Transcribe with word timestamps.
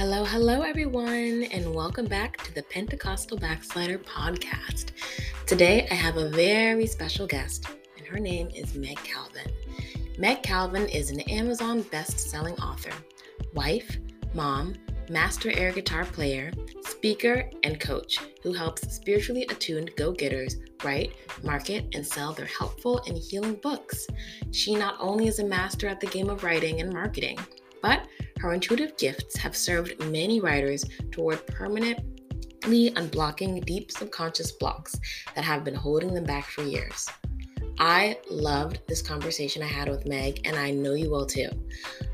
Hello, 0.00 0.24
hello, 0.24 0.62
everyone, 0.62 1.42
and 1.52 1.74
welcome 1.74 2.06
back 2.06 2.38
to 2.38 2.54
the 2.54 2.62
Pentecostal 2.62 3.36
Backslider 3.36 3.98
podcast. 4.02 4.92
Today, 5.44 5.86
I 5.90 5.94
have 5.94 6.16
a 6.16 6.30
very 6.30 6.86
special 6.86 7.26
guest, 7.26 7.66
and 7.98 8.06
her 8.06 8.18
name 8.18 8.48
is 8.54 8.74
Meg 8.74 8.96
Calvin. 9.04 9.52
Meg 10.16 10.42
Calvin 10.42 10.88
is 10.88 11.10
an 11.10 11.20
Amazon 11.28 11.82
best-selling 11.82 12.54
author, 12.60 12.94
wife, 13.52 13.98
mom, 14.32 14.74
master 15.10 15.52
air 15.54 15.70
guitar 15.70 16.06
player, 16.06 16.50
speaker, 16.80 17.50
and 17.62 17.78
coach 17.78 18.20
who 18.42 18.54
helps 18.54 18.90
spiritually 18.90 19.46
attuned 19.50 19.90
go 19.98 20.12
getters 20.12 20.56
write, 20.82 21.12
market, 21.42 21.84
and 21.94 22.06
sell 22.06 22.32
their 22.32 22.46
helpful 22.46 23.02
and 23.06 23.18
healing 23.18 23.56
books. 23.56 24.06
She 24.50 24.74
not 24.74 24.96
only 24.98 25.26
is 25.26 25.40
a 25.40 25.44
master 25.44 25.88
at 25.88 26.00
the 26.00 26.06
game 26.06 26.30
of 26.30 26.42
writing 26.42 26.80
and 26.80 26.90
marketing, 26.90 27.38
but 27.82 28.06
her 28.40 28.54
intuitive 28.54 28.96
gifts 28.96 29.36
have 29.36 29.54
served 29.54 30.02
many 30.06 30.40
writers 30.40 30.84
toward 31.12 31.46
permanently 31.46 32.90
unblocking 32.90 33.64
deep 33.66 33.92
subconscious 33.92 34.52
blocks 34.52 34.98
that 35.34 35.44
have 35.44 35.62
been 35.62 35.74
holding 35.74 36.14
them 36.14 36.24
back 36.24 36.46
for 36.46 36.62
years. 36.62 37.08
I 37.80 38.18
loved 38.28 38.80
this 38.88 39.00
conversation 39.00 39.62
I 39.62 39.66
had 39.66 39.88
with 39.88 40.06
Meg, 40.06 40.46
and 40.46 40.54
I 40.54 40.70
know 40.70 40.92
you 40.92 41.08
will 41.08 41.24
too. 41.24 41.48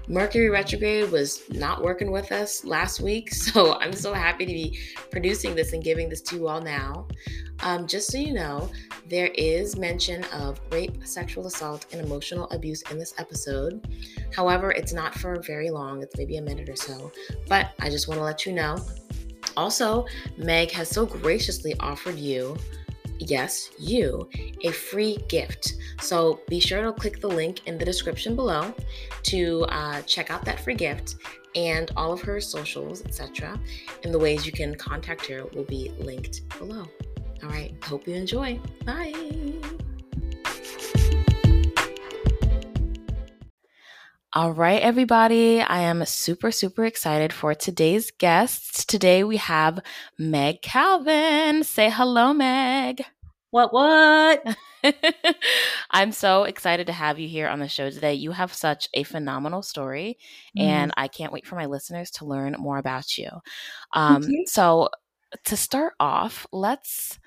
Mercury 0.06 0.48
retrograde 0.48 1.10
was 1.10 1.42
not 1.50 1.82
working 1.82 2.12
with 2.12 2.30
us 2.30 2.64
last 2.64 3.00
week, 3.00 3.34
so 3.34 3.74
I'm 3.80 3.92
so 3.92 4.12
happy 4.14 4.46
to 4.46 4.52
be 4.52 4.78
producing 5.10 5.56
this 5.56 5.72
and 5.72 5.82
giving 5.82 6.08
this 6.08 6.20
to 6.22 6.36
you 6.36 6.46
all 6.46 6.60
now. 6.60 7.08
Um, 7.64 7.88
just 7.88 8.12
so 8.12 8.18
you 8.18 8.32
know, 8.32 8.70
there 9.08 9.32
is 9.34 9.76
mention 9.76 10.22
of 10.26 10.60
rape, 10.70 11.04
sexual 11.04 11.48
assault, 11.48 11.86
and 11.90 12.00
emotional 12.00 12.48
abuse 12.50 12.82
in 12.92 12.98
this 12.98 13.14
episode. 13.18 13.88
However, 14.32 14.70
it's 14.70 14.92
not 14.92 15.16
for 15.16 15.42
very 15.42 15.70
long, 15.70 16.00
it's 16.00 16.16
maybe 16.16 16.36
a 16.36 16.42
minute 16.42 16.68
or 16.68 16.76
so, 16.76 17.10
but 17.48 17.72
I 17.80 17.90
just 17.90 18.06
want 18.06 18.20
to 18.20 18.24
let 18.24 18.46
you 18.46 18.52
know. 18.52 18.76
Also, 19.56 20.06
Meg 20.36 20.70
has 20.70 20.88
so 20.88 21.06
graciously 21.06 21.74
offered 21.80 22.18
you 22.18 22.56
yes, 23.18 23.70
you, 23.78 24.28
a 24.62 24.70
free 24.70 25.18
gift. 25.28 25.74
So 26.00 26.40
be 26.48 26.60
sure 26.60 26.82
to 26.82 26.92
click 26.92 27.20
the 27.20 27.28
link 27.28 27.66
in 27.66 27.78
the 27.78 27.84
description 27.84 28.36
below 28.36 28.74
to 29.24 29.66
uh, 29.68 30.02
check 30.02 30.30
out 30.30 30.44
that 30.44 30.60
free 30.60 30.74
gift 30.74 31.16
and 31.54 31.90
all 31.96 32.12
of 32.12 32.20
her 32.20 32.40
socials, 32.40 33.04
etc. 33.04 33.58
And 34.04 34.12
the 34.12 34.18
ways 34.18 34.46
you 34.46 34.52
can 34.52 34.74
contact 34.74 35.26
her 35.26 35.44
will 35.54 35.64
be 35.64 35.90
linked 35.98 36.48
below. 36.58 36.86
All 37.42 37.48
right, 37.50 37.74
hope 37.82 38.06
you 38.06 38.14
enjoy. 38.14 38.60
Bye. 38.84 39.12
All 44.36 44.52
right, 44.52 44.82
everybody. 44.82 45.62
I 45.62 45.80
am 45.80 46.04
super, 46.04 46.50
super 46.52 46.84
excited 46.84 47.32
for 47.32 47.54
today's 47.54 48.10
guests. 48.10 48.84
Today 48.84 49.24
we 49.24 49.38
have 49.38 49.80
Meg 50.18 50.60
Calvin. 50.60 51.64
Say 51.64 51.88
hello, 51.88 52.34
Meg. 52.34 53.02
What, 53.48 53.72
what? 53.72 54.44
I'm 55.90 56.12
so 56.12 56.44
excited 56.44 56.88
to 56.88 56.92
have 56.92 57.18
you 57.18 57.28
here 57.28 57.48
on 57.48 57.60
the 57.60 57.68
show 57.68 57.88
today. 57.88 58.12
You 58.12 58.32
have 58.32 58.52
such 58.52 58.90
a 58.92 59.04
phenomenal 59.04 59.62
story, 59.62 60.18
mm. 60.54 60.60
and 60.60 60.92
I 60.98 61.08
can't 61.08 61.32
wait 61.32 61.46
for 61.46 61.56
my 61.56 61.64
listeners 61.64 62.10
to 62.10 62.26
learn 62.26 62.56
more 62.58 62.76
about 62.76 63.16
you. 63.16 63.30
Um, 63.94 64.22
you. 64.22 64.44
So, 64.46 64.90
to 65.46 65.56
start 65.56 65.94
off, 65.98 66.46
let's 66.52 67.18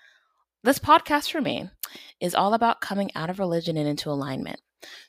this 0.64 0.78
podcast 0.78 1.32
for 1.32 1.42
me 1.42 1.72
is 2.22 2.36
all 2.36 2.54
about 2.54 2.82
coming 2.82 3.10
out 3.16 3.32
of 3.32 3.40
religion 3.40 3.78
and 3.78 3.88
into 3.88 4.12
alignment. 4.12 4.60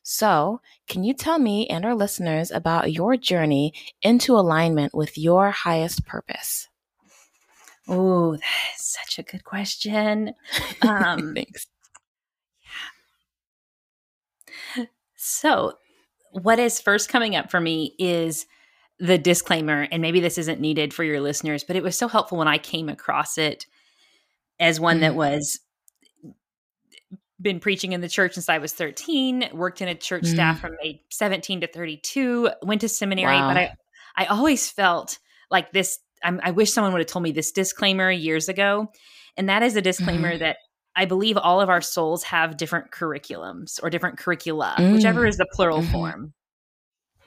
So, 0.02 0.60
can 0.88 1.04
you 1.04 1.14
tell 1.14 1.38
me 1.38 1.66
and 1.68 1.84
our 1.84 1.94
listeners 1.94 2.50
about 2.50 2.92
your 2.92 3.16
journey 3.16 3.72
into 4.02 4.34
alignment 4.34 4.94
with 4.94 5.16
your 5.16 5.50
highest 5.50 6.06
purpose? 6.06 6.68
Oh, 7.88 8.32
that 8.32 8.74
is 8.76 8.84
such 8.84 9.18
a 9.18 9.22
good 9.22 9.44
question. 9.44 10.34
Um, 10.82 11.34
Thanks. 11.34 11.66
Yeah. 14.76 14.84
So, 15.16 15.74
what 16.32 16.58
is 16.58 16.80
first 16.80 17.08
coming 17.08 17.36
up 17.36 17.50
for 17.50 17.60
me 17.60 17.94
is 17.98 18.46
the 18.98 19.18
disclaimer, 19.18 19.88
and 19.90 20.02
maybe 20.02 20.20
this 20.20 20.38
isn't 20.38 20.60
needed 20.60 20.94
for 20.94 21.04
your 21.04 21.20
listeners, 21.20 21.64
but 21.64 21.76
it 21.76 21.82
was 21.82 21.96
so 21.96 22.06
helpful 22.06 22.38
when 22.38 22.48
I 22.48 22.58
came 22.58 22.88
across 22.88 23.38
it 23.38 23.66
as 24.58 24.78
one 24.78 24.98
mm. 24.98 25.00
that 25.00 25.14
was 25.14 25.58
been 27.40 27.60
preaching 27.60 27.92
in 27.92 28.00
the 28.00 28.08
church 28.08 28.34
since 28.34 28.48
I 28.48 28.58
was 28.58 28.72
13, 28.72 29.50
worked 29.52 29.80
in 29.80 29.88
a 29.88 29.94
church 29.94 30.24
mm. 30.24 30.32
staff 30.32 30.60
from 30.60 30.76
age 30.84 30.98
17 31.10 31.62
to 31.62 31.66
32, 31.66 32.50
went 32.62 32.82
to 32.82 32.88
seminary, 32.88 33.36
wow. 33.36 33.48
but 33.48 33.56
I 33.56 33.74
I 34.16 34.26
always 34.26 34.68
felt 34.68 35.18
like 35.50 35.72
this 35.72 35.98
I'm, 36.22 36.40
i 36.42 36.50
wish 36.50 36.72
someone 36.72 36.92
would 36.92 37.00
have 37.00 37.08
told 37.08 37.22
me 37.22 37.32
this 37.32 37.52
disclaimer 37.52 38.10
years 38.10 38.48
ago. 38.48 38.88
And 39.36 39.48
that 39.48 39.62
is 39.62 39.76
a 39.76 39.82
disclaimer 39.82 40.32
mm-hmm. 40.32 40.40
that 40.40 40.56
I 40.94 41.06
believe 41.06 41.36
all 41.36 41.60
of 41.60 41.70
our 41.70 41.80
souls 41.80 42.24
have 42.24 42.56
different 42.56 42.90
curriculums 42.90 43.80
or 43.82 43.90
different 43.90 44.18
curricula, 44.18 44.74
mm. 44.76 44.92
whichever 44.92 45.26
is 45.26 45.36
the 45.36 45.46
plural 45.52 45.80
mm-hmm. 45.80 45.92
form. 45.92 46.34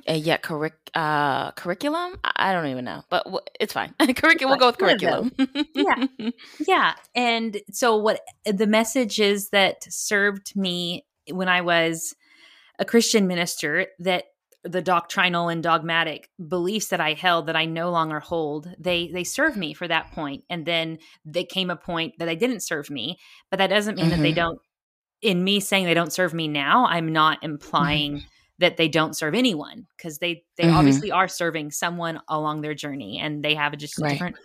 Uh, 0.07 0.13
yeah, 0.13 0.37
curric- 0.37 0.89
uh, 0.93 1.51
curriculum. 1.51 2.19
I 2.23 2.51
don't 2.51 2.67
even 2.67 2.85
know, 2.85 3.03
but 3.09 3.23
w- 3.25 3.41
it's 3.59 3.73
fine. 3.73 3.93
curriculum. 4.15 4.51
We'll 4.51 4.59
go 4.59 4.67
with 4.67 4.77
curriculum. 4.77 5.31
yeah, 5.73 6.05
yeah. 6.67 6.93
And 7.15 7.61
so, 7.71 7.95
what 7.97 8.21
the 8.45 8.67
message 8.67 9.19
is 9.19 9.49
that 9.49 9.83
served 9.89 10.55
me 10.55 11.05
when 11.31 11.47
I 11.47 11.61
was 11.61 12.15
a 12.79 12.85
Christian 12.85 13.27
minister 13.27 13.87
that 13.99 14.25
the 14.63 14.81
doctrinal 14.81 15.49
and 15.49 15.61
dogmatic 15.61 16.29
beliefs 16.47 16.87
that 16.87 17.01
I 17.01 17.13
held 17.13 17.47
that 17.47 17.55
I 17.55 17.65
no 17.65 17.91
longer 17.91 18.19
hold, 18.19 18.69
they 18.79 19.07
they 19.07 19.23
serve 19.23 19.55
me 19.55 19.73
for 19.73 19.87
that 19.87 20.11
point. 20.11 20.43
And 20.49 20.65
then 20.65 20.99
they 21.25 21.43
came 21.43 21.69
a 21.69 21.75
point 21.75 22.15
that 22.19 22.25
they 22.25 22.35
didn't 22.35 22.61
serve 22.61 22.89
me, 22.89 23.19
but 23.49 23.57
that 23.57 23.67
doesn't 23.67 23.95
mean 23.95 24.05
mm-hmm. 24.05 24.17
that 24.17 24.21
they 24.21 24.29
mm-hmm. 24.31 24.35
don't 24.35 24.59
in 25.21 25.43
me 25.43 25.59
saying 25.59 25.85
they 25.85 25.93
don't 25.93 26.13
serve 26.13 26.33
me 26.33 26.47
now, 26.47 26.85
I'm 26.85 27.11
not 27.11 27.43
implying 27.43 28.17
mm-hmm. 28.17 28.27
That 28.59 28.77
they 28.77 28.87
don't 28.87 29.15
serve 29.15 29.33
anyone 29.33 29.87
because 29.97 30.19
they 30.19 30.43
they 30.57 30.65
mm-hmm. 30.65 30.75
obviously 30.75 31.11
are 31.11 31.27
serving 31.27 31.71
someone 31.71 32.21
along 32.27 32.61
their 32.61 32.73
journey 32.73 33.19
and 33.19 33.43
they 33.43 33.55
have 33.55 33.75
just 33.77 33.99
right. 33.99 34.11
different 34.11 34.35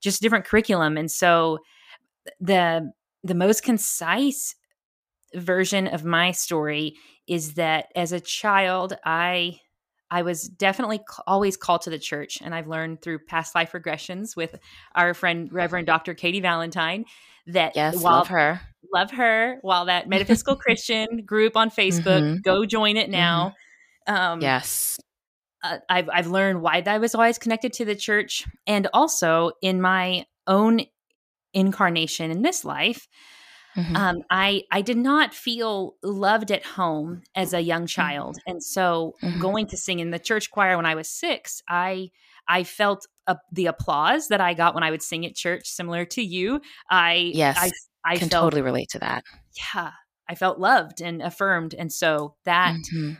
just 0.00 0.22
different 0.22 0.44
curriculum. 0.44 0.96
And 0.96 1.10
so 1.10 1.58
the 2.40 2.90
the 3.22 3.34
most 3.34 3.62
concise 3.62 4.54
version 5.34 5.86
of 5.86 6.04
my 6.04 6.32
story 6.32 6.96
is 7.26 7.54
that 7.54 7.86
as 7.94 8.12
a 8.12 8.20
child, 8.20 8.96
I 9.04 9.60
I 10.10 10.22
was 10.22 10.44
definitely 10.44 11.00
always 11.26 11.56
called 11.56 11.82
to 11.82 11.90
the 11.90 11.98
church, 11.98 12.38
and 12.42 12.54
I've 12.54 12.66
learned 12.66 13.02
through 13.02 13.20
past 13.20 13.54
life 13.54 13.72
regressions 13.72 14.36
with 14.36 14.58
our 14.94 15.14
friend 15.14 15.52
Reverend 15.52 15.86
Dr. 15.86 16.14
Katie 16.14 16.40
Valentine 16.40 17.04
that 17.46 17.76
yes, 17.76 17.96
while, 18.02 18.14
love 18.14 18.28
her, 18.28 18.60
love 18.92 19.10
her. 19.12 19.58
While 19.62 19.86
that 19.86 20.08
metaphysical 20.08 20.56
Christian 20.56 21.24
group 21.24 21.56
on 21.56 21.70
Facebook, 21.70 22.22
mm-hmm. 22.22 22.40
go 22.42 22.66
join 22.66 22.96
it 22.96 23.08
now. 23.08 23.54
Mm-hmm. 24.08 24.14
Um, 24.14 24.40
yes, 24.40 24.98
uh, 25.62 25.78
I've 25.88 26.08
I've 26.08 26.26
learned 26.26 26.62
why 26.62 26.82
I 26.84 26.98
was 26.98 27.14
always 27.14 27.38
connected 27.38 27.72
to 27.74 27.84
the 27.84 27.94
church, 27.94 28.46
and 28.66 28.88
also 28.92 29.52
in 29.62 29.80
my 29.80 30.26
own 30.46 30.80
incarnation 31.54 32.30
in 32.30 32.42
this 32.42 32.64
life, 32.64 33.08
Mm-hmm. 33.76 33.96
Um, 33.96 34.22
I 34.30 34.64
I 34.72 34.82
did 34.82 34.96
not 34.96 35.32
feel 35.32 35.94
loved 36.02 36.50
at 36.50 36.64
home 36.64 37.22
as 37.34 37.54
a 37.54 37.60
young 37.60 37.86
child, 37.86 38.36
mm-hmm. 38.36 38.50
and 38.50 38.62
so 38.62 39.14
mm-hmm. 39.22 39.40
going 39.40 39.66
to 39.68 39.76
sing 39.76 40.00
in 40.00 40.10
the 40.10 40.18
church 40.18 40.50
choir 40.50 40.76
when 40.76 40.86
I 40.86 40.94
was 40.94 41.08
six, 41.08 41.62
I 41.68 42.10
I 42.48 42.64
felt 42.64 43.06
uh, 43.28 43.36
the 43.52 43.66
applause 43.66 44.28
that 44.28 44.40
I 44.40 44.54
got 44.54 44.74
when 44.74 44.82
I 44.82 44.90
would 44.90 45.02
sing 45.02 45.24
at 45.24 45.36
church, 45.36 45.68
similar 45.68 46.04
to 46.06 46.22
you. 46.22 46.60
I 46.90 47.30
yes, 47.32 47.56
I, 47.58 47.70
I 48.14 48.16
can 48.16 48.28
felt, 48.28 48.44
totally 48.46 48.62
relate 48.62 48.88
to 48.90 48.98
that. 48.98 49.22
Yeah, 49.56 49.92
I 50.28 50.34
felt 50.34 50.58
loved 50.58 51.00
and 51.00 51.22
affirmed, 51.22 51.74
and 51.74 51.92
so 51.92 52.34
that 52.44 52.74
mm-hmm. 52.74 53.12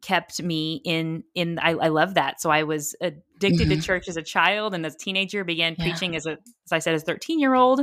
kept 0.00 0.40
me 0.40 0.80
in 0.84 1.24
in. 1.34 1.58
I, 1.58 1.70
I 1.70 1.88
love 1.88 2.14
that. 2.14 2.40
So 2.40 2.50
I 2.50 2.62
was 2.62 2.94
addicted 3.00 3.68
to 3.68 3.74
mm-hmm. 3.74 3.80
church 3.80 4.08
as 4.08 4.16
a 4.16 4.22
child, 4.22 4.74
and 4.74 4.86
as 4.86 4.94
a 4.94 4.98
teenager, 4.98 5.42
began 5.42 5.74
yeah. 5.76 5.84
preaching 5.84 6.14
as 6.14 6.26
a 6.26 6.32
as 6.66 6.72
I 6.72 6.78
said, 6.78 6.94
as 6.94 7.02
thirteen 7.02 7.40
year 7.40 7.54
old. 7.54 7.82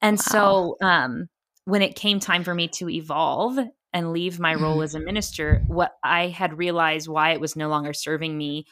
And 0.00 0.18
wow. 0.18 0.22
so 0.22 0.76
um, 0.82 1.28
when 1.64 1.82
it 1.82 1.94
came 1.94 2.20
time 2.20 2.44
for 2.44 2.54
me 2.54 2.68
to 2.68 2.88
evolve 2.88 3.58
and 3.92 4.12
leave 4.12 4.40
my 4.40 4.54
role 4.54 4.74
mm-hmm. 4.74 4.82
as 4.82 4.94
a 4.94 5.00
minister, 5.00 5.62
what 5.66 5.92
I 6.02 6.28
had 6.28 6.58
realized 6.58 7.08
why 7.08 7.32
it 7.32 7.40
was 7.40 7.56
no 7.56 7.68
longer 7.68 7.92
serving 7.92 8.36
me 8.36 8.66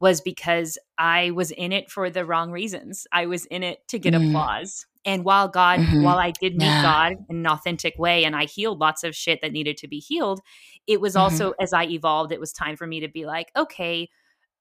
was 0.00 0.20
because 0.20 0.78
I 0.98 1.30
was 1.30 1.50
in 1.50 1.72
it 1.72 1.90
for 1.90 2.10
the 2.10 2.24
wrong 2.24 2.50
reasons. 2.50 3.06
I 3.12 3.26
was 3.26 3.46
in 3.46 3.62
it 3.62 3.86
to 3.88 3.98
get 3.98 4.12
mm. 4.12 4.28
applause. 4.28 4.86
And 5.06 5.24
while 5.24 5.48
God, 5.48 5.80
mm-hmm. 5.80 6.02
while 6.02 6.18
I 6.18 6.32
did 6.32 6.56
meet 6.56 6.66
yeah. 6.66 6.82
God 6.82 7.12
in 7.30 7.36
an 7.36 7.46
authentic 7.46 7.94
way 7.98 8.24
and 8.24 8.36
I 8.36 8.44
healed 8.44 8.78
lots 8.78 9.04
of 9.04 9.16
shit 9.16 9.40
that 9.40 9.52
needed 9.52 9.78
to 9.78 9.88
be 9.88 9.98
healed, 9.98 10.40
it 10.86 11.00
was 11.00 11.14
mm-hmm. 11.14 11.22
also 11.22 11.54
as 11.60 11.72
I 11.72 11.84
evolved, 11.84 12.32
it 12.32 12.40
was 12.40 12.52
time 12.52 12.76
for 12.76 12.86
me 12.86 13.00
to 13.00 13.08
be 13.08 13.24
like, 13.24 13.50
okay, 13.56 14.10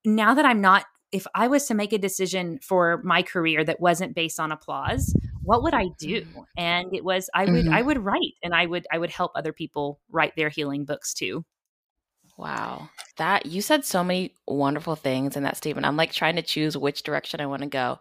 now 0.06 0.36
that 0.36 0.46
I'm 0.46 0.62
not 0.62 0.86
if 1.12 1.26
I 1.34 1.48
was 1.48 1.66
to 1.68 1.74
make 1.74 1.94
a 1.94 1.98
decision 1.98 2.60
for 2.62 3.02
my 3.04 3.22
career 3.22 3.64
that 3.64 3.80
wasn't 3.80 4.16
based 4.16 4.40
on 4.40 4.52
applause, 4.52 5.16
what 5.44 5.64
would 5.64 5.74
I 5.74 5.86
do? 5.98 6.22
Mm. 6.22 6.46
And 6.58 6.96
it 6.96 7.04
was 7.04 7.30
I 7.34 7.46
would 7.46 7.66
mm-hmm. 7.66 7.74
I 7.74 7.82
would 7.82 8.04
write 8.04 8.34
and 8.44 8.54
I 8.54 8.66
would 8.66 8.86
I 8.92 8.98
would 8.98 9.12
help 9.12 9.32
other 9.36 9.54
people 9.54 10.00
write 10.10 10.36
their 10.36 10.50
healing 10.50 10.86
books 10.86 11.14
too. 11.14 11.46
Wow. 12.38 12.90
that 13.18 13.46
you 13.46 13.62
said 13.62 13.86
so 13.86 14.04
many 14.04 14.34
wonderful 14.46 14.98
things 14.98 15.38
in 15.38 15.44
that 15.44 15.56
statement. 15.56 15.86
I'm 15.86 15.96
like 15.96 16.12
trying 16.12 16.36
to 16.36 16.42
choose 16.42 16.76
which 16.76 17.04
direction 17.04 17.40
I 17.40 17.46
want 17.46 17.62
to 17.62 17.70
go. 17.70 18.00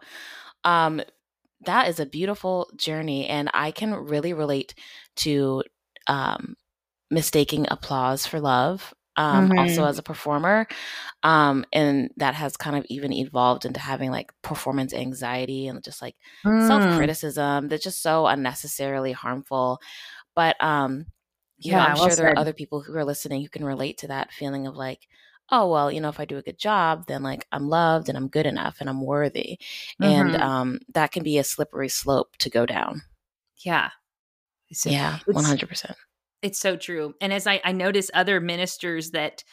Um, 0.65 1.01
that 1.65 1.87
is 1.87 1.99
a 1.99 2.05
beautiful 2.05 2.69
journey, 2.75 3.27
and 3.27 3.49
I 3.53 3.71
can 3.71 3.93
really 3.93 4.33
relate 4.33 4.75
to 5.17 5.63
um, 6.07 6.55
mistaking 7.09 7.65
applause 7.71 8.25
for 8.25 8.41
love. 8.41 8.93
Um, 9.17 9.49
mm-hmm. 9.49 9.59
Also, 9.59 9.85
as 9.85 9.97
a 9.97 10.03
performer, 10.03 10.67
um, 11.23 11.65
and 11.71 12.11
that 12.17 12.35
has 12.35 12.57
kind 12.57 12.75
of 12.75 12.85
even 12.89 13.13
evolved 13.13 13.65
into 13.65 13.79
having 13.79 14.11
like 14.11 14.33
performance 14.41 14.93
anxiety 14.93 15.67
and 15.67 15.83
just 15.83 16.01
like 16.01 16.15
mm. 16.45 16.67
self 16.67 16.97
criticism 16.97 17.67
that's 17.67 17.83
just 17.83 18.01
so 18.01 18.27
unnecessarily 18.27 19.11
harmful. 19.11 19.79
But 20.35 20.61
um, 20.61 21.05
yeah, 21.57 21.77
know, 21.77 21.83
I'm 21.83 21.95
well 21.95 22.07
sure 22.07 22.15
there 22.15 22.29
are 22.31 22.39
other 22.39 22.53
people 22.53 22.81
who 22.81 22.93
are 22.95 23.05
listening 23.05 23.41
who 23.41 23.49
can 23.49 23.63
relate 23.63 23.99
to 23.99 24.07
that 24.07 24.33
feeling 24.33 24.67
of 24.67 24.75
like, 24.75 25.07
oh 25.51 25.69
well 25.69 25.91
you 25.91 26.01
know 26.01 26.09
if 26.09 26.19
i 26.19 26.25
do 26.25 26.37
a 26.37 26.41
good 26.41 26.57
job 26.57 27.05
then 27.07 27.21
like 27.21 27.45
i'm 27.51 27.69
loved 27.69 28.09
and 28.09 28.17
i'm 28.17 28.27
good 28.27 28.45
enough 28.45 28.77
and 28.79 28.89
i'm 28.89 29.01
worthy 29.01 29.57
mm-hmm. 30.01 30.03
and 30.03 30.35
um 30.37 30.79
that 30.93 31.11
can 31.11 31.23
be 31.23 31.37
a 31.37 31.43
slippery 31.43 31.89
slope 31.89 32.35
to 32.37 32.49
go 32.49 32.65
down 32.65 33.01
yeah 33.59 33.89
so 34.71 34.89
yeah 34.89 35.19
100% 35.27 35.93
it's 36.45 36.59
so 36.59 36.77
true 36.77 37.13
and 37.19 37.33
as 37.33 37.47
i 37.47 37.59
i 37.63 37.71
notice 37.71 38.11
other 38.13 38.39
ministers 38.39 39.11
that 39.11 39.43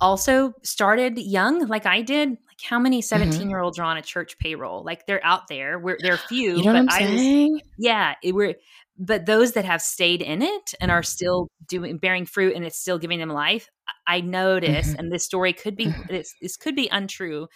also 0.00 0.52
started 0.62 1.18
young 1.18 1.66
like 1.66 1.86
i 1.86 2.00
did 2.00 2.30
like 2.30 2.60
how 2.62 2.78
many 2.78 3.02
17 3.02 3.40
mm-hmm. 3.40 3.50
year 3.50 3.58
olds 3.58 3.78
are 3.78 3.84
on 3.84 3.96
a 3.96 4.02
church 4.02 4.38
payroll 4.38 4.84
like 4.84 5.06
they're 5.06 5.24
out 5.24 5.48
there 5.48 5.78
we're 5.78 5.98
they're 6.00 6.16
few 6.16 6.56
you 6.56 6.62
know 6.62 6.72
what 6.72 6.76
i'm 6.76 6.88
saying 6.90 7.52
was, 7.54 7.62
yeah 7.78 8.14
it, 8.22 8.32
we're 8.32 8.54
but 8.96 9.26
those 9.26 9.52
that 9.52 9.64
have 9.64 9.82
stayed 9.82 10.22
in 10.22 10.40
it 10.40 10.72
and 10.80 10.90
are 10.90 11.02
still 11.02 11.48
doing 11.68 11.98
bearing 11.98 12.24
fruit 12.24 12.54
and 12.54 12.64
it's 12.64 12.78
still 12.78 12.98
giving 12.98 13.18
them 13.18 13.30
life 13.30 13.68
i 14.06 14.20
notice 14.20 14.90
mm-hmm. 14.90 15.00
and 15.00 15.12
this 15.12 15.24
story 15.24 15.52
could 15.52 15.76
be 15.76 15.86
mm-hmm. 15.86 16.02
this, 16.08 16.32
this 16.40 16.56
could 16.56 16.76
be 16.76 16.88
untrue 16.92 17.48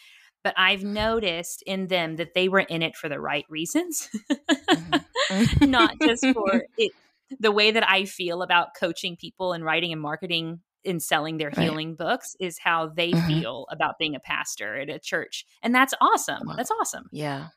but 0.43 0.53
i've 0.57 0.83
noticed 0.83 1.63
in 1.65 1.87
them 1.87 2.17
that 2.17 2.35
they 2.35 2.49
were 2.49 2.61
in 2.61 2.83
it 2.83 2.97
for 2.97 3.09
the 3.09 3.21
right 3.21 3.45
reasons 3.49 4.09
mm-hmm. 4.33 5.65
not 5.71 5.95
just 6.03 6.27
for 6.35 6.65
it 6.77 6.91
the 7.38 7.53
way 7.53 7.71
that 7.71 7.88
i 7.88 8.05
feel 8.05 8.43
about 8.43 8.75
coaching 8.79 9.17
people 9.17 9.53
and 9.53 9.65
writing 9.65 9.93
and 9.93 10.00
marketing 10.00 10.61
and 10.85 11.03
selling 11.03 11.37
their 11.37 11.49
right. 11.49 11.59
healing 11.59 11.94
books 11.94 12.35
is 12.41 12.59
how 12.59 12.88
they 12.88 13.12
mm-hmm. 13.12 13.27
feel 13.27 13.67
about 13.71 13.99
being 13.99 14.15
a 14.15 14.21
pastor 14.21 14.77
at 14.77 14.88
a 14.88 14.99
church 14.99 15.44
and 15.62 15.75
that's 15.75 15.94
awesome 16.00 16.47
wow. 16.47 16.55
that's 16.56 16.71
awesome 16.71 17.09
yeah 17.12 17.49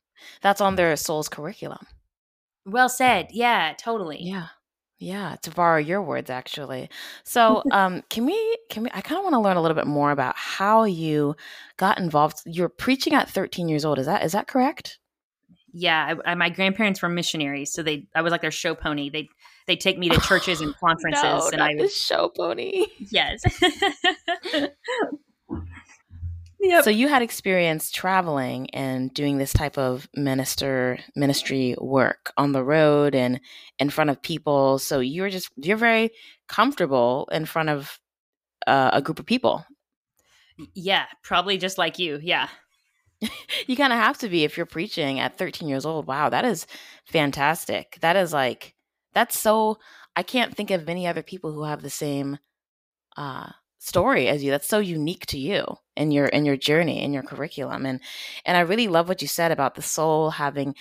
that's 0.41 0.61
on 0.61 0.75
their 0.75 0.95
soul's 0.95 1.29
curriculum 1.29 1.85
well 2.65 2.89
said. 2.89 3.27
Yeah, 3.31 3.73
totally. 3.77 4.19
Yeah. 4.21 4.47
Yeah, 4.99 5.35
to 5.41 5.51
borrow 5.51 5.79
your 5.79 6.01
words 6.01 6.29
actually. 6.29 6.89
So, 7.23 7.63
um 7.71 8.03
can 8.09 8.25
we 8.25 8.57
can 8.69 8.83
we 8.83 8.89
I 8.93 9.01
kind 9.01 9.17
of 9.17 9.23
want 9.23 9.33
to 9.33 9.39
learn 9.39 9.57
a 9.57 9.61
little 9.61 9.75
bit 9.75 9.87
more 9.87 10.11
about 10.11 10.35
how 10.37 10.85
you 10.85 11.35
got 11.77 11.99
involved. 11.99 12.41
You're 12.45 12.69
preaching 12.69 13.13
at 13.13 13.29
13 13.29 13.67
years 13.67 13.85
old. 13.85 13.99
Is 13.99 14.05
that 14.05 14.23
is 14.23 14.31
that 14.31 14.47
correct? 14.47 14.99
Yeah, 15.75 16.15
I, 16.25 16.31
I, 16.31 16.35
my 16.35 16.49
grandparents 16.49 17.01
were 17.01 17.09
missionaries, 17.09 17.73
so 17.73 17.81
they 17.81 18.07
I 18.15 18.21
was 18.21 18.31
like 18.31 18.41
their 18.41 18.51
show 18.51 18.75
pony. 18.75 19.09
They 19.09 19.29
they 19.67 19.75
take 19.75 19.97
me 19.97 20.09
to 20.09 20.19
churches 20.21 20.61
and 20.61 20.75
conferences 20.79 21.23
no, 21.23 21.49
and 21.51 21.61
I 21.61 21.75
was 21.75 21.95
show 21.95 22.29
pony. 22.29 22.85
Yes. 22.99 23.43
Yep. 26.63 26.85
So 26.85 26.89
you 26.89 27.09
had 27.09 27.21
experience 27.21 27.91
traveling 27.91 28.69
and 28.69 29.13
doing 29.13 29.37
this 29.37 29.51
type 29.51 29.77
of 29.77 30.07
minister 30.15 30.97
ministry 31.13 31.75
work 31.77 32.31
on 32.37 32.53
the 32.53 32.63
road 32.63 33.15
and 33.15 33.41
in 33.79 33.89
front 33.89 34.09
of 34.09 34.21
people. 34.21 34.79
So 34.79 35.01
you're 35.01 35.29
just 35.29 35.49
you're 35.57 35.75
very 35.75 36.11
comfortable 36.47 37.27
in 37.33 37.45
front 37.45 37.67
of 37.67 37.99
uh, 38.65 38.91
a 38.93 39.01
group 39.01 39.19
of 39.19 39.25
people. 39.25 39.65
Yeah, 40.73 41.03
probably 41.21 41.57
just 41.57 41.77
like 41.77 41.99
you. 41.99 42.17
Yeah. 42.23 42.47
you 43.67 43.75
kind 43.75 43.91
of 43.91 43.99
have 43.99 44.17
to 44.19 44.29
be 44.29 44.45
if 44.45 44.55
you're 44.55 44.65
preaching 44.65 45.19
at 45.19 45.37
13 45.37 45.67
years 45.67 45.85
old. 45.85 46.07
Wow, 46.07 46.29
that 46.29 46.45
is 46.45 46.65
fantastic. 47.03 47.97
That 47.99 48.15
is 48.15 48.31
like 48.31 48.73
that's 49.13 49.39
so 49.39 49.79
I 50.15 50.23
can't 50.23 50.55
think 50.55 50.71
of 50.71 50.85
many 50.85 51.07
other 51.07 51.23
people 51.23 51.51
who 51.51 51.63
have 51.63 51.81
the 51.81 51.89
same 51.89 52.37
uh 53.17 53.49
story 53.83 54.29
as 54.29 54.41
you 54.41 54.49
that's 54.49 54.67
so 54.67 54.79
unique 54.79 55.25
to 55.25 55.37
you 55.37 55.65
and 55.97 56.13
your 56.13 56.29
and 56.31 56.45
your 56.45 56.55
journey 56.55 57.03
and 57.03 57.13
your 57.13 57.21
curriculum 57.21 57.85
and 57.85 57.99
and 58.45 58.55
i 58.55 58.61
really 58.61 58.87
love 58.87 59.09
what 59.09 59.21
you 59.21 59.27
said 59.27 59.51
about 59.51 59.75
the 59.75 59.81
soul 59.81 60.29
having 60.29 60.73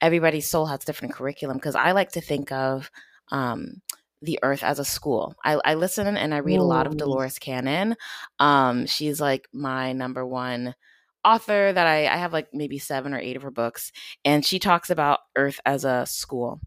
everybody's 0.00 0.48
soul 0.48 0.64
has 0.64 0.78
different 0.78 1.12
curriculum 1.12 1.58
because 1.58 1.74
i 1.74 1.92
like 1.92 2.10
to 2.10 2.20
think 2.22 2.50
of 2.50 2.90
um 3.30 3.82
the 4.22 4.38
earth 4.42 4.64
as 4.64 4.78
a 4.78 4.86
school 4.86 5.34
i, 5.44 5.60
I 5.66 5.74
listen 5.74 6.16
and 6.16 6.32
i 6.32 6.38
read 6.38 6.58
Ooh. 6.58 6.62
a 6.62 6.64
lot 6.64 6.86
of 6.86 6.96
dolores 6.96 7.38
cannon 7.38 7.94
um 8.38 8.86
she's 8.86 9.20
like 9.20 9.46
my 9.52 9.92
number 9.92 10.24
one 10.24 10.74
author 11.26 11.72
that 11.72 11.86
I, 11.86 12.06
I 12.06 12.16
have 12.16 12.32
like 12.32 12.48
maybe 12.52 12.78
seven 12.78 13.12
or 13.12 13.18
eight 13.18 13.36
of 13.36 13.42
her 13.42 13.50
books 13.50 13.92
and 14.24 14.44
she 14.44 14.58
talks 14.58 14.90
about 14.90 15.20
earth 15.36 15.60
as 15.66 15.84
a 15.84 16.06
school 16.06 16.60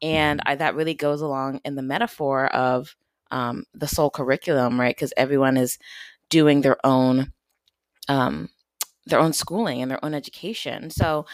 and 0.00 0.40
I, 0.46 0.54
that 0.54 0.76
really 0.76 0.94
goes 0.94 1.20
along 1.20 1.60
in 1.64 1.74
the 1.74 1.82
metaphor 1.82 2.46
of 2.46 2.94
um, 3.30 3.64
the 3.74 3.88
soul 3.88 4.10
curriculum, 4.10 4.80
right? 4.80 4.94
Because 4.94 5.12
everyone 5.16 5.56
is 5.56 5.78
doing 6.30 6.60
their 6.60 6.76
own 6.86 7.32
um, 8.08 8.48
their 9.06 9.18
own 9.18 9.32
schooling 9.32 9.82
and 9.82 9.90
their 9.90 10.04
own 10.04 10.14
education. 10.14 10.90
So, 10.90 11.26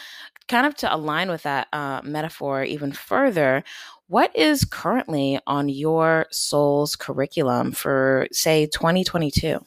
kind 0.47 0.65
of 0.65 0.75
to 0.77 0.93
align 0.93 1.29
with 1.29 1.43
that 1.43 1.67
uh, 1.71 2.01
metaphor 2.03 2.63
even 2.63 2.91
further, 2.91 3.63
what 4.07 4.35
is 4.35 4.65
currently 4.65 5.39
on 5.47 5.69
your 5.69 6.25
soul's 6.31 6.95
curriculum 6.95 7.71
for, 7.71 8.27
say, 8.31 8.65
2022? 8.65 9.59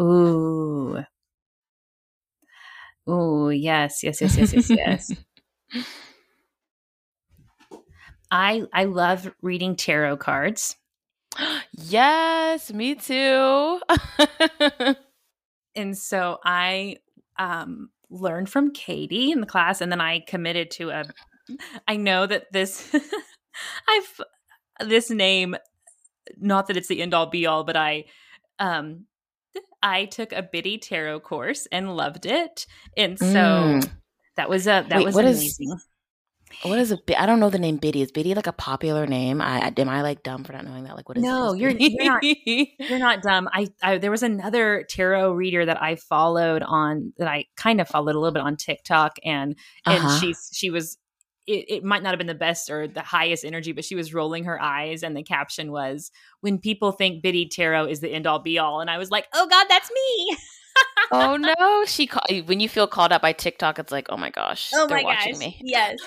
Ooh. 0.00 1.04
Ooh, 3.08 3.50
yes, 3.50 4.02
yes, 4.02 4.20
yes, 4.20 4.36
yes, 4.36 4.52
yes, 4.52 4.70
yes. 4.70 5.12
I 8.30 8.62
I 8.72 8.84
love 8.84 9.32
reading 9.42 9.76
tarot 9.76 10.16
cards 10.18 10.76
yes, 11.72 12.72
me 12.72 12.94
too. 12.94 13.80
and 15.76 15.96
so 15.96 16.38
I 16.44 16.96
um, 17.38 17.90
learned 18.10 18.50
from 18.50 18.72
Katie 18.72 19.32
in 19.32 19.40
the 19.40 19.46
class, 19.46 19.80
and 19.80 19.90
then 19.90 20.00
I 20.00 20.20
committed 20.20 20.70
to 20.72 20.90
a. 20.90 21.04
I 21.88 21.96
know 21.96 22.26
that 22.26 22.52
this, 22.52 22.94
I've 23.88 24.20
this 24.88 25.10
name, 25.10 25.56
not 26.38 26.66
that 26.68 26.76
it's 26.76 26.88
the 26.88 27.02
end 27.02 27.14
all 27.14 27.26
be 27.26 27.46
all, 27.46 27.64
but 27.64 27.76
I, 27.76 28.04
um, 28.58 29.06
I 29.82 30.04
took 30.06 30.32
a 30.32 30.42
Biddy 30.42 30.78
tarot 30.78 31.20
course 31.20 31.66
and 31.72 31.96
loved 31.96 32.26
it, 32.26 32.66
and 32.96 33.18
so 33.18 33.26
mm. 33.26 33.90
that 34.36 34.48
was 34.48 34.66
a 34.66 34.86
that 34.88 34.98
Wait, 34.98 35.06
was 35.06 35.16
amazing. 35.16 35.72
Is, 35.72 35.86
what 36.62 36.78
is 36.78 36.92
a 36.92 37.20
I 37.20 37.26
don't 37.26 37.40
know 37.40 37.50
the 37.50 37.58
name 37.58 37.78
Biddy. 37.78 38.02
Is 38.02 38.12
Biddy 38.12 38.34
like 38.34 38.46
a 38.46 38.52
popular 38.52 39.06
name? 39.06 39.40
I 39.40 39.72
am 39.76 39.88
I 39.88 40.02
like 40.02 40.22
dumb 40.22 40.44
for 40.44 40.52
not 40.52 40.64
knowing 40.64 40.84
that? 40.84 40.96
Like 40.96 41.08
what 41.08 41.18
is 41.18 41.24
No, 41.24 41.54
you're 41.54 41.70
you're 41.70 42.04
not 42.04 42.22
you're 42.22 42.98
not 42.98 43.22
dumb. 43.22 43.48
I, 43.52 43.68
I 43.82 43.98
there 43.98 44.10
was 44.10 44.22
another 44.22 44.84
tarot 44.88 45.32
reader 45.32 45.64
that 45.64 45.82
I 45.82 45.96
followed 45.96 46.62
on 46.62 47.12
that 47.18 47.28
I 47.28 47.46
kind 47.56 47.80
of 47.80 47.88
followed 47.88 48.14
a 48.14 48.18
little 48.18 48.32
bit 48.32 48.42
on 48.42 48.56
TikTok 48.56 49.16
and 49.24 49.56
and 49.86 50.04
uh-huh. 50.04 50.20
she's 50.20 50.50
she 50.52 50.70
was 50.70 50.98
it, 51.46 51.64
it 51.68 51.84
might 51.84 52.02
not 52.02 52.10
have 52.10 52.18
been 52.18 52.26
the 52.26 52.34
best 52.34 52.70
or 52.70 52.86
the 52.86 53.02
highest 53.02 53.44
energy, 53.44 53.72
but 53.72 53.84
she 53.84 53.94
was 53.94 54.14
rolling 54.14 54.44
her 54.44 54.60
eyes, 54.60 55.02
and 55.02 55.16
the 55.16 55.22
caption 55.22 55.72
was, 55.72 56.10
"When 56.40 56.58
people 56.58 56.92
think 56.92 57.22
Biddy 57.22 57.48
Tarot 57.48 57.86
is 57.86 58.00
the 58.00 58.10
end 58.10 58.26
all 58.26 58.38
be 58.38 58.58
all," 58.58 58.80
and 58.80 58.90
I 58.90 58.98
was 58.98 59.10
like, 59.10 59.26
"Oh 59.34 59.46
God, 59.48 59.66
that's 59.68 59.90
me." 59.90 60.36
oh 61.10 61.36
no, 61.36 61.84
she 61.86 62.06
call, 62.06 62.22
when 62.46 62.60
you 62.60 62.68
feel 62.68 62.86
called 62.86 63.12
up 63.12 63.22
by 63.22 63.32
TikTok, 63.32 63.78
it's 63.78 63.92
like, 63.92 64.06
oh 64.10 64.16
my 64.16 64.30
gosh, 64.30 64.70
oh 64.74 64.86
my 64.88 65.02
gosh, 65.02 65.38
me. 65.38 65.58
yes, 65.62 65.98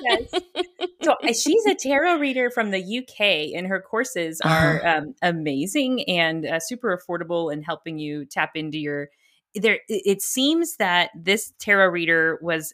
yes. 0.00 0.40
so 1.02 1.12
uh, 1.12 1.32
she's 1.32 1.66
a 1.66 1.74
tarot 1.74 2.18
reader 2.18 2.50
from 2.50 2.70
the 2.70 2.98
UK, 2.98 3.56
and 3.56 3.66
her 3.66 3.80
courses 3.80 4.40
are 4.44 4.84
uh-huh. 4.84 4.98
um, 4.98 5.14
amazing 5.22 6.04
and 6.08 6.46
uh, 6.46 6.60
super 6.60 6.96
affordable 6.96 7.52
and 7.52 7.64
helping 7.64 7.98
you 7.98 8.24
tap 8.24 8.50
into 8.54 8.78
your. 8.78 9.08
There, 9.54 9.80
it 9.86 10.22
seems 10.22 10.76
that 10.78 11.10
this 11.14 11.52
tarot 11.58 11.88
reader 11.88 12.38
was 12.40 12.72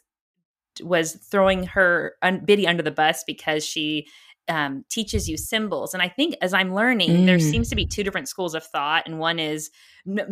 was 0.81 1.13
throwing 1.15 1.63
her 1.65 2.15
un- 2.21 2.43
Biddy 2.45 2.67
under 2.67 2.83
the 2.83 2.91
bus 2.91 3.23
because 3.25 3.65
she 3.65 4.07
um, 4.49 4.83
teaches 4.89 5.29
you 5.29 5.37
symbols. 5.37 5.93
And 5.93 6.01
I 6.01 6.09
think 6.09 6.35
as 6.41 6.53
I'm 6.53 6.73
learning, 6.73 7.09
mm. 7.09 7.25
there 7.25 7.39
seems 7.39 7.69
to 7.69 7.75
be 7.75 7.85
two 7.85 8.03
different 8.03 8.27
schools 8.27 8.55
of 8.55 8.65
thought. 8.65 9.03
And 9.05 9.19
one 9.19 9.39
is 9.39 9.69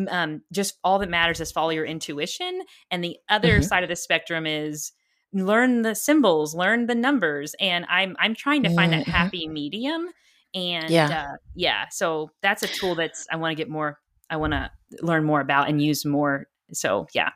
um, 0.09 0.41
just 0.51 0.77
all 0.83 0.99
that 0.99 1.09
matters 1.09 1.39
is 1.39 1.51
follow 1.51 1.69
your 1.69 1.85
intuition. 1.85 2.61
And 2.89 3.03
the 3.03 3.17
other 3.29 3.53
mm-hmm. 3.53 3.61
side 3.61 3.83
of 3.83 3.89
the 3.89 3.95
spectrum 3.95 4.47
is 4.47 4.91
learn 5.33 5.83
the 5.83 5.93
symbols, 5.93 6.55
learn 6.55 6.87
the 6.87 6.95
numbers. 6.95 7.55
And 7.59 7.85
I'm 7.89 8.15
I'm 8.19 8.33
trying 8.33 8.63
to 8.63 8.73
find 8.73 8.91
mm-hmm. 8.91 8.99
that 9.01 9.07
happy 9.07 9.47
medium. 9.47 10.07
And 10.55 10.89
yeah, 10.89 11.25
uh, 11.29 11.35
yeah. 11.53 11.85
So 11.91 12.31
that's 12.41 12.63
a 12.63 12.67
tool 12.67 12.95
that's 12.95 13.27
I 13.31 13.35
want 13.35 13.51
to 13.51 13.55
get 13.55 13.69
more. 13.69 13.99
I 14.29 14.37
want 14.37 14.53
to 14.53 14.71
learn 15.01 15.23
more 15.23 15.41
about 15.41 15.69
and 15.69 15.81
use 15.81 16.05
more. 16.05 16.47
So 16.73 17.05
yeah, 17.13 17.29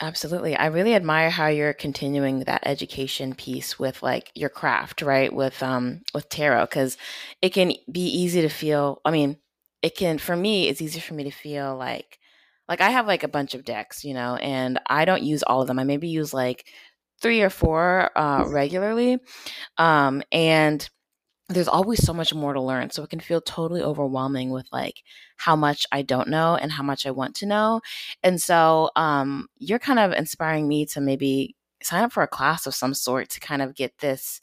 Absolutely. 0.00 0.56
I 0.56 0.66
really 0.66 0.94
admire 0.94 1.30
how 1.30 1.46
you're 1.46 1.74
continuing 1.74 2.40
that 2.40 2.62
education 2.66 3.34
piece 3.34 3.78
with 3.78 4.02
like 4.02 4.30
your 4.34 4.48
craft, 4.48 5.02
right? 5.02 5.32
With 5.32 5.62
um 5.62 6.00
with 6.14 6.28
tarot 6.28 6.66
cuz 6.68 6.96
it 7.40 7.50
can 7.50 7.72
be 7.90 8.00
easy 8.06 8.40
to 8.42 8.48
feel, 8.48 9.00
I 9.04 9.10
mean, 9.10 9.36
it 9.82 9.96
can 9.96 10.18
for 10.18 10.34
me 10.36 10.68
it's 10.68 10.80
easy 10.80 10.98
for 11.00 11.14
me 11.14 11.24
to 11.24 11.30
feel 11.30 11.76
like 11.76 12.18
like 12.68 12.80
I 12.80 12.90
have 12.90 13.06
like 13.06 13.22
a 13.22 13.28
bunch 13.28 13.54
of 13.54 13.64
decks, 13.64 14.02
you 14.04 14.14
know, 14.14 14.36
and 14.36 14.80
I 14.86 15.04
don't 15.04 15.22
use 15.22 15.42
all 15.42 15.60
of 15.60 15.68
them. 15.68 15.78
I 15.78 15.84
maybe 15.84 16.08
use 16.08 16.32
like 16.32 16.66
three 17.20 17.42
or 17.42 17.50
four 17.50 18.10
uh, 18.18 18.44
regularly, 18.46 19.18
um, 19.78 20.22
and 20.32 20.88
there's 21.48 21.68
always 21.68 22.04
so 22.04 22.12
much 22.12 22.34
more 22.34 22.52
to 22.52 22.60
learn. 22.60 22.90
So 22.90 23.02
it 23.02 23.10
can 23.10 23.20
feel 23.20 23.40
totally 23.40 23.82
overwhelming 23.82 24.50
with 24.50 24.66
like 24.72 25.02
how 25.36 25.56
much 25.56 25.86
I 25.92 26.02
don't 26.02 26.28
know 26.28 26.56
and 26.56 26.72
how 26.72 26.82
much 26.82 27.06
I 27.06 27.10
want 27.10 27.34
to 27.36 27.46
know. 27.46 27.80
And 28.22 28.40
so 28.40 28.90
um, 28.96 29.48
you're 29.58 29.78
kind 29.78 29.98
of 29.98 30.12
inspiring 30.12 30.68
me 30.68 30.86
to 30.86 31.00
maybe 31.00 31.56
sign 31.82 32.04
up 32.04 32.12
for 32.12 32.22
a 32.22 32.28
class 32.28 32.66
of 32.66 32.74
some 32.74 32.94
sort 32.94 33.28
to 33.30 33.40
kind 33.40 33.60
of 33.60 33.74
get 33.74 33.98
this 33.98 34.40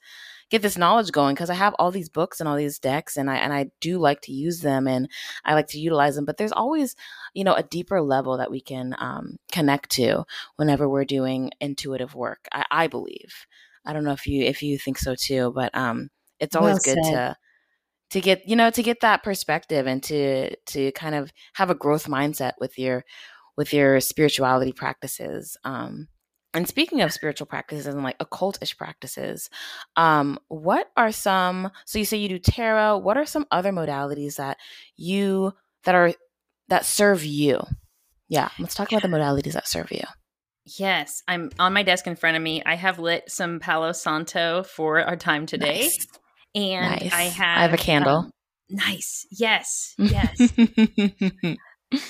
get 0.50 0.62
this 0.64 0.78
knowledge 0.78 1.12
going 1.12 1.36
because 1.36 1.50
I 1.50 1.56
have 1.56 1.76
all 1.78 1.92
these 1.92 2.10
books 2.10 2.40
and 2.40 2.50
all 2.50 2.56
these 2.56 2.80
decks 2.80 3.18
and 3.18 3.30
I 3.30 3.38
and 3.38 3.54
I 3.54 3.70
do 3.80 4.00
like 4.00 4.22
to 4.22 4.34
use 4.34 4.62
them 4.62 4.88
and 4.88 5.08
I 5.46 5.54
like 5.54 5.68
to 5.68 5.80
utilize 5.80 6.16
them. 6.16 6.26
But 6.26 6.38
there's 6.38 6.52
always, 6.52 6.96
you 7.34 7.44
know, 7.44 7.54
a 7.54 7.64
deeper 7.64 8.02
level 8.02 8.38
that 8.38 8.52
we 8.52 8.62
can 8.62 8.96
um, 8.98 9.38
connect 9.52 9.92
to 9.92 10.26
whenever 10.56 10.90
we're 10.90 11.06
doing 11.06 11.52
intuitive 11.62 12.16
work. 12.16 12.48
I, 12.52 12.66
I, 12.72 12.88
believe. 12.88 13.46
I 13.86 13.94
don't 13.94 14.04
know 14.04 14.12
if 14.12 14.26
you 14.28 14.44
if 14.44 14.64
you 14.64 14.78
think 14.78 14.98
so 14.98 15.16
too, 15.16 15.52
but 15.54 15.74
um, 15.76 16.10
it's 16.40 16.56
always 16.56 16.80
well 16.86 16.96
good 16.96 17.04
to 17.04 17.36
to 18.12 18.22
get 18.22 18.48
you 18.48 18.56
know 18.56 18.70
to 18.70 18.84
get 18.84 19.02
that 19.02 19.24
perspective 19.24 19.88
and 19.88 20.04
to 20.04 20.56
to 20.66 20.92
kind 20.94 21.16
of 21.16 21.32
have 21.54 21.70
a 21.70 21.76
growth 21.76 22.08
mindset 22.08 22.54
with 22.60 22.78
your 22.78 23.04
with 23.58 23.74
your 23.74 24.00
spirituality 24.00 24.72
practices 24.72 25.58
um 25.64 26.08
and 26.54 26.68
speaking 26.68 27.02
of 27.02 27.14
spiritual 27.14 27.46
practices 27.46 27.86
and 27.86 28.04
like 28.04 28.18
occultish 28.18 28.76
practices, 28.76 29.50
um, 29.96 30.40
what 30.48 30.90
are 30.98 31.12
some? 31.12 31.70
So 31.86 32.00
you 32.00 32.06
say 32.06 32.18
you 32.18 32.30
do 32.30 32.40
tarot. 32.40 32.98
What 32.98 33.18
are 33.18 33.26
some 33.26 33.46
other 33.52 33.72
modalities 33.72 34.38
that 34.38 34.58
you 34.96 35.54
that 35.84 35.96
are 35.96 36.14
that 36.70 36.86
serve 36.86 37.24
you? 37.24 37.60
Yeah, 38.30 38.50
let's 38.58 38.76
talk 38.76 38.92
about 38.92 39.04
the 39.04 39.08
modalities 39.10 39.54
that 39.54 39.68
serve 39.68 39.92
you. 39.92 40.04
Yes, 40.78 41.24
I'm 41.28 41.52
on 41.60 41.74
my 41.74 41.84
desk 41.84 42.08
in 42.08 42.16
front 42.16 42.38
of 42.38 42.44
me. 42.44 42.62
I 42.66 42.76
have 42.76 43.00
lit 43.00 43.30
some 43.30 43.60
Palo 43.60 43.92
Santo 43.92 44.64
for 44.64 45.02
our 45.02 45.16
time 45.16 45.46
today, 45.46 45.82
nice. 45.82 46.08
And 46.56 47.02
nice. 47.02 47.14
I 47.14 47.24
have 47.24 47.58
I 47.58 47.62
have 47.62 47.74
a 47.74 47.78
candle. 47.78 48.18
Um, 48.18 48.32
nice. 48.70 49.26
Yes. 49.32 49.96
Yes. 49.98 50.54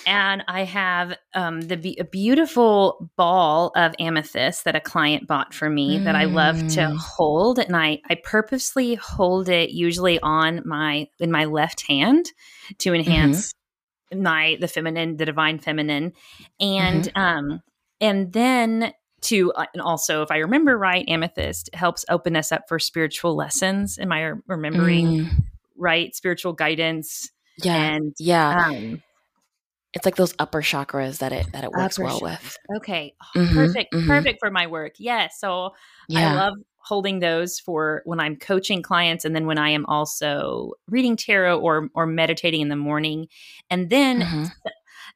and 0.06 0.44
I 0.48 0.64
have 0.64 1.16
um, 1.34 1.62
the 1.62 1.98
a 2.00 2.04
beautiful 2.04 3.10
ball 3.16 3.72
of 3.76 3.96
amethyst 4.00 4.66
that 4.66 4.76
a 4.76 4.82
client 4.82 5.28
bought 5.28 5.54
for 5.54 5.70
me 5.70 6.00
mm. 6.00 6.04
that 6.04 6.16
I 6.16 6.26
love 6.26 6.58
to 6.58 6.82
mm. 6.82 6.98
hold, 6.98 7.60
and 7.60 7.76
I 7.76 8.02
I 8.10 8.16
purposely 8.16 8.96
hold 8.96 9.48
it 9.50 9.70
usually 9.70 10.20
on 10.20 10.62
my 10.66 11.08
in 11.20 11.32
my 11.32 11.46
left 11.46 11.88
hand 11.88 12.26
to 12.80 12.90
mm-hmm. 12.90 12.96
enhance 12.96 13.54
mm-hmm. 14.12 14.24
my 14.24 14.58
the 14.60 14.68
feminine, 14.68 15.18
the 15.18 15.26
divine 15.26 15.60
feminine, 15.60 16.14
and 16.60 17.06
mm-hmm. 17.06 17.20
um 17.20 17.62
and 18.02 18.34
then 18.34 18.94
to 19.22 19.52
uh, 19.54 19.66
and 19.74 19.82
also 19.82 20.22
if 20.22 20.32
I 20.32 20.38
remember 20.38 20.78
right, 20.78 21.06
amethyst 21.08 21.70
helps 21.74 22.06
open 22.10 22.36
us 22.36 22.52
up 22.52 22.68
for 22.68 22.80
spiritual 22.80 23.36
lessons. 23.36 24.00
Am 24.00 24.12
I 24.12 24.34
remembering 24.48 25.26
mm. 25.26 25.44
right? 25.78 26.16
Spiritual 26.16 26.54
guidance. 26.54 27.32
Yeah. 27.64 27.76
And 27.76 28.16
yeah. 28.20 28.68
Um, 28.68 29.04
it's 29.94 30.06
like 30.06 30.16
those 30.16 30.36
upper 30.38 30.62
chakras 30.62 31.18
that 31.20 31.32
it 31.32 31.52
that 31.52 31.64
it 31.64 31.72
works 31.72 31.98
well 31.98 32.20
with. 32.22 32.58
Okay, 32.78 33.16
oh, 33.22 33.40
mm-hmm, 33.40 33.56
perfect, 33.56 33.94
mm-hmm. 33.94 34.08
perfect 34.08 34.40
for 34.40 34.52
my 34.52 34.68
work. 34.68 34.94
Yes, 35.00 35.32
yeah, 35.34 35.38
so 35.40 35.70
yeah. 36.08 36.32
I 36.32 36.36
love 36.36 36.54
holding 36.78 37.20
those 37.20 37.60
for 37.60 38.02
when 38.06 38.20
I'm 38.20 38.36
coaching 38.36 38.84
clients, 38.84 39.26
and 39.26 39.36
then 39.36 39.48
when 39.48 39.58
I 39.58 39.70
am 39.70 39.86
also 39.88 40.74
reading 40.88 41.16
tarot 41.16 41.60
or 41.60 41.90
or 41.96 42.06
meditating 42.06 42.62
in 42.62 42.70
the 42.70 42.76
morning, 42.76 43.28
and 43.72 43.90
then 43.90 44.22
mm-hmm. 44.22 44.44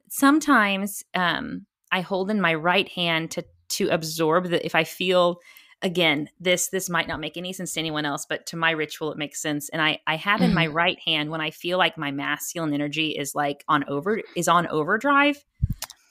sometimes 0.10 1.03
um, 1.13 1.67
I 1.91 2.01
hold 2.01 2.31
in 2.31 2.41
my 2.41 2.55
right 2.55 2.89
hand 2.89 3.29
to 3.31 3.45
to 3.74 3.89
absorb 3.89 4.50
that 4.50 4.65
if 4.65 4.75
I 4.75 4.84
feel 4.84 5.39
again 5.84 6.30
this 6.39 6.70
this 6.70 6.89
might 6.89 7.08
not 7.08 7.20
make 7.20 7.38
any 7.38 7.53
sense 7.53 7.74
to 7.74 7.80
anyone 7.80 8.06
else 8.06 8.25
but 8.25 8.46
to 8.46 8.56
my 8.56 8.72
ritual 8.72 9.12
it 9.12 9.18
makes 9.18 9.42
sense 9.42 9.70
and 9.70 9.82
i 9.82 10.00
i 10.08 10.15
have 10.15 10.39
mm-hmm. 10.39 10.50
in 10.50 10.53
my 10.53 10.65
mm-hmm. 10.65 10.77
right 10.77 11.00
hand 11.06 11.30
when 11.30 11.42
i 11.42 11.51
feel 11.51 11.77
like 11.77 11.98
my 11.98 12.10
masculine 12.10 12.74
energy 12.74 13.10
is 13.10 13.36
like 13.36 13.63
on 13.68 13.84
over 13.88 14.22
is 14.36 14.48
on 14.48 14.65
overdrive 14.68 15.44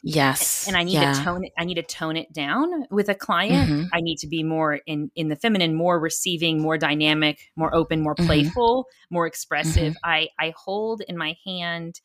yes 0.02 0.66
and 0.68 0.76
i 0.76 0.82
need 0.82 0.94
yeah. 0.94 1.14
to 1.14 1.24
tone 1.24 1.44
it 1.44 1.52
i 1.58 1.64
need 1.64 1.76
to 1.76 1.82
tone 1.82 2.16
it 2.16 2.30
down 2.32 2.86
with 2.90 3.08
a 3.08 3.14
client 3.14 3.70
mm-hmm. 3.70 3.84
i 3.92 4.00
need 4.00 4.16
to 4.16 4.26
be 4.26 4.42
more 4.42 4.80
in 4.86 5.10
in 5.16 5.28
the 5.28 5.36
feminine 5.36 5.74
more 5.74 5.98
receiving 5.98 6.60
more 6.60 6.76
dynamic 6.76 7.50
more 7.56 7.74
open 7.74 8.02
more 8.02 8.14
mm-hmm. 8.14 8.26
playful 8.26 8.84
mm-hmm. 8.84 9.14
more 9.14 9.26
expressive 9.26 9.96
i 10.04 10.28
i 10.38 10.52
hold 10.56 11.02
in 11.08 11.16
my 11.16 11.34
hand 11.46 12.00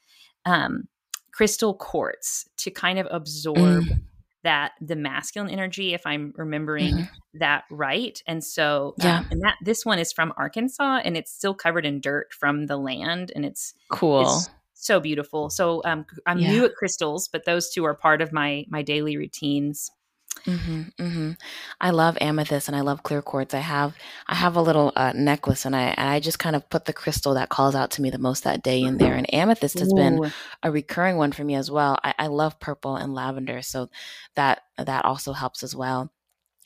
um 0.45 0.87
crystal 1.33 1.73
quartz 1.73 2.47
to 2.55 2.71
kind 2.71 2.97
of 2.97 3.07
absorb 3.11 3.57
mm 3.83 3.99
that 4.47 4.71
the 4.79 4.95
masculine 4.95 5.51
energy 5.51 5.93
if 5.93 6.05
i'm 6.05 6.33
remembering 6.37 6.93
mm-hmm. 6.93 7.37
that 7.37 7.65
right 7.69 8.23
and 8.27 8.41
so 8.41 8.95
yeah 8.99 9.19
um, 9.19 9.27
and 9.29 9.41
that 9.41 9.55
this 9.61 9.85
one 9.85 9.99
is 9.99 10.13
from 10.13 10.31
arkansas 10.37 11.01
and 11.03 11.17
it's 11.17 11.33
still 11.33 11.53
covered 11.53 11.85
in 11.85 11.99
dirt 11.99 12.31
from 12.31 12.65
the 12.67 12.77
land 12.77 13.29
and 13.35 13.43
it's 13.43 13.73
cool 13.91 14.21
it's 14.21 14.49
so 14.73 15.01
beautiful 15.01 15.49
so 15.49 15.81
um, 15.83 16.05
i'm 16.25 16.39
yeah. 16.39 16.49
new 16.49 16.63
at 16.63 16.73
crystals 16.75 17.27
but 17.27 17.43
those 17.43 17.69
two 17.69 17.83
are 17.83 17.93
part 17.93 18.21
of 18.21 18.31
my 18.31 18.63
my 18.69 18.81
daily 18.81 19.17
routines 19.17 19.91
Mm-hmm, 20.45 20.81
mm-hmm. 21.01 21.31
I 21.81 21.89
love 21.89 22.17
amethyst 22.21 22.67
and 22.67 22.75
I 22.75 22.81
love 22.81 23.03
clear 23.03 23.21
quartz. 23.21 23.53
I 23.53 23.59
have 23.59 23.95
I 24.27 24.35
have 24.35 24.55
a 24.55 24.61
little 24.61 24.93
uh, 24.95 25.13
necklace 25.15 25.65
and 25.65 25.75
I 25.75 25.93
I 25.97 26.19
just 26.19 26.39
kind 26.39 26.55
of 26.55 26.69
put 26.69 26.85
the 26.85 26.93
crystal 26.93 27.33
that 27.35 27.49
calls 27.49 27.75
out 27.75 27.91
to 27.91 28.01
me 28.01 28.09
the 28.09 28.17
most 28.17 28.43
that 28.43 28.63
day 28.63 28.81
in 28.81 28.97
there. 28.97 29.13
And 29.13 29.31
amethyst 29.33 29.79
has 29.79 29.91
Ooh. 29.91 29.95
been 29.95 30.31
a 30.63 30.71
recurring 30.71 31.17
one 31.17 31.31
for 31.31 31.43
me 31.43 31.55
as 31.55 31.69
well. 31.69 31.97
I, 32.03 32.13
I 32.17 32.27
love 32.27 32.59
purple 32.59 32.95
and 32.95 33.13
lavender, 33.13 33.61
so 33.61 33.89
that 34.35 34.61
that 34.77 35.05
also 35.05 35.33
helps 35.33 35.63
as 35.63 35.75
well. 35.75 36.11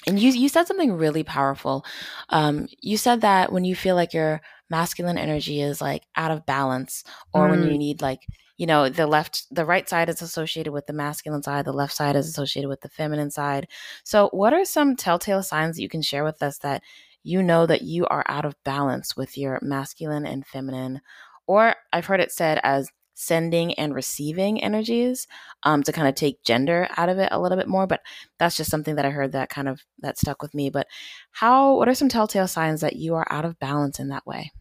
And 0.07 0.19
you 0.19 0.31
you 0.31 0.49
said 0.49 0.67
something 0.67 0.93
really 0.93 1.23
powerful. 1.23 1.85
Um, 2.29 2.67
you 2.81 2.97
said 2.97 3.21
that 3.21 3.51
when 3.51 3.65
you 3.65 3.75
feel 3.75 3.95
like 3.95 4.13
your 4.13 4.41
masculine 4.69 5.17
energy 5.17 5.61
is 5.61 5.81
like 5.81 6.03
out 6.15 6.31
of 6.31 6.45
balance, 6.45 7.03
or 7.33 7.47
mm. 7.47 7.51
when 7.51 7.63
you 7.63 7.71
mm. 7.71 7.77
need 7.77 8.01
like 8.01 8.21
you 8.61 8.67
know 8.67 8.89
the 8.89 9.07
left 9.07 9.47
the 9.49 9.65
right 9.65 9.89
side 9.89 10.07
is 10.07 10.21
associated 10.21 10.71
with 10.71 10.85
the 10.85 10.93
masculine 10.93 11.41
side 11.41 11.65
the 11.65 11.73
left 11.73 11.95
side 11.95 12.15
is 12.15 12.29
associated 12.29 12.69
with 12.69 12.81
the 12.81 12.89
feminine 12.89 13.31
side. 13.31 13.67
So 14.03 14.29
what 14.33 14.53
are 14.53 14.65
some 14.65 14.95
telltale 14.95 15.41
signs 15.41 15.77
that 15.77 15.81
you 15.81 15.89
can 15.89 16.03
share 16.03 16.23
with 16.23 16.43
us 16.43 16.59
that 16.59 16.83
you 17.23 17.41
know 17.41 17.65
that 17.65 17.81
you 17.81 18.05
are 18.05 18.23
out 18.27 18.45
of 18.45 18.63
balance 18.63 19.17
with 19.17 19.35
your 19.35 19.57
masculine 19.63 20.27
and 20.27 20.45
feminine? 20.45 21.01
Or 21.47 21.75
i've 21.91 22.05
heard 22.05 22.19
it 22.19 22.31
said 22.31 22.59
as 22.63 22.91
sending 23.15 23.73
and 23.73 23.95
receiving 23.95 24.61
energies 24.61 25.27
um, 25.63 25.81
to 25.83 25.91
kind 25.91 26.07
of 26.07 26.13
take 26.13 26.43
gender 26.43 26.87
out 26.97 27.09
of 27.09 27.17
it 27.17 27.29
a 27.31 27.39
little 27.39 27.57
bit 27.57 27.67
more 27.67 27.87
but 27.87 28.01
that's 28.37 28.55
just 28.57 28.69
something 28.71 28.95
that 28.95 29.05
i 29.05 29.09
heard 29.09 29.31
that 29.31 29.49
kind 29.49 29.67
of 29.69 29.81
that 30.01 30.19
stuck 30.19 30.43
with 30.43 30.53
me. 30.53 30.69
But 30.69 30.85
how 31.31 31.77
what 31.77 31.89
are 31.89 31.95
some 31.95 32.09
telltale 32.09 32.47
signs 32.47 32.81
that 32.81 32.95
you 32.95 33.15
are 33.15 33.27
out 33.31 33.45
of 33.45 33.57
balance 33.57 33.99
in 33.99 34.09
that 34.09 34.27
way? 34.27 34.51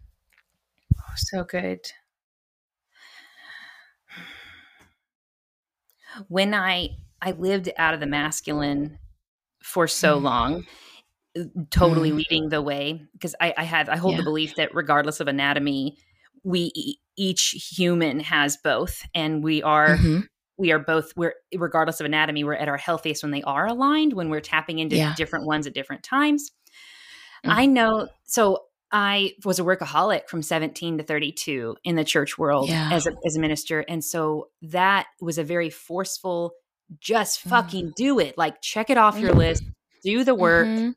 So 1.16 1.44
good 1.44 1.92
when 6.28 6.54
I 6.54 6.90
I 7.22 7.32
lived 7.32 7.70
out 7.76 7.94
of 7.94 8.00
the 8.00 8.06
masculine 8.06 8.98
for 9.62 9.86
so 9.86 10.18
mm. 10.18 10.22
long, 10.22 10.66
uh, 11.38 11.44
totally 11.70 12.10
mm. 12.10 12.16
leading 12.16 12.48
the 12.48 12.62
way 12.62 13.02
because 13.12 13.34
I, 13.40 13.54
I 13.56 13.64
have 13.64 13.88
I 13.88 13.96
hold 13.96 14.12
yeah. 14.12 14.18
the 14.18 14.24
belief 14.24 14.54
that 14.56 14.74
regardless 14.74 15.20
of 15.20 15.28
anatomy, 15.28 15.96
we 16.44 16.98
each 17.16 17.74
human 17.76 18.20
has 18.20 18.56
both, 18.56 19.06
and 19.14 19.42
we 19.42 19.62
are. 19.62 19.96
Mm-hmm. 19.96 20.20
We 20.56 20.72
are 20.72 20.78
both, 20.78 21.16
we're 21.16 21.36
regardless 21.56 22.00
of 22.00 22.04
anatomy, 22.04 22.44
we're 22.44 22.52
at 22.52 22.68
our 22.68 22.76
healthiest 22.76 23.22
when 23.22 23.32
they 23.32 23.40
are 23.44 23.66
aligned, 23.66 24.12
when 24.12 24.28
we're 24.28 24.42
tapping 24.42 24.78
into 24.78 24.94
yeah. 24.94 25.14
different 25.14 25.46
ones 25.46 25.66
at 25.66 25.72
different 25.72 26.02
times. 26.02 26.50
Mm-hmm. 27.46 27.58
I 27.58 27.64
know. 27.64 28.08
So 28.24 28.64
I 28.92 29.34
was 29.44 29.58
a 29.58 29.62
workaholic 29.62 30.28
from 30.28 30.42
17 30.42 30.98
to 30.98 31.04
32 31.04 31.76
in 31.84 31.96
the 31.96 32.04
church 32.04 32.36
world 32.38 32.68
yeah. 32.68 32.90
as, 32.92 33.06
a, 33.06 33.12
as 33.24 33.36
a 33.36 33.40
minister. 33.40 33.80
And 33.80 34.04
so 34.04 34.48
that 34.62 35.06
was 35.20 35.38
a 35.38 35.44
very 35.44 35.70
forceful, 35.70 36.52
just 36.98 37.40
fucking 37.40 37.88
mm. 37.88 37.94
do 37.94 38.18
it. 38.18 38.36
Like, 38.36 38.60
check 38.62 38.90
it 38.90 38.98
off 38.98 39.18
your 39.18 39.32
list, 39.32 39.62
do 40.02 40.24
the 40.24 40.34
work. 40.34 40.66
Mm-hmm. 40.66 40.90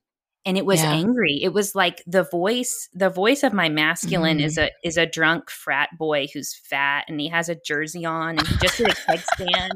And 0.46 0.58
it 0.58 0.66
was 0.66 0.82
yeah. 0.82 0.92
angry. 0.92 1.40
It 1.42 1.54
was 1.54 1.74
like 1.74 2.04
the 2.06 2.24
voice, 2.24 2.90
the 2.94 3.10
voice 3.10 3.44
of 3.44 3.54
my 3.54 3.70
masculine 3.70 4.40
mm. 4.40 4.44
is 4.44 4.58
a 4.58 4.72
is 4.84 4.98
a 4.98 5.06
drunk 5.06 5.50
frat 5.50 5.90
boy 5.98 6.28
who's 6.34 6.54
fat 6.54 7.06
and 7.08 7.18
he 7.22 7.30
has 7.30 7.48
a 7.48 7.56
jersey 7.56 8.04
on 8.04 8.38
and 8.38 8.46
he 8.46 8.58
just 8.58 8.78
did 8.78 8.90
a 8.90 8.94
keg 8.94 9.22
stand 9.36 9.72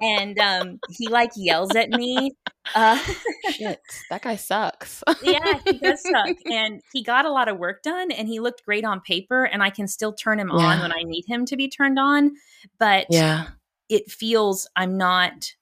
and 0.00 0.38
um, 0.38 0.80
he 0.90 1.08
like 1.08 1.30
yells 1.36 1.74
at 1.74 1.90
me. 1.90 2.32
Uh, 2.74 2.98
Shit, 3.50 3.80
that 4.10 4.22
guy 4.22 4.36
sucks. 4.36 5.02
yeah, 5.22 5.60
he 5.64 5.78
does 5.78 6.02
suck. 6.10 6.36
And 6.46 6.80
he 6.92 7.02
got 7.02 7.24
a 7.24 7.30
lot 7.30 7.48
of 7.48 7.58
work 7.58 7.82
done 7.82 8.10
and 8.10 8.28
he 8.28 8.40
looked 8.40 8.64
great 8.64 8.84
on 8.84 9.00
paper. 9.00 9.44
And 9.44 9.62
I 9.62 9.70
can 9.70 9.86
still 9.86 10.12
turn 10.12 10.40
him 10.40 10.50
yeah. 10.52 10.64
on 10.64 10.80
when 10.80 10.92
I 10.92 11.02
need 11.02 11.24
him 11.26 11.46
to 11.46 11.56
be 11.56 11.68
turned 11.68 11.98
on. 11.98 12.32
But 12.78 13.06
yeah, 13.10 13.48
it 13.88 14.10
feels 14.10 14.68
I'm 14.76 14.96
not 14.96 15.52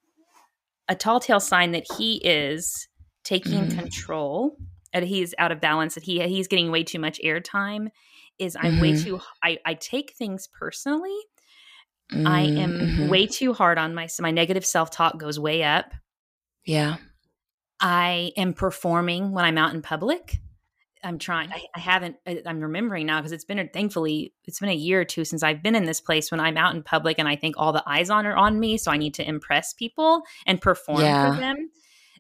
a 0.88 0.95
tall 0.95 1.21
tale 1.21 1.41
sign 1.41 1.73
that 1.73 1.87
he 1.99 2.17
is 2.25 2.88
taking 3.23 3.67
mm. 3.67 3.79
control, 3.79 4.57
that 4.93 5.03
he's 5.03 5.35
out 5.38 5.53
of 5.53 5.61
balance, 5.61 5.95
that 5.95 6.05
he 6.05 6.21
he's 6.26 6.49
getting 6.49 6.71
way 6.71 6.85
too 6.85 6.99
much 6.99 7.21
airtime. 7.25 7.88
Is 8.38 8.57
I'm 8.57 8.73
mm-hmm. 8.73 8.83
way 8.83 8.97
too 9.00 9.21
I, 9.43 9.59
I 9.64 9.75
take 9.75 10.12
things 10.14 10.49
personally 10.49 11.17
Mm, 12.12 12.28
I 12.28 12.40
am 12.40 12.73
mm-hmm. 12.73 13.08
way 13.08 13.26
too 13.26 13.52
hard 13.52 13.78
on 13.78 13.94
myself. 13.94 14.23
My 14.23 14.30
negative 14.30 14.66
self 14.66 14.90
talk 14.90 15.18
goes 15.18 15.38
way 15.38 15.62
up. 15.62 15.92
Yeah. 16.64 16.96
I 17.80 18.32
am 18.37 18.52
performing 18.52 19.32
when 19.32 19.44
I'm 19.44 19.58
out 19.58 19.75
in 19.75 19.82
public. 19.82 20.38
I'm 21.02 21.18
trying. 21.18 21.52
I, 21.52 21.62
I 21.75 21.80
haven't. 21.80 22.16
I'm 22.46 22.61
remembering 22.61 23.06
now 23.06 23.18
because 23.18 23.32
it's 23.32 23.44
been. 23.44 23.68
Thankfully, 23.73 24.32
it's 24.44 24.58
been 24.58 24.70
a 24.70 24.75
year 24.75 25.02
or 25.02 25.04
two 25.04 25.25
since 25.25 25.42
I've 25.42 25.62
been 25.62 25.75
in 25.75 25.84
this 25.84 26.00
place. 26.00 26.30
When 26.30 26.40
I'm 26.40 26.56
out 26.56 26.75
in 26.75 26.82
public, 26.82 27.18
and 27.18 27.28
I 27.28 27.37
think 27.37 27.56
all 27.58 27.73
the 27.73 27.82
eyes 27.87 28.08
on 28.08 28.26
are 28.26 28.37
on 28.37 28.58
me, 28.58 28.78
so 28.78 28.90
I 28.90 28.96
need 28.96 29.14
to 29.14 29.28
impress 29.28 29.75
people 29.75 30.23
and 30.46 30.61
perform 30.61 31.02
yeah. 31.02 31.34
for 31.34 31.40
them. 31.40 31.70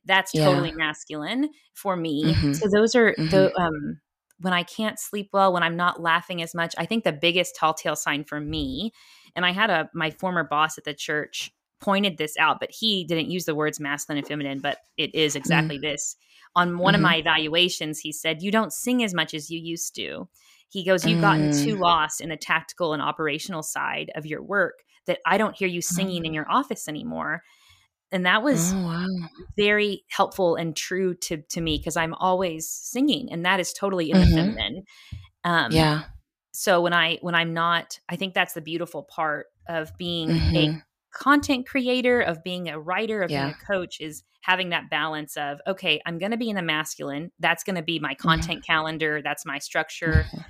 That's 0.04 0.34
yeah. 0.34 0.44
totally 0.44 0.72
masculine 0.72 1.48
for 1.72 1.96
me. 1.96 2.24
Mm-hmm. 2.24 2.52
So 2.52 2.68
those 2.70 2.94
are 2.94 3.12
mm-hmm. 3.12 3.28
the 3.28 3.58
um 3.58 4.00
when 4.40 4.52
I 4.52 4.64
can't 4.64 4.98
sleep 4.98 5.30
well, 5.32 5.52
when 5.52 5.62
I'm 5.62 5.76
not 5.76 6.02
laughing 6.02 6.42
as 6.42 6.54
much. 6.54 6.74
I 6.76 6.84
think 6.86 7.04
the 7.04 7.12
biggest 7.12 7.54
telltale 7.54 7.96
sign 7.96 8.24
for 8.24 8.40
me, 8.40 8.92
and 9.36 9.44
I 9.44 9.52
had 9.52 9.70
a 9.70 9.90
my 9.94 10.10
former 10.10 10.44
boss 10.44 10.78
at 10.78 10.84
the 10.84 10.94
church 10.94 11.52
pointed 11.80 12.16
this 12.16 12.36
out, 12.38 12.60
but 12.60 12.70
he 12.70 13.04
didn't 13.04 13.30
use 13.30 13.44
the 13.44 13.54
words 13.54 13.80
masculine 13.80 14.18
and 14.18 14.26
feminine, 14.26 14.60
but 14.60 14.78
it 14.96 15.14
is 15.14 15.36
exactly 15.36 15.76
mm-hmm. 15.76 15.86
this. 15.92 16.16
On 16.56 16.78
one 16.78 16.94
of 16.94 16.98
mm-hmm. 16.98 17.06
my 17.06 17.16
evaluations, 17.16 17.98
he 17.98 18.12
said, 18.12 18.42
You 18.42 18.50
don't 18.50 18.72
sing 18.72 19.02
as 19.02 19.12
much 19.12 19.34
as 19.34 19.50
you 19.50 19.58
used 19.58 19.94
to. 19.96 20.28
He 20.68 20.84
goes, 20.84 21.04
You've 21.04 21.20
gotten 21.20 21.52
too 21.52 21.76
mm. 21.76 21.80
lost 21.80 22.20
in 22.20 22.28
the 22.30 22.36
tactical 22.36 22.92
and 22.92 23.02
operational 23.02 23.62
side 23.62 24.10
of 24.14 24.24
your 24.26 24.42
work 24.42 24.82
that 25.06 25.18
I 25.26 25.36
don't 25.36 25.56
hear 25.56 25.68
you 25.68 25.82
singing 25.82 26.24
in 26.24 26.32
oh. 26.32 26.34
your 26.34 26.50
office 26.50 26.88
anymore 26.88 27.42
and 28.14 28.26
that 28.26 28.44
was 28.44 28.72
oh, 28.72 28.76
wow. 28.76 29.06
very 29.56 30.04
helpful 30.08 30.54
and 30.54 30.76
true 30.76 31.14
to 31.14 31.38
to 31.50 31.60
me 31.60 31.78
because 31.78 31.96
I'm 31.96 32.14
always 32.14 32.70
singing, 32.70 33.30
and 33.32 33.44
that 33.44 33.58
is 33.58 33.72
totally 33.72 34.10
in 34.10 34.18
mm-hmm. 34.18 34.30
the 34.30 34.36
feminine. 34.36 34.84
Um, 35.42 35.72
yeah. 35.72 36.04
So 36.56 36.80
when 36.80 36.92
I 36.92 37.18
when 37.20 37.34
I'm 37.34 37.52
not, 37.52 37.98
I 38.08 38.14
think 38.14 38.32
that's 38.32 38.54
the 38.54 38.60
beautiful 38.60 39.02
part 39.02 39.46
of 39.68 39.90
being 39.98 40.28
mm-hmm. 40.28 40.56
a 40.56 40.82
content 41.12 41.66
creator, 41.66 42.20
of 42.20 42.44
being 42.44 42.68
a 42.68 42.78
writer, 42.78 43.22
of 43.22 43.30
yeah. 43.30 43.46
being 43.46 43.56
a 43.60 43.66
coach 43.66 44.00
is 44.00 44.22
having 44.40 44.68
that 44.68 44.88
balance 44.88 45.36
of 45.36 45.60
okay, 45.66 46.00
I'm 46.06 46.16
going 46.18 46.30
to 46.30 46.36
be 46.36 46.48
in 46.48 46.54
the 46.54 46.62
masculine. 46.62 47.32
That's 47.40 47.64
going 47.64 47.74
to 47.74 47.82
be 47.82 47.98
my 47.98 48.14
content 48.14 48.60
mm-hmm. 48.60 48.72
calendar. 48.72 49.20
That's 49.20 49.44
my 49.44 49.58
structure. 49.58 50.26
Mm-hmm. 50.28 50.40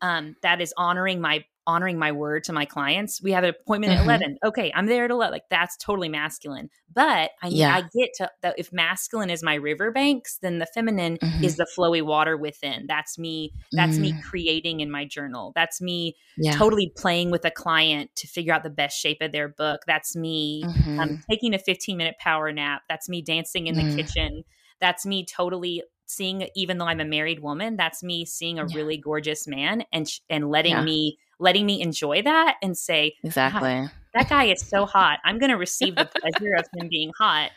Um, 0.00 0.36
that 0.42 0.60
is 0.60 0.74
honoring 0.76 1.20
my 1.20 1.44
honoring 1.66 1.98
my 1.98 2.10
word 2.12 2.44
to 2.44 2.52
my 2.52 2.64
clients. 2.64 3.22
We 3.22 3.32
have 3.32 3.44
an 3.44 3.50
appointment 3.50 3.92
mm-hmm. 3.92 4.10
at 4.10 4.20
11. 4.20 4.38
Okay, 4.44 4.72
I'm 4.74 4.86
there 4.86 5.04
at 5.04 5.10
11. 5.10 5.32
Like 5.32 5.44
that's 5.48 5.76
totally 5.76 6.08
masculine. 6.08 6.70
But 6.92 7.30
I 7.42 7.48
yeah. 7.48 7.76
I 7.76 7.80
get 7.96 8.10
to 8.16 8.30
that 8.42 8.58
if 8.58 8.72
masculine 8.72 9.30
is 9.30 9.42
my 9.42 9.54
riverbanks, 9.54 10.38
then 10.42 10.58
the 10.58 10.66
feminine 10.66 11.18
mm-hmm. 11.18 11.44
is 11.44 11.56
the 11.56 11.66
flowy 11.76 12.02
water 12.02 12.36
within. 12.36 12.86
That's 12.88 13.18
me 13.18 13.52
that's 13.72 13.92
mm-hmm. 13.92 14.02
me 14.02 14.22
creating 14.22 14.80
in 14.80 14.90
my 14.90 15.04
journal. 15.04 15.52
That's 15.54 15.80
me 15.80 16.16
yeah. 16.36 16.52
totally 16.52 16.92
playing 16.96 17.30
with 17.30 17.44
a 17.44 17.50
client 17.50 18.10
to 18.16 18.26
figure 18.26 18.52
out 18.52 18.64
the 18.64 18.70
best 18.70 18.98
shape 18.98 19.18
of 19.20 19.32
their 19.32 19.48
book. 19.48 19.82
That's 19.86 20.16
me 20.16 20.64
um, 20.64 20.74
mm-hmm. 20.74 21.14
taking 21.30 21.54
a 21.54 21.58
15 21.58 21.96
minute 21.96 22.16
power 22.18 22.52
nap. 22.52 22.82
That's 22.88 23.08
me 23.08 23.22
dancing 23.22 23.66
in 23.68 23.76
the 23.76 23.82
mm. 23.82 23.96
kitchen. 23.96 24.44
That's 24.82 25.06
me 25.06 25.24
totally 25.24 25.82
seeing 26.04 26.46
even 26.54 26.76
though 26.76 26.84
I'm 26.84 27.00
a 27.00 27.06
married 27.06 27.40
woman, 27.40 27.76
that's 27.76 28.02
me 28.02 28.26
seeing 28.26 28.58
a 28.58 28.66
yeah. 28.66 28.76
really 28.76 28.98
gorgeous 28.98 29.48
man 29.48 29.84
and 29.94 30.06
and 30.28 30.50
letting 30.50 30.72
yeah. 30.72 30.82
me 30.82 31.18
letting 31.38 31.64
me 31.64 31.80
enjoy 31.80 32.22
that 32.22 32.56
and 32.62 32.76
say, 32.76 33.14
exactly, 33.24 33.88
that 34.14 34.28
guy 34.28 34.44
is 34.44 34.60
so 34.66 34.86
hot. 34.86 35.18
I'm 35.24 35.38
going 35.38 35.50
to 35.50 35.56
receive 35.56 35.96
the 35.96 36.04
pleasure 36.04 36.54
of 36.54 36.64
him 36.76 36.88
being 36.88 37.12
hot. 37.18 37.50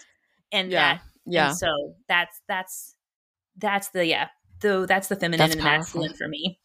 And 0.52 0.72
yeah. 0.72 0.96
that, 0.96 1.02
yeah. 1.26 1.50
And 1.50 1.58
so 1.58 1.96
that's, 2.08 2.42
that's, 2.48 2.96
that's 3.58 3.90
the, 3.90 4.06
yeah, 4.06 4.30
though 4.62 4.86
that's 4.86 5.08
the 5.08 5.16
feminine 5.16 5.40
that's 5.40 5.56
and 5.56 5.64
masculine 5.64 6.14
for 6.14 6.28
me. 6.28 6.60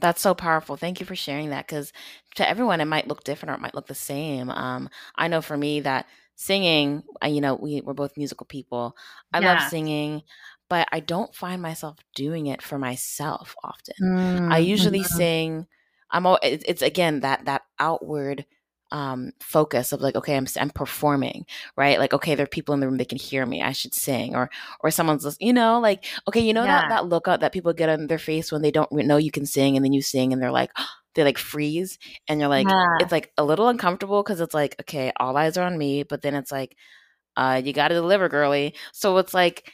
That's 0.00 0.20
so 0.20 0.34
powerful. 0.34 0.76
Thank 0.76 1.00
you 1.00 1.06
for 1.06 1.16
sharing 1.16 1.50
that 1.50 1.66
because 1.66 1.92
to 2.36 2.48
everyone, 2.48 2.80
it 2.80 2.84
might 2.84 3.08
look 3.08 3.24
different 3.24 3.50
or 3.50 3.54
it 3.54 3.60
might 3.60 3.74
look 3.74 3.88
the 3.88 3.94
same. 3.96 4.48
Um, 4.48 4.88
I 5.16 5.26
know 5.26 5.42
for 5.42 5.56
me 5.56 5.80
that 5.80 6.06
singing, 6.38 7.02
you 7.26 7.40
know, 7.40 7.56
we, 7.56 7.80
we're 7.80 7.94
both 7.94 8.16
musical 8.16 8.46
people. 8.46 8.96
I 9.32 9.40
yeah. 9.40 9.54
love 9.54 9.68
singing, 9.68 10.22
but 10.68 10.88
I 10.92 11.00
don't 11.00 11.34
find 11.34 11.60
myself 11.60 11.98
doing 12.14 12.46
it 12.46 12.62
for 12.62 12.78
myself 12.78 13.56
often. 13.64 13.94
Mm, 14.00 14.52
I 14.52 14.58
usually 14.58 15.00
mm-hmm. 15.00 15.16
sing 15.16 15.66
I'm 16.10 16.26
all 16.26 16.38
it's, 16.42 16.64
it's 16.66 16.82
again 16.82 17.20
that 17.20 17.44
that 17.46 17.62
outward 17.78 18.46
um 18.90 19.32
focus 19.40 19.92
of 19.92 20.00
like 20.00 20.16
okay 20.16 20.34
I'm 20.34 20.46
I'm 20.58 20.70
performing 20.70 21.44
right 21.76 21.98
like 21.98 22.14
okay 22.14 22.34
there 22.34 22.44
are 22.44 22.48
people 22.48 22.72
in 22.72 22.80
the 22.80 22.88
room 22.88 22.96
they 22.96 23.04
can 23.04 23.18
hear 23.18 23.44
me 23.44 23.62
I 23.62 23.72
should 23.72 23.92
sing 23.92 24.34
or 24.34 24.48
or 24.80 24.90
someone's 24.90 25.36
you 25.40 25.52
know 25.52 25.78
like 25.78 26.06
okay 26.26 26.40
you 26.40 26.54
know 26.54 26.64
yeah. 26.64 26.80
that 26.80 26.88
that 26.88 27.06
look 27.06 27.28
out 27.28 27.40
that 27.40 27.52
people 27.52 27.74
get 27.74 27.90
on 27.90 28.06
their 28.06 28.18
face 28.18 28.50
when 28.50 28.62
they 28.62 28.70
don't 28.70 28.90
know 28.90 29.18
you 29.18 29.30
can 29.30 29.44
sing 29.44 29.76
and 29.76 29.84
then 29.84 29.92
you 29.92 30.00
sing 30.00 30.32
and 30.32 30.40
they're 30.40 30.50
like 30.50 30.70
they 31.14 31.24
like 31.24 31.38
freeze 31.38 31.98
and 32.28 32.40
you're 32.40 32.48
like 32.48 32.68
yeah. 32.68 32.96
it's 33.00 33.12
like 33.12 33.32
a 33.38 33.44
little 33.44 33.68
uncomfortable 33.68 34.22
because 34.22 34.40
it's 34.40 34.54
like 34.54 34.76
okay 34.80 35.12
all 35.18 35.36
eyes 35.36 35.56
are 35.56 35.66
on 35.66 35.76
me 35.78 36.02
but 36.02 36.22
then 36.22 36.34
it's 36.34 36.52
like 36.52 36.76
uh 37.36 37.60
you 37.64 37.72
got 37.72 37.88
to 37.88 37.94
deliver 37.94 38.28
girly 38.28 38.74
so 38.92 39.16
it's 39.18 39.34
like 39.34 39.72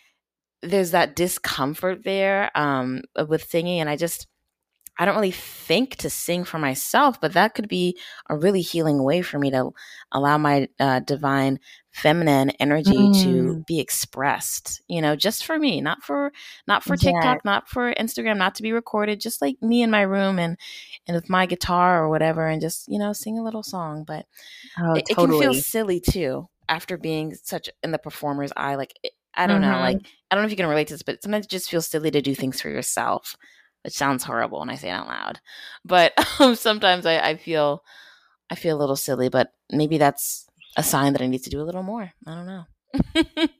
there's 0.63 0.93
that 0.93 1.15
discomfort 1.17 2.05
there 2.05 2.51
um 2.57 3.03
with 3.29 3.49
singing 3.49 3.81
and 3.81 3.91
I 3.91 3.97
just 3.97 4.27
I 4.97 5.05
don't 5.05 5.17
really 5.17 5.33
think 5.33 5.97
to 5.97 6.11
sing 6.11 6.45
for 6.45 6.59
myself, 6.59 7.21
but 7.21 7.33
that 7.33 7.55
could 7.55 7.69
be 7.69 7.99
a 8.29 8.37
really 8.37 8.61
healing 8.61 9.03
way 9.03 9.23
for 9.23 9.39
me 9.39 9.51
to 9.51 9.71
allow 10.13 10.39
my 10.39 10.69
uh, 10.79 11.01
divine 11.01 11.59
feminine 11.91 12.51
energy 12.61 12.93
mm. 12.93 13.23
to 13.23 13.65
be 13.67 13.81
expressed, 13.81 14.83
you 14.89 15.01
know, 15.01 15.17
just 15.17 15.45
for 15.45 15.59
me, 15.59 15.81
not 15.81 16.03
for 16.03 16.33
not 16.69 16.85
for 16.85 16.97
TikTok, 16.97 17.37
yeah. 17.37 17.41
not 17.45 17.69
for 17.69 17.93
Instagram, 17.95 18.37
not 18.37 18.55
to 18.57 18.63
be 18.63 18.73
recorded, 18.73 19.21
just 19.21 19.43
like 19.43 19.61
me 19.61 19.83
in 19.83 19.91
my 19.91 20.03
room 20.03 20.39
and 20.39 20.57
and 21.09 21.15
with 21.17 21.29
my 21.29 21.47
guitar 21.47 22.05
or 22.05 22.09
whatever 22.09 22.47
and 22.47 22.61
just, 22.61 22.89
you 22.89 22.99
know, 22.99 23.13
sing 23.13 23.39
a 23.39 23.45
little 23.45 23.63
song, 23.65 24.05
but 24.07 24.27
oh, 24.81 24.95
it, 24.95 25.07
totally. 25.11 25.39
it, 25.39 25.43
can 25.43 25.53
feel 25.53 25.63
silly 25.63 26.01
too 26.01 26.49
after 26.69 26.97
being 26.97 27.35
such 27.35 27.69
in 27.83 27.91
the 27.91 27.99
performer's 27.99 28.53
eye 28.57 28.77
like 28.77 28.95
I 29.37 29.49
don't 29.49 29.61
mm-hmm. 29.61 29.73
know, 29.73 29.79
like 29.81 29.99
I 30.31 30.35
don't 30.35 30.43
know 30.43 30.47
if 30.47 30.53
you 30.53 30.57
can 30.57 30.69
relate 30.69 30.87
to 30.89 30.95
this, 30.95 31.03
but 31.03 31.21
sometimes 31.21 31.47
it 31.47 31.51
just 31.51 31.69
feels 31.69 31.89
silly 31.89 32.13
to 32.13 32.23
do 32.23 32.35
things 32.35 32.61
for 32.61 32.69
yourself 32.69 33.37
which 33.85 33.95
sounds 33.95 34.25
horrible 34.25 34.61
when 34.61 34.71
I 34.71 34.77
say 34.77 34.89
it 34.89 34.93
out 34.93 35.07
loud. 35.07 35.41
But 35.85 36.13
um, 36.41 36.55
sometimes 36.55 37.07
I, 37.07 37.19
I 37.19 37.37
feel 37.37 37.83
I 38.51 38.55
feel 38.55 38.77
a 38.77 38.81
little 38.81 38.97
silly, 38.97 39.29
but 39.29 39.53
maybe 39.71 39.99
that's 39.99 40.47
a 40.77 40.83
sign 40.83 41.13
that 41.13 41.23
I 41.23 41.27
need 41.27 41.45
to 41.45 41.51
do 41.51 41.61
a 41.61 41.65
little 41.65 41.83
more. 41.83 42.13
I 42.27 42.35
don't 42.35 42.47
know. 42.47 42.65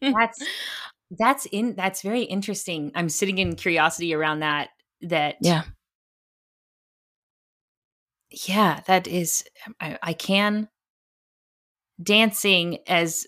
that's 0.01 0.39
that's 1.11 1.47
in 1.47 1.75
that's 1.75 2.03
very 2.03 2.23
interesting. 2.23 2.93
I'm 2.95 3.09
sitting 3.09 3.39
in 3.39 3.57
curiosity 3.57 4.15
around 4.15 4.41
that. 4.41 4.71
That 5.03 5.37
yeah, 5.41 5.65
yeah, 8.47 8.81
that 8.87 9.07
is. 9.07 9.45
I, 9.81 9.99
I 10.03 10.13
can 10.15 10.69
dancing 12.03 12.79
as 12.89 13.27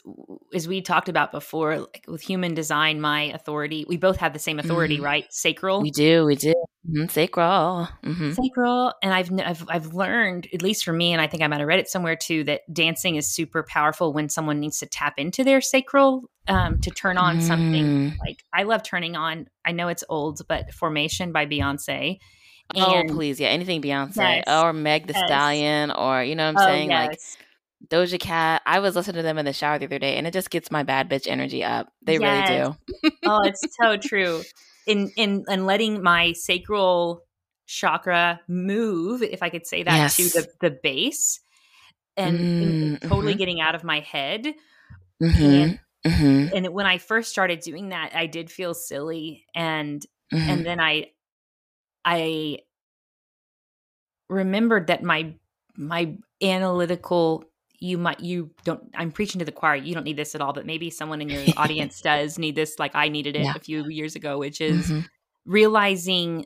as 0.53 0.67
we 0.67 0.81
talked 0.81 1.09
about 1.09 1.31
before 1.31 1.79
like 1.79 2.05
with 2.09 2.21
human 2.21 2.53
design 2.53 3.01
my 3.01 3.25
authority 3.33 3.85
we 3.89 3.97
both 3.97 4.17
have 4.17 4.33
the 4.33 4.41
same 4.41 4.59
authority 4.59 4.99
mm. 4.99 5.05
right 5.05 5.27
sacral 5.31 5.81
we 5.81 5.93
do 5.93 6.25
we 6.25 6.35
do 6.35 6.53
mm-hmm. 6.89 7.07
sacral 7.09 7.89
mm-hmm. 8.05 8.33
sacral 8.33 8.93
and 9.03 9.13
I've, 9.13 9.31
I've 9.33 9.65
i've 9.69 9.95
learned 9.95 10.49
at 10.53 10.63
least 10.63 10.85
for 10.85 10.93
me 10.93 11.13
and 11.13 11.21
i 11.21 11.27
think 11.27 11.43
i 11.43 11.47
might 11.47 11.61
have 11.61 11.69
read 11.69 11.79
it 11.79 11.89
somewhere 11.89 12.17
too 12.17 12.45
that 12.45 12.63
dancing 12.73 13.17
is 13.17 13.29
super 13.29 13.63
powerful 13.63 14.13
when 14.13 14.29
someone 14.29 14.61
needs 14.61 14.79
to 14.81 14.87
tap 14.87 15.15
into 15.19 15.45
their 15.45 15.61
sacral 15.61 16.31
um, 16.49 16.81
to 16.81 16.91
turn 16.91 17.19
on 17.19 17.39
mm. 17.39 17.43
something 17.43 18.15
like 18.25 18.45
i 18.53 18.63
love 18.63 18.83
turning 18.83 19.17
on 19.17 19.47
i 19.65 19.73
know 19.73 19.89
it's 19.89 20.05
old 20.09 20.41
but 20.49 20.73
formation 20.73 21.33
by 21.33 21.47
beyonce 21.47 22.19
oh, 22.77 22.95
and, 22.95 23.11
oh 23.11 23.15
please 23.15 23.41
yeah 23.41 23.49
anything 23.49 23.83
beyonce 23.83 24.17
yes, 24.17 24.45
or 24.47 24.73
meg 24.73 25.07
the 25.07 25.15
yes. 25.15 25.23
stallion 25.27 25.91
or 25.91 26.23
you 26.23 26.35
know 26.35 26.53
what 26.53 26.61
i'm 26.61 26.69
oh, 26.69 26.73
saying 26.73 26.91
yes. 26.91 27.09
like 27.09 27.19
Doja 27.89 28.19
Cat. 28.19 28.63
I 28.67 28.81
was 28.81 28.97
listening 28.97 29.17
to 29.17 29.23
them 29.23 29.39
in 29.39 29.45
the 29.45 29.53
shower 29.53 29.79
the 29.79 29.85
other 29.85 29.99
day, 29.99 30.17
and 30.17 30.27
it 30.27 30.33
just 30.33 30.51
gets 30.51 30.71
my 30.71 30.83
bad 30.83 31.09
bitch 31.09 31.27
energy 31.29 31.63
up. 31.63 31.93
They 32.03 32.19
really 32.19 32.47
do. 32.47 33.11
oh, 33.25 33.43
it's 33.43 33.63
so 33.81 33.97
true. 34.03 34.43
In 34.87 35.11
in 35.17 35.45
and 35.49 35.67
letting 35.67 36.03
my 36.03 36.33
sacral 36.33 37.25
chakra 37.67 38.41
move, 38.47 39.23
if 39.23 39.43
I 39.43 39.51
could 39.51 39.67
say 39.67 39.83
that, 39.83 39.97
yes. 39.97 40.17
to 40.17 40.23
the 40.29 40.49
the 40.61 40.71
base, 40.71 41.41
and, 42.17 42.39
mm, 42.39 42.63
and 42.63 43.03
totally 43.03 43.33
mm-hmm. 43.33 43.39
getting 43.39 43.61
out 43.61 43.75
of 43.75 43.85
my 43.85 44.01
head. 44.01 44.47
Mm-hmm. 45.23 45.43
And, 45.43 45.81
mm-hmm. 46.07 46.57
and 46.57 46.69
when 46.69 46.87
I 46.87 46.99
first 46.99 47.31
started 47.31 47.61
doing 47.61 47.89
that, 47.89 48.15
I 48.15 48.27
did 48.27 48.51
feel 48.51 48.75
silly, 48.75 49.45
and 49.55 50.05
and 50.31 50.41
mm-hmm. 50.41 50.63
then 50.63 50.81
I 50.81 51.11
I 52.05 52.59
remembered 54.29 54.87
that 54.89 55.03
my 55.03 55.35
my 55.77 56.17
analytical 56.43 57.45
you 57.81 57.99
might 57.99 58.21
you 58.21 58.51
don't 58.65 58.83
i'm 58.95 59.11
preaching 59.11 59.39
to 59.39 59.45
the 59.45 59.53
choir 59.53 59.77
you 59.77 59.95
don't 59.95 60.05
need 60.05 60.17
this 60.17 60.35
at 60.35 60.41
all 60.41 60.53
but 60.53 60.67
maybe 60.67 60.91
someone 60.91 61.21
in 61.21 61.29
your 61.29 61.45
audience 61.57 62.01
does 62.01 62.39
need 62.39 62.55
this 62.55 62.79
like 62.79 62.95
i 62.95 63.09
needed 63.09 63.37
it 63.37 63.43
yeah. 63.43 63.55
a 63.55 63.61
few 63.61 63.89
years 63.89 64.15
ago 64.15 64.39
which 64.39 64.61
is 64.61 64.87
mm-hmm. 64.87 65.01
realizing 65.45 66.45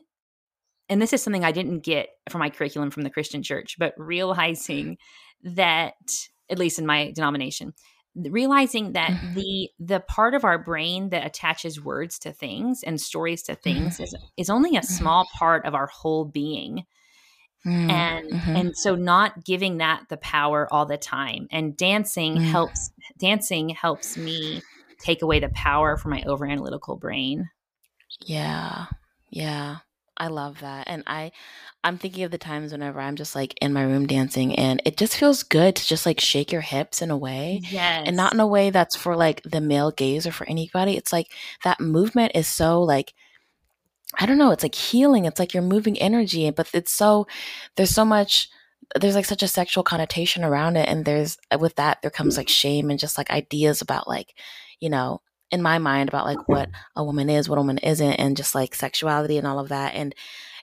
and 0.89 1.01
this 1.01 1.13
is 1.13 1.21
something 1.21 1.43
i 1.43 1.51
didn't 1.51 1.79
get 1.79 2.09
from 2.29 2.39
my 2.39 2.49
curriculum 2.49 2.91
from 2.91 3.03
the 3.03 3.09
christian 3.09 3.43
church 3.43 3.75
but 3.77 3.93
realizing 3.97 4.97
that 5.43 5.93
at 6.49 6.59
least 6.59 6.79
in 6.79 6.85
my 6.85 7.11
denomination 7.11 7.73
realizing 8.15 8.91
that 8.93 9.09
mm-hmm. 9.09 9.35
the 9.35 9.69
the 9.79 9.99
part 10.01 10.33
of 10.33 10.43
our 10.43 10.57
brain 10.57 11.09
that 11.09 11.25
attaches 11.25 11.81
words 11.81 12.19
to 12.19 12.33
things 12.33 12.83
and 12.83 12.99
stories 12.99 13.41
to 13.43 13.55
things 13.55 13.93
mm-hmm. 13.93 14.03
is 14.03 14.15
is 14.37 14.49
only 14.49 14.75
a 14.75 14.81
mm-hmm. 14.81 14.93
small 14.93 15.27
part 15.37 15.65
of 15.65 15.73
our 15.73 15.87
whole 15.87 16.25
being 16.25 16.83
Mm, 17.65 17.91
and 17.91 18.31
mm-hmm. 18.31 18.55
and 18.55 18.77
so 18.77 18.95
not 18.95 19.45
giving 19.45 19.77
that 19.77 20.05
the 20.09 20.17
power 20.17 20.67
all 20.71 20.87
the 20.87 20.97
time 20.97 21.47
and 21.51 21.77
dancing 21.77 22.37
mm. 22.37 22.43
helps 22.43 22.89
dancing 23.19 23.69
helps 23.69 24.17
me 24.17 24.63
take 24.99 25.21
away 25.21 25.39
the 25.39 25.49
power 25.49 25.95
from 25.95 26.09
my 26.09 26.23
over 26.23 26.47
analytical 26.47 26.95
brain 26.95 27.51
yeah 28.25 28.87
yeah 29.29 29.77
I 30.21 30.27
love 30.27 30.59
that. 30.59 30.87
And 30.87 31.03
I 31.07 31.31
I'm 31.83 31.97
thinking 31.97 32.23
of 32.23 32.29
the 32.29 32.37
times 32.37 32.71
whenever 32.71 32.99
I'm 32.99 33.15
just 33.15 33.33
like 33.33 33.55
in 33.59 33.73
my 33.73 33.81
room 33.81 34.05
dancing 34.05 34.55
and 34.55 34.79
it 34.85 34.95
just 34.95 35.17
feels 35.17 35.41
good 35.41 35.75
to 35.75 35.87
just 35.87 36.05
like 36.05 36.19
shake 36.19 36.51
your 36.51 36.61
hips 36.61 37.01
in 37.01 37.09
a 37.09 37.17
way. 37.17 37.61
Yes. 37.63 38.03
And 38.05 38.15
not 38.15 38.31
in 38.31 38.39
a 38.39 38.45
way 38.45 38.69
that's 38.69 38.95
for 38.95 39.15
like 39.15 39.41
the 39.41 39.59
male 39.59 39.89
gaze 39.89 40.27
or 40.27 40.31
for 40.31 40.47
anybody. 40.47 40.95
It's 40.95 41.11
like 41.11 41.31
that 41.63 41.79
movement 41.79 42.33
is 42.35 42.47
so 42.47 42.83
like 42.83 43.15
I 44.19 44.25
don't 44.25 44.37
know, 44.37 44.51
it's 44.51 44.63
like 44.63 44.75
healing. 44.75 45.25
It's 45.25 45.39
like 45.39 45.53
you're 45.53 45.63
moving 45.63 45.97
energy, 45.99 46.49
but 46.51 46.69
it's 46.73 46.93
so 46.93 47.27
there's 47.75 47.93
so 47.93 48.05
much 48.05 48.49
there's 48.99 49.15
like 49.15 49.25
such 49.25 49.43
a 49.43 49.47
sexual 49.47 49.83
connotation 49.83 50.43
around 50.43 50.75
it 50.75 50.89
and 50.89 51.05
there's 51.05 51.37
uh, 51.53 51.57
with 51.57 51.75
that 51.75 52.01
there 52.01 52.11
comes 52.11 52.35
like 52.35 52.49
shame 52.49 52.89
and 52.89 52.99
just 52.99 53.17
like 53.17 53.29
ideas 53.29 53.81
about 53.81 54.07
like, 54.07 54.33
you 54.79 54.89
know, 54.89 55.21
in 55.51 55.61
my 55.61 55.77
mind 55.77 56.09
about 56.09 56.25
like 56.25 56.47
what 56.47 56.69
mm-hmm. 56.69 56.99
a 56.99 57.03
woman 57.03 57.29
is, 57.29 57.47
what 57.47 57.57
a 57.57 57.61
woman 57.61 57.77
isn't, 57.79 58.13
and 58.13 58.37
just 58.37 58.55
like 58.55 58.73
sexuality 58.73 59.37
and 59.37 59.45
all 59.45 59.59
of 59.59 59.69
that. 59.69 59.95
And, 59.95 60.15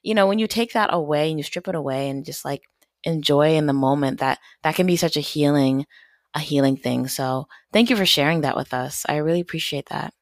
you 0.03 0.15
know, 0.15 0.27
when 0.27 0.39
you 0.39 0.47
take 0.47 0.73
that 0.73 0.93
away 0.93 1.31
and 1.31 1.39
you 1.39 1.43
strip 1.43 1.69
it 1.69 1.75
away 1.75 2.09
and 2.09 2.25
just 2.25 2.45
like 2.45 2.63
enjoy 3.05 3.55
in 3.55 3.67
the 3.67 3.73
moment, 3.73 4.21
that 4.21 4.39
that 4.63 4.75
can 4.75 4.87
be 4.87 4.97
such 4.97 5.17
a 5.17 5.21
healing, 5.21 5.87
a 6.35 6.41
healing 6.41 6.77
thing. 6.77 7.09
So 7.09 7.49
thank 7.73 7.91
you 7.91 7.97
for 7.97 8.07
sharing 8.07 8.43
that 8.43 8.57
with 8.57 8.73
us. 8.73 9.05
I 9.09 9.17
really 9.17 9.41
appreciate 9.41 9.89
that. 9.91 10.15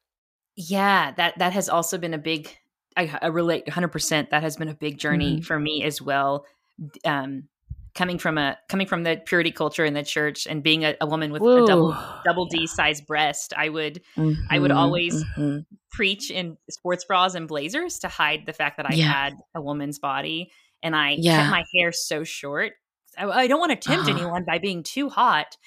Yeah, 0.55 1.11
that 1.17 1.37
that 1.37 1.53
has 1.53 1.69
also 1.69 1.97
been 1.97 2.13
a 2.13 2.19
big 2.19 2.57
I, 2.97 3.17
I 3.21 3.27
relate 3.27 3.67
100% 3.67 4.31
that 4.31 4.43
has 4.43 4.57
been 4.57 4.67
a 4.67 4.73
big 4.73 4.97
journey 4.97 5.35
mm-hmm. 5.35 5.43
for 5.43 5.59
me 5.59 5.83
as 5.83 6.01
well 6.01 6.45
um, 7.05 7.43
coming 7.97 8.19
from 8.19 8.37
a 8.37 8.57
coming 8.69 8.85
from 8.85 9.03
the 9.03 9.21
purity 9.25 9.51
culture 9.51 9.83
in 9.83 9.93
the 9.93 10.03
church 10.03 10.45
and 10.45 10.61
being 10.61 10.85
a, 10.85 10.95
a 11.01 11.07
woman 11.07 11.31
with 11.31 11.41
Ooh. 11.41 11.63
a 11.63 11.67
double 11.67 11.97
double 12.23 12.45
D 12.45 12.67
size 12.67 13.01
breast, 13.01 13.53
I 13.57 13.69
would 13.69 14.01
mm-hmm, 14.15 14.39
I 14.49 14.59
would 14.59 14.71
mm-hmm, 14.71 14.79
always 14.79 15.23
mm-hmm. 15.23 15.59
preach 15.91 16.29
in 16.29 16.57
sports 16.69 17.05
bras 17.05 17.35
and 17.35 17.47
blazers 17.47 17.99
to 17.99 18.07
hide 18.07 18.45
the 18.45 18.53
fact 18.53 18.77
that 18.77 18.85
I 18.89 18.93
yeah. 18.93 19.05
had 19.05 19.33
a 19.55 19.61
woman's 19.61 19.99
body, 19.99 20.51
and 20.83 20.95
I 20.95 21.17
yeah. 21.17 21.41
kept 21.41 21.51
my 21.51 21.63
hair 21.75 21.91
so 21.91 22.23
short. 22.23 22.73
I, 23.17 23.25
I 23.25 23.47
don't 23.47 23.59
want 23.59 23.71
to 23.71 23.87
tempt 23.87 24.07
uh. 24.07 24.13
anyone 24.13 24.45
by 24.45 24.59
being 24.59 24.83
too 24.83 25.09
hot, 25.09 25.57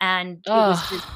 and 0.00 0.38
it 0.46 0.50
was 0.50 0.90
just 0.90 1.06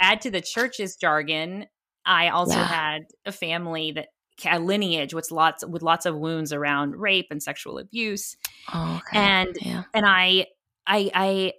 add 0.00 0.22
to 0.22 0.30
the 0.30 0.40
church's 0.40 0.96
jargon. 0.96 1.66
I 2.06 2.28
also 2.28 2.56
yeah. 2.56 2.66
had 2.66 3.02
a 3.24 3.32
family 3.32 3.92
that 3.92 4.08
a 4.50 4.58
lineage 4.58 5.14
with 5.14 5.30
lots 5.30 5.64
with 5.66 5.82
lots 5.82 6.06
of 6.06 6.16
wounds 6.16 6.52
around 6.52 6.96
rape 6.96 7.28
and 7.30 7.42
sexual 7.42 7.78
abuse 7.78 8.36
oh, 8.72 9.00
okay. 9.06 9.18
and 9.18 9.56
yeah. 9.60 9.82
and 9.92 10.04
I, 10.06 10.46
I 10.86 11.10
i 11.14 11.52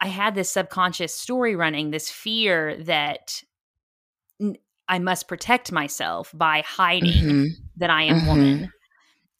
i 0.00 0.08
had 0.08 0.34
this 0.34 0.50
subconscious 0.50 1.14
story 1.14 1.54
running 1.54 1.90
this 1.90 2.10
fear 2.10 2.76
that 2.84 3.42
i 4.88 4.98
must 4.98 5.28
protect 5.28 5.70
myself 5.70 6.32
by 6.34 6.62
hiding 6.66 7.12
mm-hmm. 7.12 7.44
that 7.76 7.90
i 7.90 8.04
am 8.04 8.16
mm-hmm. 8.16 8.28
woman 8.28 8.72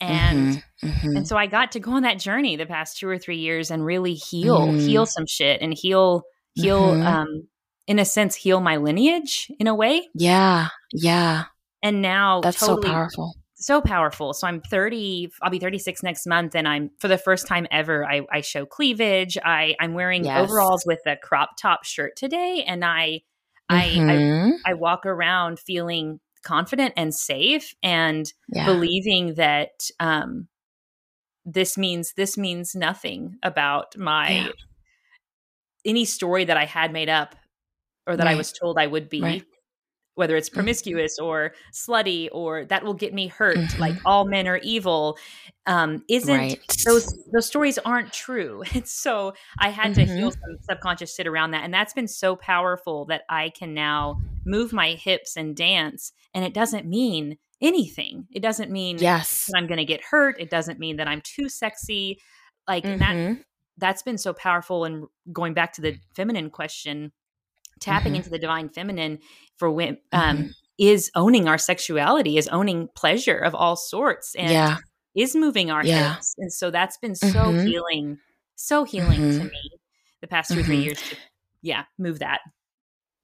and 0.01 0.57
mm-hmm. 0.57 0.87
mm-hmm. 0.89 1.17
and 1.17 1.27
so 1.29 1.37
i 1.37 1.47
got 1.47 1.73
to 1.73 1.81
go 1.81 1.93
on 1.93 2.03
that 2.03 2.19
journey 2.19 2.57
the 2.57 2.67
past 2.67 2.99
two 2.99 3.09
or 3.09 3.19
three 3.19 3.39
years 3.39 3.71
and 3.71 3.85
really 3.85 4.15
heal 4.15 4.73
heal 4.73 5.05
mm. 5.05 5.09
some 5.09 5.27
shit 5.27 5.63
and 5.63 5.73
heal 5.73 6.23
heal 6.55 6.83
mm-hmm. 6.83 7.07
um 7.07 7.49
in 7.87 7.99
a 7.99 8.05
sense 8.05 8.35
heal 8.35 8.61
my 8.61 8.77
lineage 8.77 9.51
in 9.59 9.67
a 9.67 9.75
way. 9.75 10.09
Yeah. 10.15 10.69
Yeah. 10.93 11.45
And 11.83 12.03
now 12.03 12.41
that's 12.41 12.61
totally, 12.61 12.83
so 12.83 12.93
powerful. 12.93 13.35
So 13.55 13.81
powerful. 13.81 14.35
So 14.35 14.47
I'm 14.47 14.61
30, 14.61 15.33
I'll 15.43 15.51
be 15.51 15.59
36 15.59 16.03
next 16.03 16.27
month. 16.27 16.55
And 16.55 16.67
I'm 16.67 16.91
for 16.99 17.09
the 17.09 17.19
first 17.19 17.47
time 17.47 17.67
ever, 17.71 18.05
I, 18.05 18.23
I 18.33 18.41
show 18.41 18.67
cleavage. 18.67 19.39
I, 19.45 19.77
I'm 19.81 19.95
wearing 19.95 20.25
yes. 20.25 20.39
overalls 20.39 20.85
with 20.85 21.01
a 21.07 21.17
crop 21.17 21.51
top 21.61 21.85
shirt 21.85 22.17
today. 22.17 22.65
And 22.67 22.85
I 22.85 23.23
mm-hmm. 23.71 24.11
I, 24.11 24.69
I 24.69 24.73
I 24.73 24.75
walk 24.75 25.07
around 25.07 25.59
feeling 25.59 26.21
confident 26.43 26.95
and 26.97 27.15
safe 27.15 27.75
and 27.83 28.33
yeah. 28.49 28.67
believing 28.67 29.35
that 29.35 29.91
um 29.99 30.49
this 31.45 31.77
means 31.77 32.13
this 32.17 32.37
means 32.39 32.75
nothing 32.75 33.37
about 33.43 33.97
my 33.97 34.31
yeah. 34.31 34.49
any 35.85 36.05
story 36.05 36.45
that 36.45 36.57
I 36.57 36.65
had 36.65 36.93
made 36.93 37.09
up 37.09 37.35
or 38.07 38.17
that 38.17 38.25
right. 38.25 38.35
I 38.35 38.37
was 38.37 38.53
told 38.53 38.79
I 38.79 38.87
would 38.87 39.09
be, 39.09 39.21
right. 39.21 39.45
whether 40.15 40.37
it's 40.37 40.49
mm-hmm. 40.49 40.59
promiscuous 40.59 41.19
mm-hmm. 41.19 41.27
or 41.27 41.55
slutty 41.73 42.29
or 42.33 42.65
that 42.67 42.85
will 42.85 42.95
get 42.95 43.13
me 43.13 43.27
hurt, 43.27 43.57
mm-hmm. 43.57 43.81
like 43.81 43.97
all 44.05 44.27
men 44.27 44.47
are 44.47 44.59
evil, 44.59 45.19
um, 45.67 46.03
isn't 46.09 46.37
right. 46.37 46.61
those 46.85 47.13
those 47.33 47.47
stories 47.47 47.79
aren't 47.79 48.13
true. 48.13 48.63
And 48.75 48.87
so 48.87 49.35
I 49.59 49.71
had 49.71 49.93
mm-hmm. 49.93 50.07
to 50.07 50.07
heal 50.07 50.31
mm-hmm. 50.31 50.41
some 50.41 50.59
subconscious 50.71 51.15
shit 51.15 51.27
around 51.27 51.51
that, 51.53 51.65
and 51.65 51.75
that's 51.75 51.93
been 51.93 52.09
so 52.09 52.37
powerful 52.37 53.07
that 53.07 53.23
I 53.29 53.51
can 53.51 53.75
now 53.75 54.21
move 54.45 54.73
my 54.73 54.91
hips 54.93 55.37
and 55.37 55.57
dance, 55.57 56.13
and 56.35 56.45
it 56.45 56.55
doesn't 56.55 56.87
mean 56.87 57.39
anything. 57.61 58.27
It 58.31 58.41
doesn't 58.41 58.71
mean 58.71 58.99
yes 58.99 59.51
I'm 59.55 59.67
going 59.67 59.79
to 59.79 59.85
get 59.85 60.03
hurt. 60.03 60.41
It 60.41 60.51
doesn't 60.51 60.79
mean 60.79 60.97
that 60.97 61.09
I'm 61.09 61.23
too 61.23 61.49
sexy. 61.49 62.19
Like 62.69 62.85
that 62.85 63.01
mm-hmm. 63.01 63.41
that's 63.79 64.03
been 64.03 64.19
so 64.19 64.33
powerful 64.33 64.85
and 64.85 65.07
going 65.33 65.55
back 65.55 65.73
to 65.75 65.81
the 65.81 65.99
feminine 66.15 66.51
question 66.51 67.13
tapping 67.81 68.13
mm-hmm. 68.13 68.17
into 68.17 68.31
the 68.31 68.39
divine 68.39 68.69
feminine 68.69 69.19
for 69.57 69.71
women 69.71 69.99
um, 70.13 70.37
mm-hmm. 70.37 70.47
is 70.79 71.11
owning 71.15 71.49
our 71.49 71.59
sexuality, 71.59 72.39
is 72.39 72.49
owning 72.49 72.89
pleasure 72.95 73.39
of 73.39 73.55
all 73.55 73.77
sorts, 73.77 74.35
and 74.35 74.51
yeah. 74.51 74.79
is 75.15 75.35
moving 75.35 75.71
our 75.71 75.85
yeah. 75.85 76.15
hips. 76.15 76.35
And 76.39 76.53
so 76.53 76.71
that's 76.71 76.97
been 76.99 77.15
so 77.15 77.29
mm-hmm. 77.29 77.67
healing, 77.67 78.19
so 78.55 78.85
healing 78.85 79.21
to 79.21 79.23
mm-hmm. 79.23 79.47
me 79.47 79.71
the 80.21 80.27
past 80.27 80.53
two 80.53 80.61
or 80.61 80.63
three 80.63 80.77
mm-hmm. 80.77 80.85
years. 80.85 81.03
To, 81.11 81.17
yeah, 81.63 81.85
move 81.99 82.21
that 82.21 82.41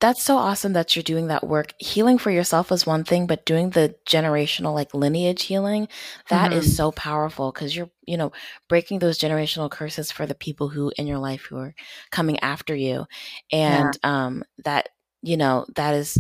that's 0.03 0.21
so 0.21 0.37
awesome 0.37 0.73
that 0.73 0.97
you're 0.97 1.03
doing 1.05 1.29
that 1.29 1.47
work. 1.47 1.75
Healing 1.79 2.19
for 2.19 2.33
yourself 2.33 2.73
is 2.73 2.85
one 2.85 3.05
thing, 3.05 3.29
but 3.29 3.47
doing 3.47 3.71
the 3.71 3.95
generational 4.05 4.75
like 4.75 4.93
lineage 4.95 5.45
healing, 5.45 5.87
that 6.29 6.51
mm-hmm. 6.51 6.59
is 6.59 6.77
so 6.77 6.91
powerful 6.91 7.53
because 7.53 7.77
you're, 7.77 7.89
you 8.05 8.17
know, 8.17 8.33
breaking 8.69 8.99
those 8.99 9.17
generational 9.17 9.71
curses 9.71 10.11
for 10.11 10.27
the 10.27 10.35
people 10.35 10.69
who 10.69 10.91
in 10.99 11.07
your 11.07 11.19
life 11.19 11.43
who 11.43 11.57
are 11.57 11.73
coming 12.11 12.41
after 12.41 12.75
you. 12.75 13.07
And 13.53 13.97
yeah. 14.03 14.25
um 14.27 14.43
that, 14.65 14.89
you 15.23 15.37
know, 15.37 15.67
that 15.77 15.95
is 15.95 16.19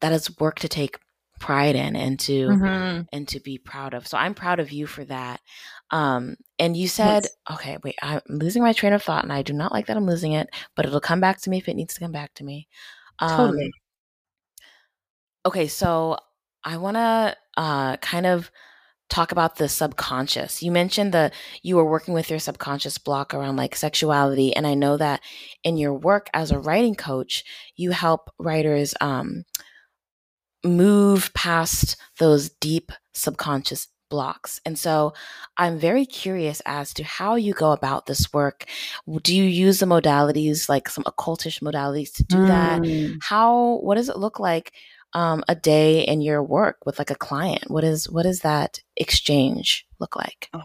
that 0.00 0.12
is 0.12 0.38
work 0.38 0.60
to 0.60 0.68
take 0.68 0.96
pride 1.40 1.74
in 1.74 1.96
and 1.96 2.20
to 2.20 2.46
mm-hmm. 2.46 3.02
and 3.12 3.26
to 3.26 3.40
be 3.40 3.58
proud 3.58 3.92
of. 3.92 4.06
So 4.06 4.18
I'm 4.18 4.34
proud 4.34 4.60
of 4.60 4.70
you 4.70 4.86
for 4.86 5.04
that. 5.06 5.40
Um 5.90 6.36
and 6.60 6.76
you 6.76 6.86
said, 6.86 7.24
yes. 7.24 7.36
okay, 7.50 7.76
wait, 7.82 7.96
I'm 8.02 8.20
losing 8.28 8.62
my 8.62 8.72
train 8.72 8.92
of 8.92 9.02
thought 9.02 9.24
and 9.24 9.32
I 9.32 9.42
do 9.42 9.52
not 9.52 9.72
like 9.72 9.86
that 9.86 9.96
I'm 9.96 10.06
losing 10.06 10.30
it, 10.30 10.48
but 10.76 10.86
it'll 10.86 11.00
come 11.00 11.20
back 11.20 11.40
to 11.40 11.50
me 11.50 11.58
if 11.58 11.68
it 11.68 11.74
needs 11.74 11.94
to 11.94 12.00
come 12.00 12.12
back 12.12 12.34
to 12.34 12.44
me. 12.44 12.68
Um, 13.20 13.36
totally. 13.36 13.70
Okay, 15.46 15.68
so 15.68 16.18
I 16.64 16.76
want 16.76 16.96
to 16.96 17.36
uh, 17.56 17.96
kind 17.98 18.26
of 18.26 18.50
talk 19.08 19.32
about 19.32 19.56
the 19.56 19.68
subconscious. 19.68 20.62
You 20.62 20.70
mentioned 20.70 21.12
that 21.12 21.34
you 21.62 21.76
were 21.76 21.84
working 21.84 22.14
with 22.14 22.30
your 22.30 22.38
subconscious 22.38 22.98
block 22.98 23.34
around 23.34 23.56
like 23.56 23.74
sexuality, 23.74 24.54
and 24.54 24.66
I 24.66 24.74
know 24.74 24.96
that 24.96 25.20
in 25.64 25.76
your 25.76 25.94
work 25.94 26.28
as 26.34 26.50
a 26.50 26.58
writing 26.58 26.94
coach, 26.94 27.44
you 27.76 27.90
help 27.90 28.30
writers 28.38 28.94
um, 29.00 29.44
move 30.64 31.30
past 31.34 31.96
those 32.18 32.50
deep 32.50 32.92
subconscious 33.14 33.88
blocks. 34.10 34.60
And 34.66 34.78
so 34.78 35.14
I'm 35.56 35.78
very 35.78 36.04
curious 36.04 36.60
as 36.66 36.92
to 36.94 37.04
how 37.04 37.36
you 37.36 37.54
go 37.54 37.72
about 37.72 38.04
this 38.04 38.32
work. 38.32 38.66
Do 39.22 39.34
you 39.34 39.44
use 39.44 39.78
the 39.78 39.86
modalities, 39.86 40.68
like 40.68 40.88
some 40.90 41.04
occultish 41.04 41.62
modalities 41.62 42.12
to 42.14 42.24
do 42.24 42.36
mm. 42.36 42.48
that? 42.48 43.18
How, 43.22 43.78
what 43.78 43.94
does 43.94 44.10
it 44.10 44.18
look 44.18 44.38
like 44.38 44.72
um, 45.14 45.42
a 45.48 45.54
day 45.54 46.02
in 46.02 46.20
your 46.20 46.42
work 46.42 46.84
with 46.84 46.98
like 46.98 47.10
a 47.10 47.14
client? 47.14 47.70
What 47.70 47.84
is, 47.84 48.10
what 48.10 48.24
does 48.24 48.40
that 48.40 48.80
exchange 48.96 49.86
look 49.98 50.16
like? 50.16 50.50
Oh. 50.52 50.62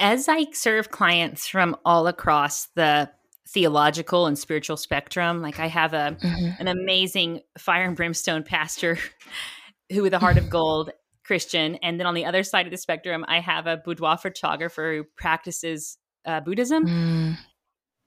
As 0.00 0.28
I 0.28 0.46
serve 0.52 0.90
clients 0.90 1.46
from 1.46 1.76
all 1.84 2.08
across 2.08 2.66
the 2.74 3.10
theological 3.48 4.26
and 4.26 4.38
spiritual 4.38 4.76
spectrum, 4.76 5.40
like 5.40 5.60
I 5.60 5.68
have 5.68 5.92
a, 5.94 6.16
mm-hmm. 6.20 6.60
an 6.60 6.68
amazing 6.68 7.42
fire 7.56 7.84
and 7.84 7.96
brimstone 7.96 8.42
pastor 8.42 8.98
who 9.92 10.02
with 10.02 10.14
a 10.14 10.18
heart 10.18 10.38
of 10.38 10.50
gold 10.50 10.90
Christian. 11.24 11.76
And 11.76 11.98
then 11.98 12.06
on 12.06 12.14
the 12.14 12.24
other 12.24 12.42
side 12.42 12.66
of 12.66 12.70
the 12.70 12.76
spectrum, 12.76 13.24
I 13.28 13.40
have 13.40 13.66
a 13.66 13.76
boudoir 13.76 14.18
photographer 14.18 14.94
who 14.96 15.04
practices 15.16 15.98
uh, 16.26 16.40
Buddhism. 16.40 16.86
Mm. 16.86 17.36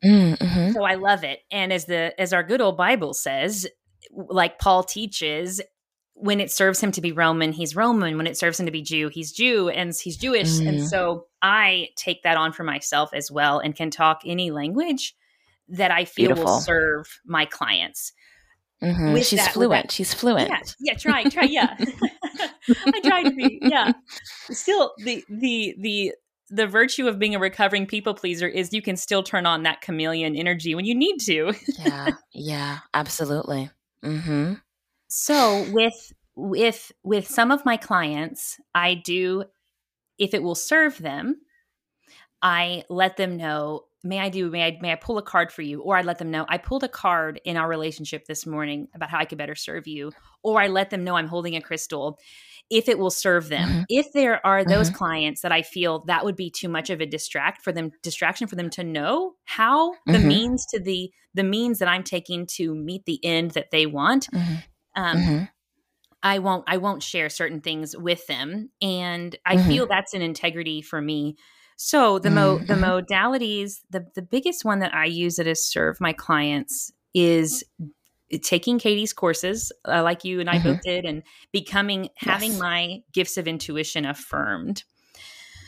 Mm, 0.03 0.37
mm-hmm. 0.37 0.71
So 0.73 0.83
I 0.83 0.95
love 0.95 1.23
it. 1.23 1.39
And 1.51 1.73
as 1.73 1.85
the 1.85 2.13
as 2.19 2.31
our 2.33 2.43
good 2.43 2.61
old 2.61 2.77
Bible 2.77 3.13
says, 3.13 3.67
like 4.11 4.59
Paul 4.59 4.83
teaches, 4.83 5.61
when 6.13 6.39
it 6.39 6.51
serves 6.51 6.81
him 6.81 6.91
to 6.93 7.01
be 7.01 7.11
Roman, 7.11 7.51
he's 7.51 7.75
Roman. 7.75 8.17
When 8.17 8.27
it 8.27 8.37
serves 8.37 8.59
him 8.59 8.65
to 8.65 8.71
be 8.71 8.81
Jew, 8.81 9.09
he's 9.09 9.31
Jew 9.31 9.69
and 9.69 9.93
he's 9.95 10.17
Jewish. 10.17 10.59
Mm. 10.59 10.67
And 10.67 10.87
so 10.87 11.25
I 11.41 11.89
take 11.95 12.23
that 12.23 12.37
on 12.37 12.53
for 12.53 12.63
myself 12.63 13.11
as 13.13 13.31
well 13.31 13.59
and 13.59 13.75
can 13.75 13.89
talk 13.89 14.21
any 14.25 14.51
language 14.51 15.15
that 15.69 15.91
I 15.91 16.05
feel 16.05 16.27
Beautiful. 16.27 16.45
will 16.53 16.59
serve 16.59 17.19
my 17.25 17.45
clients. 17.45 18.13
Mm-hmm. 18.83 19.15
She's 19.17 19.39
that, 19.39 19.53
fluent. 19.53 19.87
That, 19.87 19.91
She's 19.91 20.13
fluent. 20.13 20.49
Yeah, 20.49 20.61
yeah. 20.79 20.93
Try, 20.93 21.23
try. 21.23 21.43
Yeah, 21.43 21.75
I 22.85 22.99
try 23.03 23.23
to 23.23 23.31
be. 23.31 23.59
Yeah. 23.61 23.93
Still, 24.51 24.93
the 24.99 25.23
the 25.29 25.75
the 25.79 26.13
the 26.49 26.67
virtue 26.67 27.07
of 27.07 27.19
being 27.19 27.35
a 27.35 27.39
recovering 27.39 27.85
people 27.85 28.13
pleaser 28.13 28.47
is 28.47 28.73
you 28.73 28.81
can 28.81 28.95
still 28.95 29.23
turn 29.23 29.45
on 29.45 29.63
that 29.63 29.81
chameleon 29.81 30.35
energy 30.35 30.75
when 30.75 30.85
you 30.85 30.95
need 30.95 31.17
to. 31.19 31.53
yeah, 31.79 32.09
yeah, 32.31 32.77
absolutely. 32.93 33.69
Mm-hmm. 34.03 34.53
So 35.07 35.65
with 35.71 36.13
with 36.35 36.91
with 37.03 37.27
some 37.27 37.51
of 37.51 37.65
my 37.65 37.77
clients, 37.77 38.59
I 38.75 38.93
do 38.93 39.45
if 40.17 40.33
it 40.33 40.43
will 40.43 40.55
serve 40.55 40.97
them, 40.97 41.41
I 42.41 42.83
let 42.89 43.17
them 43.17 43.37
know 43.37 43.85
may 44.07 44.19
I 44.19 44.29
do 44.29 44.49
may 44.49 44.65
I 44.65 44.77
may 44.81 44.91
I 44.91 44.95
pull 44.95 45.17
a 45.17 45.23
card 45.23 45.51
for 45.51 45.61
you 45.61 45.81
or 45.81 45.97
I 45.97 46.01
let 46.01 46.17
them 46.17 46.31
know 46.31 46.45
I 46.47 46.57
pulled 46.57 46.83
a 46.83 46.89
card 46.89 47.41
in 47.43 47.57
our 47.57 47.67
relationship 47.67 48.25
this 48.25 48.45
morning 48.45 48.87
about 48.95 49.09
how 49.09 49.19
I 49.19 49.25
could 49.25 49.37
better 49.37 49.55
serve 49.55 49.87
you 49.87 50.11
or 50.43 50.61
I 50.61 50.67
let 50.67 50.89
them 50.89 51.03
know 51.03 51.15
I'm 51.15 51.27
holding 51.27 51.55
a 51.55 51.61
crystal 51.61 52.19
if 52.69 52.89
it 52.89 52.99
will 52.99 53.09
serve 53.09 53.49
them. 53.49 53.69
Mm-hmm. 53.69 53.81
If 53.89 54.11
there 54.13 54.45
are 54.45 54.65
those 54.65 54.89
mm-hmm. 54.89 54.97
clients 54.97 55.41
that 55.41 55.51
I 55.51 55.61
feel 55.61 56.03
that 56.07 56.25
would 56.25 56.35
be 56.35 56.49
too 56.49 56.67
much 56.67 56.89
of 56.89 56.99
a 56.99 57.05
distract 57.05 57.63
for 57.63 57.71
them 57.71 57.91
distraction 58.03 58.47
for 58.47 58.55
them 58.55 58.69
to 58.71 58.83
know 58.83 59.33
how 59.45 59.93
the 60.05 60.13
mm-hmm. 60.13 60.27
means 60.27 60.65
to 60.71 60.79
the 60.79 61.11
the 61.33 61.43
means 61.43 61.79
that 61.79 61.87
I'm 61.87 62.03
taking 62.03 62.45
to 62.55 62.73
meet 62.75 63.05
the 63.05 63.23
end 63.23 63.51
that 63.51 63.71
they 63.71 63.85
want. 63.85 64.27
Mm-hmm. 64.31 64.55
Um, 64.95 65.17
mm-hmm. 65.17 65.43
I 66.23 66.39
won't 66.39 66.65
I 66.67 66.77
won't 66.77 67.03
share 67.03 67.29
certain 67.29 67.61
things 67.61 67.95
with 67.95 68.25
them 68.27 68.69
and 68.81 69.35
I 69.45 69.55
mm-hmm. 69.55 69.67
feel 69.67 69.87
that's 69.87 70.13
an 70.13 70.21
integrity 70.21 70.81
for 70.81 71.01
me 71.01 71.37
so 71.77 72.17
the 72.17 72.31
mo 72.31 72.57
the 72.57 72.73
modalities, 72.73 73.81
the 73.91 74.05
the 74.15 74.21
biggest 74.23 74.65
one 74.65 74.79
that 74.79 74.93
I 74.93 75.05
use 75.05 75.35
that 75.35 75.45
has 75.45 75.63
served 75.63 76.01
my 76.01 76.11
clients 76.11 76.91
is 77.13 77.63
taking 78.41 78.79
Katie's 78.79 79.13
courses, 79.13 79.71
uh, 79.87 80.01
like 80.03 80.25
you 80.25 80.39
and 80.39 80.49
I 80.49 80.57
mm-hmm. 80.57 80.73
both 80.73 80.81
did, 80.81 81.05
and 81.05 81.21
becoming 81.51 82.09
having 82.17 82.57
my 82.57 83.01
gifts 83.13 83.37
of 83.37 83.47
intuition 83.47 84.05
affirmed. 84.05 84.83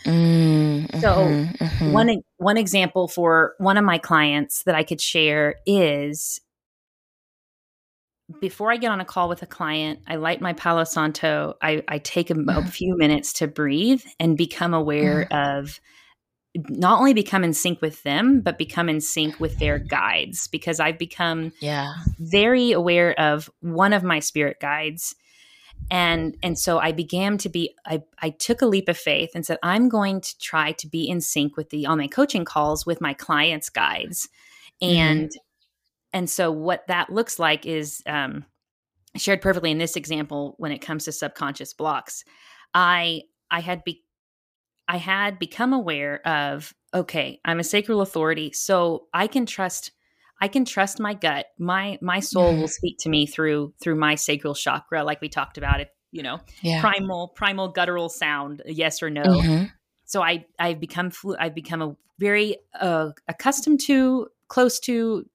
Mm-hmm, 0.06 1.00
so 1.00 1.16
mm-hmm. 1.16 1.92
one 1.92 2.24
one 2.38 2.58
example 2.58 3.08
for 3.08 3.54
one 3.60 3.78
of 3.78 3.84
my 3.84 4.00
clients 4.00 4.64
that 4.64 4.74
I 4.74 4.84
could 4.84 5.00
share 5.00 5.56
is 5.68 6.42
before 8.42 8.72
I 8.72 8.78
get 8.78 8.92
on 8.92 9.02
a 9.02 9.06
call 9.06 9.30
with 9.30 9.44
a 9.44 9.48
client, 9.48 10.00
I 10.08 10.16
light 10.16 10.42
my 10.42 10.54
Palo 10.54 10.84
Santo. 10.84 11.56
I, 11.62 11.84
I 11.88 11.98
take 11.98 12.30
a, 12.30 12.34
a, 12.34 12.38
mm-hmm. 12.38 12.68
few 12.68 12.96
minutes 12.96 13.34
to 13.34 13.48
breathe 13.48 14.04
and 14.20 14.38
become 14.38 14.74
aware 14.74 15.28
mm-hmm. 15.32 15.60
of 15.60 15.80
not 16.56 17.00
only 17.00 17.14
become 17.14 17.44
in 17.44 17.54
sync 17.54 17.82
with 17.82 18.02
them 18.04 18.42
but 18.42 18.58
become 18.58 18.90
in 18.90 19.00
sync 19.00 19.40
with 19.40 19.60
their 19.60 19.78
guides 19.78 20.48
because 20.48 20.80
i've 20.80 20.98
become 20.98 21.52
yeah. 21.60 21.94
very 22.20 22.72
aware 22.72 23.18
of 23.20 23.50
one 23.62 23.94
of 23.94 24.04
my 24.04 24.20
spirit 24.20 24.58
guides. 24.60 25.16
And 25.92 26.36
and 26.44 26.60
so 26.60 26.78
i 26.78 26.92
began 26.92 27.38
to 27.40 27.50
be 27.50 27.74
i 27.86 28.02
i 28.20 28.32
took 28.32 28.62
a 28.62 28.66
leap 28.66 28.90
of 28.90 28.98
faith 28.98 29.32
and 29.34 29.46
said 29.46 29.58
i'm 29.64 29.88
going 29.88 30.22
to 30.22 30.38
try 30.38 30.74
to 30.74 30.88
be 30.88 31.08
in 31.08 31.22
sync 31.22 31.56
with 31.56 31.70
the 31.70 31.86
on 31.86 31.98
my 31.98 32.08
coaching 32.08 32.46
calls 32.46 32.86
with 32.86 33.00
my 33.00 33.14
clients 33.14 33.70
guides. 33.70 34.28
And 34.82 35.30
mm-hmm. 35.30 35.38
and 36.14 36.30
so 36.30 36.52
what 36.52 36.86
that 36.88 37.12
looks 37.12 37.40
like 37.40 37.66
is 37.66 38.04
um 38.06 38.46
shared 39.16 39.42
perfectly 39.42 39.72
in 39.72 39.78
this 39.78 39.96
example 39.96 40.56
when 40.58 40.72
it 40.72 40.80
comes 40.80 41.06
to 41.06 41.12
subconscious 41.12 41.74
blocks 41.74 42.24
i 42.74 43.22
i 43.50 43.60
had 43.60 43.84
be 43.84 44.04
I 44.90 44.98
had 44.98 45.38
become 45.38 45.72
aware 45.72 46.28
of 46.28 46.74
okay, 46.94 47.40
I'm 47.46 47.60
a 47.60 47.64
sacral 47.64 48.02
authority, 48.02 48.52
so 48.52 49.08
I 49.14 49.28
can 49.28 49.46
trust 49.46 49.92
I 50.42 50.48
can 50.48 50.66
trust 50.66 51.00
my 51.00 51.14
gut. 51.14 51.46
My 51.60 52.00
my 52.02 52.20
soul 52.20 52.58
will 52.58 52.68
speak 52.68 52.98
to 53.02 53.10
me 53.10 53.28
through 53.28 53.74
through 53.80 53.96
my 53.96 54.16
sacral 54.16 54.56
chakra 54.56 55.04
like 55.04 55.22
we 55.22 55.30
talked 55.30 55.60
about 55.60 55.80
it, 55.80 55.90
you 56.12 56.24
know. 56.24 56.40
Yeah. 56.64 56.82
Primal 56.82 57.30
primal 57.36 57.70
guttural 57.70 58.10
sound, 58.10 58.64
yes 58.66 59.04
or 59.04 59.12
no. 59.12 59.24
Mm-hmm. 59.24 59.66
So 60.06 60.24
I 60.24 60.46
I've 60.58 60.80
become 60.80 61.12
flu- 61.12 61.38
I've 61.40 61.56
become 61.56 61.84
a 61.84 61.96
very 62.18 62.58
uh, 62.80 63.12
accustomed 63.28 63.82
to 63.82 64.28
close 64.48 64.80
to 64.80 65.26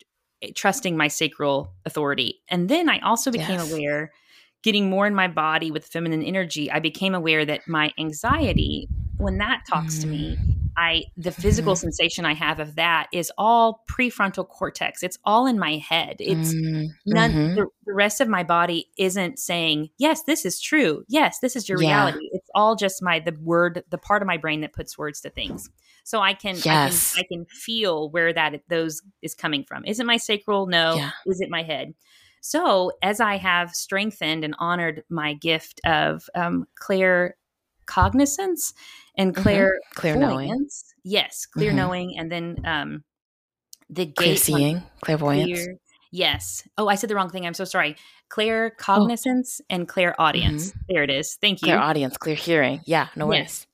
eh, 0.42 0.50
trusting 0.54 0.96
my 0.96 1.06
sacral 1.06 1.72
authority. 1.86 2.42
And 2.48 2.68
then 2.68 2.88
I 2.88 2.98
also 2.98 3.30
became 3.30 3.60
yes. 3.60 3.70
aware 3.70 4.10
getting 4.64 4.90
more 4.90 5.06
in 5.06 5.14
my 5.14 5.28
body 5.28 5.70
with 5.70 5.86
feminine 5.86 6.22
energy, 6.22 6.70
I 6.70 6.80
became 6.80 7.14
aware 7.14 7.44
that 7.44 7.68
my 7.68 7.92
anxiety, 7.98 8.88
when 9.16 9.38
that 9.38 9.64
talks 9.68 9.98
to 10.00 10.06
me, 10.06 10.36
mm. 10.36 10.54
I 10.76 11.04
the 11.16 11.30
physical 11.30 11.74
mm. 11.74 11.78
sensation 11.78 12.24
I 12.24 12.34
have 12.34 12.58
of 12.58 12.74
that 12.76 13.08
is 13.12 13.30
all 13.38 13.84
prefrontal 13.88 14.48
cortex. 14.48 15.02
It's 15.02 15.18
all 15.24 15.46
in 15.46 15.58
my 15.58 15.76
head. 15.76 16.16
It's 16.18 16.54
mm. 16.54 16.88
none 17.06 17.30
mm-hmm. 17.30 17.54
the, 17.54 17.66
the, 17.86 17.92
rest 17.92 18.20
of 18.20 18.28
my 18.28 18.42
body 18.42 18.90
isn't 18.98 19.38
saying, 19.38 19.90
"Yes, 19.98 20.24
this 20.24 20.44
is 20.44 20.60
true. 20.60 21.04
Yes, 21.08 21.38
this 21.38 21.56
is 21.56 21.68
your 21.68 21.80
yeah. 21.80 21.88
reality." 21.88 22.28
It's 22.32 22.48
all 22.54 22.76
just 22.76 23.02
my 23.02 23.20
the 23.20 23.36
word, 23.40 23.84
the 23.90 23.98
part 23.98 24.22
of 24.22 24.26
my 24.26 24.36
brain 24.36 24.62
that 24.62 24.72
puts 24.72 24.98
words 24.98 25.20
to 25.20 25.30
things. 25.30 25.70
So 26.02 26.20
I 26.20 26.34
can 26.34 26.56
yes. 26.64 27.14
I 27.14 27.22
can 27.22 27.24
I 27.24 27.34
can 27.34 27.46
feel 27.46 28.10
where 28.10 28.32
that 28.32 28.60
those 28.68 29.00
is 29.22 29.34
coming 29.34 29.64
from. 29.64 29.84
Is 29.84 30.00
it 30.00 30.06
my 30.06 30.16
sacral? 30.16 30.66
No. 30.66 30.94
Yeah. 30.96 31.10
Is 31.26 31.40
it 31.40 31.50
my 31.50 31.62
head? 31.62 31.94
So, 32.46 32.92
as 33.00 33.20
I 33.20 33.38
have 33.38 33.70
strengthened 33.70 34.44
and 34.44 34.54
honored 34.58 35.02
my 35.08 35.32
gift 35.32 35.80
of 35.86 36.28
um, 36.34 36.66
clear 36.74 37.36
cognizance 37.86 38.74
and 39.16 39.34
clear 39.34 39.66
mm-hmm. 39.66 40.00
clear 40.00 40.16
knowing, 40.16 40.68
yes, 41.02 41.46
clear 41.46 41.70
mm-hmm. 41.70 41.76
knowing, 41.76 42.18
and 42.18 42.30
then 42.30 42.56
um, 42.64 43.04
the 43.88 44.06
gate 44.06 44.16
clear 44.16 44.36
seeing, 44.36 44.82
clairvoyance. 45.02 45.46
Clear, 45.46 45.76
yes. 46.10 46.66
Oh, 46.76 46.88
I 46.88 46.94
said 46.96 47.10
the 47.10 47.14
wrong 47.14 47.30
thing. 47.30 47.46
I'm 47.46 47.54
so 47.54 47.64
sorry. 47.64 47.96
Clear 48.28 48.72
oh. 48.72 48.82
cognizance 48.82 49.60
oh. 49.62 49.66
and 49.70 49.88
clairaudience. 49.88 50.70
Mm-hmm. 50.70 50.80
There 50.88 51.02
it 51.02 51.10
is. 51.10 51.36
Thank 51.40 51.62
you. 51.62 51.66
Clairaudience, 51.66 52.16
clear 52.16 52.36
hearing. 52.36 52.80
Yeah, 52.86 53.08
no 53.16 53.26
worries. 53.26 53.40
Yes. 53.40 53.66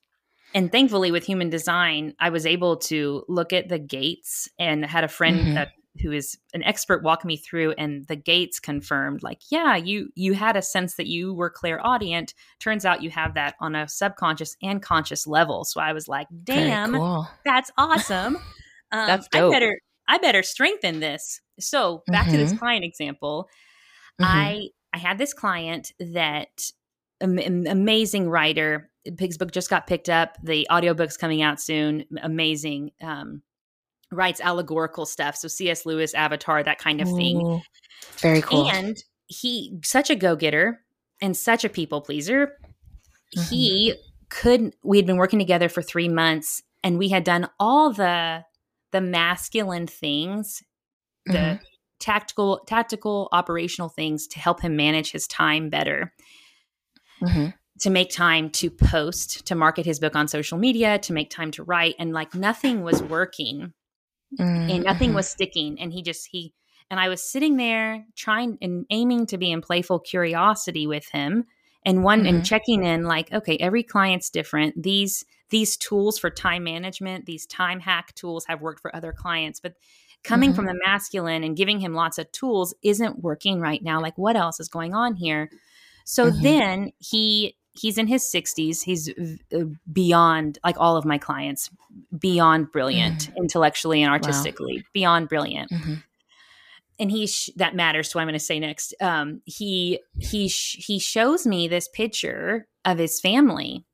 And 0.53 0.71
thankfully, 0.71 1.11
with 1.11 1.23
human 1.23 1.49
design, 1.49 2.13
I 2.19 2.29
was 2.29 2.45
able 2.45 2.77
to 2.77 3.23
look 3.29 3.53
at 3.53 3.69
the 3.69 3.79
gates 3.79 4.49
and 4.59 4.85
had 4.85 5.03
a 5.03 5.07
friend, 5.07 5.39
mm-hmm. 5.39 5.57
Who 5.99 6.11
is 6.11 6.37
an 6.53 6.63
expert 6.63 7.03
walk 7.03 7.25
me 7.25 7.35
through 7.35 7.71
and 7.73 8.05
the 8.07 8.15
gates 8.15 8.59
confirmed 8.59 9.23
like 9.23 9.41
yeah 9.49 9.75
you 9.75 10.09
you 10.15 10.33
had 10.33 10.55
a 10.55 10.61
sense 10.61 10.95
that 10.95 11.07
you 11.07 11.33
were 11.33 11.49
clairaudient 11.49 12.33
turns 12.59 12.85
out 12.85 13.03
you 13.03 13.09
have 13.09 13.33
that 13.33 13.55
on 13.59 13.75
a 13.75 13.87
subconscious 13.87 14.55
and 14.61 14.81
conscious 14.81 15.27
level 15.27 15.65
so 15.65 15.81
i 15.81 15.91
was 15.91 16.07
like 16.07 16.27
damn 16.43 16.93
cool. 16.93 17.27
that's 17.43 17.71
awesome 17.77 18.35
um, 18.91 19.07
that's 19.07 19.27
dope. 19.29 19.51
i 19.51 19.55
better 19.55 19.79
i 20.07 20.17
better 20.17 20.43
strengthen 20.43 20.99
this 21.01 21.41
so 21.59 22.03
back 22.07 22.23
mm-hmm. 22.23 22.31
to 22.31 22.37
this 22.37 22.51
mm-hmm. 22.51 22.59
client 22.59 22.85
example 22.85 23.49
mm-hmm. 24.21 24.31
i 24.31 24.67
i 24.93 24.97
had 24.97 25.17
this 25.17 25.33
client 25.33 25.91
that 25.99 26.71
amazing 27.21 28.29
writer 28.29 28.89
pig's 29.17 29.37
book 29.37 29.51
just 29.51 29.69
got 29.69 29.87
picked 29.87 30.09
up 30.09 30.37
the 30.41 30.67
audiobook's 30.71 31.17
coming 31.17 31.41
out 31.41 31.59
soon 31.59 32.05
amazing 32.23 32.91
um 33.01 33.41
writes 34.11 34.41
allegorical 34.41 35.05
stuff. 35.05 35.35
So 35.35 35.47
C.S. 35.47 35.85
Lewis, 35.85 36.13
Avatar, 36.13 36.63
that 36.63 36.77
kind 36.77 37.01
of 37.01 37.07
thing. 37.07 37.41
Ooh, 37.41 37.61
very 38.17 38.41
cool. 38.41 38.69
And 38.69 39.01
he, 39.27 39.79
such 39.83 40.09
a 40.09 40.15
go 40.15 40.35
getter 40.35 40.81
and 41.21 41.35
such 41.35 41.63
a 41.63 41.69
people 41.69 42.01
pleaser. 42.01 42.57
Mm-hmm. 43.37 43.49
He 43.49 43.93
could. 44.29 44.73
We 44.83 44.97
had 44.97 45.05
been 45.05 45.17
working 45.17 45.39
together 45.39 45.69
for 45.69 45.81
three 45.81 46.09
months, 46.09 46.61
and 46.83 46.97
we 46.97 47.09
had 47.09 47.23
done 47.23 47.49
all 47.59 47.91
the 47.91 48.43
the 48.91 49.01
masculine 49.01 49.87
things, 49.87 50.61
the 51.25 51.33
mm-hmm. 51.33 51.63
tactical, 51.99 52.59
tactical, 52.67 53.29
operational 53.31 53.87
things 53.87 54.27
to 54.27 54.39
help 54.39 54.61
him 54.61 54.75
manage 54.75 55.11
his 55.11 55.27
time 55.27 55.69
better. 55.69 56.13
Mm-hmm 57.23 57.49
to 57.81 57.89
make 57.89 58.11
time 58.11 58.49
to 58.51 58.69
post, 58.69 59.45
to 59.47 59.55
market 59.55 59.87
his 59.87 59.99
book 59.99 60.15
on 60.15 60.27
social 60.27 60.57
media, 60.57 60.99
to 60.99 61.13
make 61.13 61.31
time 61.31 61.49
to 61.49 61.63
write. 61.63 61.95
And 61.97 62.13
like 62.13 62.35
nothing 62.35 62.83
was 62.83 63.01
working 63.01 63.73
mm-hmm. 64.39 64.69
and 64.69 64.83
nothing 64.83 65.09
mm-hmm. 65.09 65.17
was 65.17 65.29
sticking. 65.29 65.79
And 65.79 65.91
he 65.93 66.01
just, 66.01 66.27
he, 66.27 66.53
and 66.89 66.99
I 66.99 67.09
was 67.09 67.23
sitting 67.23 67.57
there 67.57 68.05
trying 68.15 68.57
and 68.61 68.85
aiming 68.89 69.27
to 69.27 69.37
be 69.37 69.51
in 69.51 69.61
playful 69.61 69.99
curiosity 69.99 70.87
with 70.87 71.07
him 71.09 71.45
and 71.85 72.03
one 72.03 72.19
mm-hmm. 72.19 72.35
and 72.35 72.45
checking 72.45 72.83
in 72.83 73.05
like 73.05 73.31
okay 73.31 73.57
every 73.57 73.83
client's 73.83 74.29
different 74.29 74.81
these 74.81 75.25
these 75.49 75.75
tools 75.77 76.17
for 76.19 76.29
time 76.29 76.63
management 76.63 77.25
these 77.25 77.45
time 77.45 77.79
hack 77.79 78.13
tools 78.15 78.45
have 78.45 78.61
worked 78.61 78.81
for 78.81 78.95
other 78.95 79.11
clients 79.11 79.59
but 79.59 79.73
coming 80.23 80.49
mm-hmm. 80.49 80.57
from 80.57 80.65
the 80.65 80.79
masculine 80.85 81.43
and 81.43 81.57
giving 81.57 81.79
him 81.79 81.93
lots 81.93 82.17
of 82.17 82.31
tools 82.31 82.73
isn't 82.83 83.23
working 83.23 83.59
right 83.59 83.83
now 83.83 83.99
like 83.99 84.17
what 84.17 84.35
else 84.35 84.59
is 84.59 84.67
going 84.67 84.93
on 84.93 85.15
here 85.15 85.49
so 86.05 86.29
mm-hmm. 86.29 86.43
then 86.43 86.91
he 86.99 87.55
he's 87.73 87.97
in 87.97 88.07
his 88.07 88.23
60s 88.23 88.83
he's 88.83 89.09
uh, 89.09 89.59
beyond 89.91 90.59
like 90.63 90.75
all 90.79 90.97
of 90.97 91.05
my 91.05 91.17
clients 91.17 91.69
beyond 92.17 92.71
brilliant 92.71 93.29
mm 93.29 93.31
intellectually 93.37 94.03
and 94.03 94.11
artistically 94.11 94.77
wow. 94.77 94.89
beyond 94.93 95.29
brilliant 95.29 95.71
mm-hmm. 95.71 95.95
and 96.99 97.11
he 97.11 97.25
sh- 97.25 97.49
that 97.55 97.75
matters 97.75 98.09
to 98.09 98.17
what 98.17 98.21
i'm 98.21 98.27
going 98.27 98.33
to 98.33 98.39
say 98.39 98.59
next 98.59 98.93
um, 99.01 99.41
he 99.45 99.99
he 100.19 100.47
sh- 100.47 100.77
he 100.85 100.99
shows 100.99 101.47
me 101.47 101.67
this 101.67 101.87
picture 101.87 102.67
of 102.85 102.97
his 102.97 103.19
family 103.19 103.85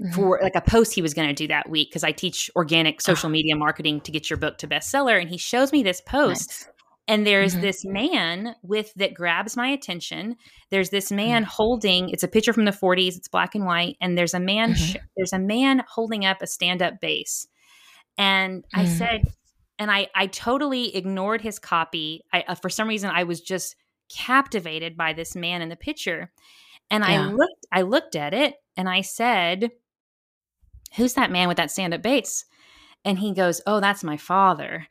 mm-hmm. 0.00 0.12
for 0.12 0.38
like 0.42 0.54
a 0.54 0.60
post 0.60 0.94
he 0.94 1.02
was 1.02 1.14
going 1.14 1.28
to 1.28 1.34
do 1.34 1.48
that 1.48 1.68
week 1.68 1.90
because 1.90 2.04
i 2.04 2.12
teach 2.12 2.50
organic 2.56 3.00
social 3.00 3.28
oh. 3.28 3.32
media 3.32 3.56
marketing 3.56 4.00
to 4.00 4.12
get 4.12 4.30
your 4.30 4.38
book 4.38 4.56
to 4.56 4.68
bestseller 4.68 5.20
and 5.20 5.28
he 5.28 5.36
shows 5.36 5.72
me 5.72 5.82
this 5.82 6.00
post 6.00 6.48
nice. 6.48 6.69
And 7.10 7.26
there's 7.26 7.56
Mhm. 7.56 7.60
this 7.60 7.84
man 7.84 8.54
with 8.62 8.94
that 8.94 9.12
grabs 9.14 9.56
my 9.56 9.68
attention. 9.68 10.36
There's 10.70 10.90
this 10.90 11.10
man 11.12 11.42
Mm. 11.44 11.48
holding 11.48 12.08
it's 12.10 12.22
a 12.22 12.28
picture 12.28 12.52
from 12.52 12.64
the 12.64 12.72
40s 12.72 13.16
it's 13.16 13.28
black 13.28 13.54
and 13.54 13.66
white 13.66 13.96
and 14.00 14.16
there's 14.16 14.32
a 14.34 14.40
man 14.40 14.74
sh- 14.74 14.96
there's 15.16 15.32
a 15.32 15.38
man 15.38 15.82
holding 15.88 16.24
up 16.24 16.40
a 16.40 16.46
stand-up 16.46 17.00
bass. 17.00 17.46
And 18.16 18.64
i 18.74 18.84
Mm. 18.84 18.98
said 18.98 19.20
and 19.78 19.90
i 19.90 20.08
i 20.14 20.26
totally 20.26 20.94
ignored 20.96 21.40
his 21.42 21.58
copy. 21.58 22.22
I 22.32 22.42
uh, 22.48 22.54
for 22.54 22.68
some 22.70 22.88
reason 22.88 23.10
i 23.10 23.24
was 23.24 23.40
just 23.40 23.76
captivated 24.08 24.96
by 24.96 25.12
this 25.12 25.34
man 25.36 25.62
in 25.62 25.68
the 25.68 25.76
picture. 25.76 26.32
And 26.90 27.04
i 27.04 27.26
looked 27.26 27.66
i 27.72 27.82
looked 27.82 28.14
at 28.16 28.32
it 28.34 28.54
and 28.76 28.88
i 28.88 29.00
said 29.00 29.70
who's 30.96 31.14
that 31.14 31.30
man 31.30 31.48
with 31.48 31.56
that 31.56 31.70
stand-up 31.70 32.02
bass? 32.02 32.44
And 33.04 33.18
he 33.18 33.32
goes 33.34 33.60
oh 33.66 33.80
that's 33.80 34.04
my 34.04 34.16
father. 34.16 34.86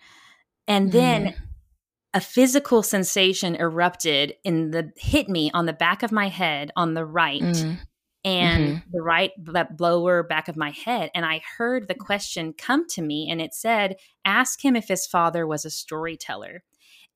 And 0.68 0.92
then 0.92 1.36
a 2.14 2.22
physical 2.22 2.82
sensation 2.84 3.56
erupted 3.56 4.34
in 4.44 4.72
the 4.72 4.92
hit 4.98 5.30
me 5.30 5.52
on 5.54 5.66
the 5.66 5.74
back 5.74 6.02
of 6.04 6.12
my 6.12 6.28
head 6.28 6.72
on 6.76 6.94
the 6.94 7.06
right 7.06 7.42
Mm. 7.42 7.78
and 8.26 8.82
the 8.92 9.02
right 9.02 9.32
that 9.46 9.80
lower 9.80 10.24
back 10.24 10.48
of 10.50 10.58
my 10.58 10.72
head 10.72 11.10
and 11.16 11.26
i 11.26 11.42
heard 11.58 11.88
the 11.88 11.96
question 11.96 12.52
come 12.54 12.86
to 12.90 13.02
me 13.02 13.30
and 13.30 13.40
it 13.40 13.54
said 13.54 13.96
ask 14.26 14.64
him 14.66 14.76
if 14.76 14.88
his 14.88 15.06
father 15.08 15.46
was 15.48 15.64
a 15.66 15.70
storyteller 15.70 16.64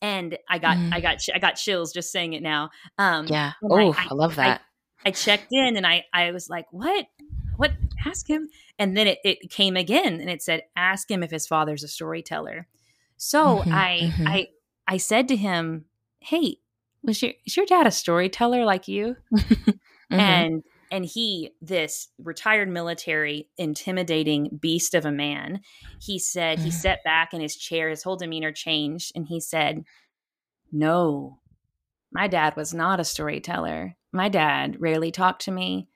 and 0.01 0.37
i 0.49 0.57
got 0.59 0.77
Mm. 0.77 0.93
i 0.93 0.99
got 1.01 1.17
i 1.35 1.39
got 1.39 1.55
chills 1.55 1.91
just 1.91 2.11
saying 2.11 2.33
it 2.33 2.41
now 2.43 2.69
um 2.97 3.27
Yeah. 3.27 3.53
I- 3.63 3.67
Oh, 3.69 3.93
I- 3.93 4.07
I, 4.09 4.13
love 4.13 4.35
that. 4.35 4.61
I 5.05 5.11
checked 5.11 5.47
in 5.51 5.75
and 5.75 5.85
I 5.85 6.05
I 6.13 6.31
was 6.31 6.49
like, 6.49 6.65
what? 6.71 7.07
What? 7.57 7.71
Ask 8.05 8.27
him. 8.27 8.47
And 8.79 8.95
then 8.95 9.05
it, 9.07 9.19
it 9.25 9.49
came 9.51 9.75
again 9.75 10.19
and 10.21 10.29
it 10.29 10.41
said, 10.41 10.63
ask 10.77 11.11
him 11.11 11.21
if 11.23 11.29
his 11.31 11.45
father's 11.45 11.83
a 11.83 11.87
storyteller. 11.89 12.67
So 13.17 13.57
Mhm, 13.59 13.71
I 13.73 13.99
mhm. 14.15 14.27
I 14.27 14.47
I 14.87 14.97
said 14.97 15.27
to 15.29 15.35
him, 15.35 15.85
Hey, 16.19 16.57
was 17.03 17.21
your 17.21 17.31
is 17.45 17.57
your 17.57 17.65
dad 17.65 17.87
a 17.87 17.91
storyteller 17.91 18.65
like 18.65 18.87
you? 18.87 19.15
Mhm. 20.11 20.19
And 20.19 20.63
and 20.91 21.05
he, 21.05 21.51
this 21.59 22.09
retired 22.19 22.69
military, 22.69 23.49
intimidating 23.57 24.59
beast 24.61 24.93
of 24.93 25.05
a 25.05 25.11
man, 25.11 25.61
he 25.99 26.19
said, 26.19 26.59
he 26.59 26.69
sat 26.83 27.03
back 27.03 27.33
in 27.33 27.41
his 27.41 27.55
chair, 27.55 27.89
his 27.89 28.03
whole 28.03 28.17
demeanor 28.17 28.51
changed, 28.51 29.11
and 29.15 29.25
he 29.27 29.39
said, 29.39 29.85
No, 30.71 31.39
my 32.11 32.27
dad 32.27 32.55
was 32.55 32.73
not 32.75 32.99
a 32.99 33.03
storyteller. 33.05 33.95
My 34.11 34.29
dad 34.29 34.77
rarely 34.79 35.11
talked 35.11 35.43
to 35.45 35.51
me. 35.51 35.87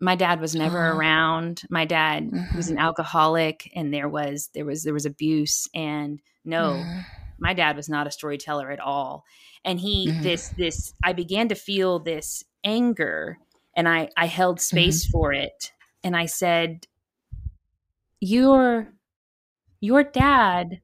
My 0.00 0.14
dad 0.14 0.40
was 0.40 0.54
never 0.54 0.78
around. 0.92 1.62
My 1.68 1.84
dad 1.84 2.30
was 2.56 2.70
an 2.70 2.78
alcoholic 2.78 3.70
and 3.74 3.92
there 3.92 4.08
was 4.08 4.48
there 4.54 4.64
was 4.64 4.84
there 4.84 4.94
was 4.94 5.04
abuse 5.04 5.68
and 5.74 6.20
no, 6.44 6.82
Mm. 6.86 7.04
My 7.38 7.54
dad 7.54 7.76
was 7.76 7.88
not 7.88 8.06
a 8.06 8.10
storyteller 8.10 8.70
at 8.70 8.80
all 8.80 9.24
and 9.64 9.80
he 9.80 10.08
Mhm. 10.08 10.22
this 10.22 10.48
this 10.56 10.94
i 11.04 11.12
began 11.12 11.48
to 11.48 11.54
feel 11.54 11.98
this 11.98 12.44
anger 12.64 13.38
and 13.76 13.88
i 13.88 14.08
i 14.16 14.26
held 14.26 14.60
space 14.60 15.06
for 15.06 15.32
it 15.32 15.72
and 16.04 16.16
i 16.16 16.26
said 16.26 16.86
your 18.20 18.92
your 19.80 20.02
dad 20.02 20.80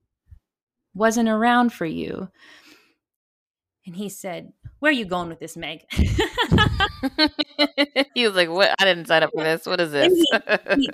wasn't 0.95 1.29
around 1.29 1.73
for 1.73 1.87
you 1.87 2.29
and 3.87 3.97
he 3.97 4.09
said 4.09 4.53
where 4.79 4.91
are 4.91 4.93
you 4.93 5.05
going 5.05 5.29
with 5.29 5.41
this 5.41 5.57
meg 5.57 5.81
he 8.15 8.27
was 8.27 8.35
like, 8.35 8.49
"What? 8.49 8.75
I 8.79 8.85
didn't 8.85 9.07
sign 9.07 9.23
up 9.23 9.31
for 9.35 9.45
this. 9.45 9.67
What 9.67 9.81
is 9.81 9.93
this?" 9.93 10.13
he- 10.77 10.91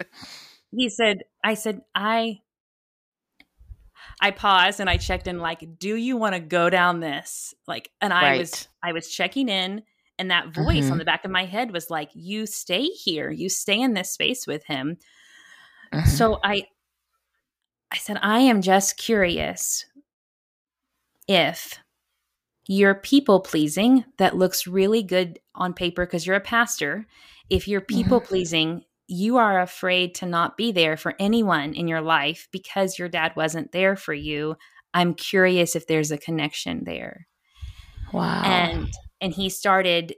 he 0.73 0.89
said 0.89 1.19
i 1.45 1.55
said 1.55 1.81
i 1.95 2.41
i 4.21 4.31
paused 4.31 4.81
and 4.81 4.89
i 4.91 4.97
checked 4.97 5.27
in 5.27 5.39
like 5.39 5.79
do 5.79 5.97
you 5.97 6.17
want 6.17 6.35
to 6.35 6.41
go 6.41 6.69
down 6.71 7.01
this? 7.01 7.55
Like 7.67 7.91
and 8.01 8.13
i 8.13 8.39
was 8.39 8.69
i 8.83 8.93
was 8.93 9.09
checking 9.09 9.49
in 9.49 9.83
and 10.19 10.31
that 10.31 10.49
voice 10.55 10.85
Mhm. 10.87 10.93
on 10.93 10.99
the 10.99 11.05
back 11.05 11.25
of 11.25 11.31
my 11.31 11.45
head 11.47 11.73
was 11.73 11.89
like 11.89 12.11
you 12.15 12.45
stay 12.45 12.85
here. 12.85 13.31
You 13.31 13.49
stay 13.49 13.81
in 13.81 13.95
this 13.95 14.11
space 14.13 14.47
with 14.47 14.65
him. 14.65 14.99
Mhm. 15.93 16.07
so 16.07 16.39
i 16.45 16.65
i 17.91 17.97
said 17.97 18.19
i 18.23 18.39
am 18.41 18.63
just 18.63 18.97
curious 18.97 19.85
if 21.27 21.79
you're 22.69 22.95
people 22.95 23.41
pleasing 23.41 24.05
that 24.19 24.37
looks 24.37 24.67
really 24.67 25.03
good 25.03 25.41
on 25.55 25.73
paper 25.75 26.07
because 26.07 26.27
you're 26.27 26.37
a 26.37 26.41
pastor 26.41 27.07
if 27.49 27.67
you're 27.67 27.81
people 27.81 28.21
pleasing 28.21 28.85
you 29.13 29.39
are 29.39 29.61
afraid 29.61 30.15
to 30.15 30.25
not 30.25 30.57
be 30.57 30.71
there 30.71 30.97
for 30.97 31.15
anyone 31.19 31.75
in 31.75 31.89
your 31.89 32.01
life 32.01 32.47
because 32.53 32.97
your 32.97 33.09
dad 33.09 33.33
wasn't 33.35 33.73
there 33.73 33.97
for 33.97 34.15
you 34.15 34.55
i'm 34.95 35.15
curious 35.15 35.75
if 35.75 35.87
there's 35.89 36.13
a 36.13 36.19
connection 36.19 36.85
there 36.85 37.27
wow. 38.13 38.43
and 38.45 38.89
and 39.21 39.35
he 39.35 39.49
started 39.49 40.15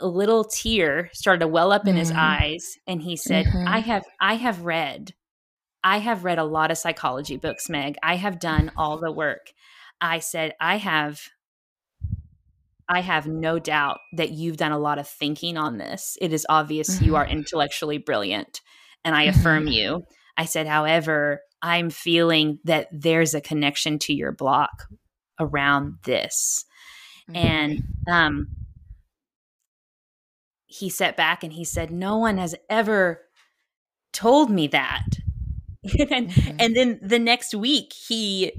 a 0.00 0.06
little 0.06 0.44
tear 0.44 1.10
started 1.12 1.40
to 1.40 1.48
well 1.48 1.72
up 1.72 1.86
in 1.86 1.96
his 1.96 2.12
Mhm. 2.12 2.16
eyes 2.18 2.76
and 2.86 3.02
he 3.02 3.16
said 3.16 3.46
Mhm. 3.46 3.66
i 3.66 3.78
have 3.80 4.04
i 4.20 4.34
have 4.34 4.64
read 4.64 5.14
i 5.82 5.98
have 5.98 6.24
read 6.24 6.38
a 6.38 6.44
lot 6.44 6.70
of 6.70 6.78
psychology 6.78 7.36
books 7.36 7.68
meg 7.68 7.96
i 8.02 8.16
have 8.16 8.38
done 8.38 8.70
all 8.76 8.98
the 8.98 9.10
work 9.10 9.52
i 10.00 10.18
said 10.18 10.54
i 10.60 10.76
have 10.76 11.30
i 12.88 13.00
have 13.00 13.26
no 13.26 13.58
doubt 13.58 13.98
that 14.12 14.30
you've 14.30 14.56
done 14.56 14.72
a 14.72 14.78
lot 14.78 14.98
of 14.98 15.08
thinking 15.08 15.56
on 15.56 15.78
this 15.78 16.16
it 16.20 16.32
is 16.32 16.46
obvious 16.48 17.00
you 17.00 17.12
Mhm. 17.12 17.16
are 17.18 17.26
intellectually 17.26 17.98
brilliant 17.98 18.60
and 19.04 19.14
i 19.16 19.22
affirm 19.24 19.66
you 19.66 20.04
i 20.36 20.44
said 20.44 20.66
however 20.66 21.40
i'm 21.62 21.90
feeling 21.90 22.58
that 22.64 22.88
there's 22.92 23.34
a 23.34 23.40
connection 23.40 23.98
to 24.00 24.12
your 24.14 24.32
block 24.32 24.86
around 25.40 25.94
this 26.04 26.64
Mhm. 27.28 27.36
and 27.36 27.82
um 28.10 28.46
he 30.66 30.90
sat 30.90 31.16
back 31.16 31.42
and 31.42 31.52
he 31.54 31.64
said 31.64 31.90
no 31.90 32.18
one 32.18 32.36
has 32.38 32.54
ever 32.68 33.22
told 34.12 34.50
me 34.50 34.66
that 34.66 35.04
and, 36.10 36.28
Mhm. 36.30 36.56
and 36.58 36.76
then 36.76 36.98
the 37.02 37.18
next 37.18 37.54
week 37.54 37.92
he 38.08 38.52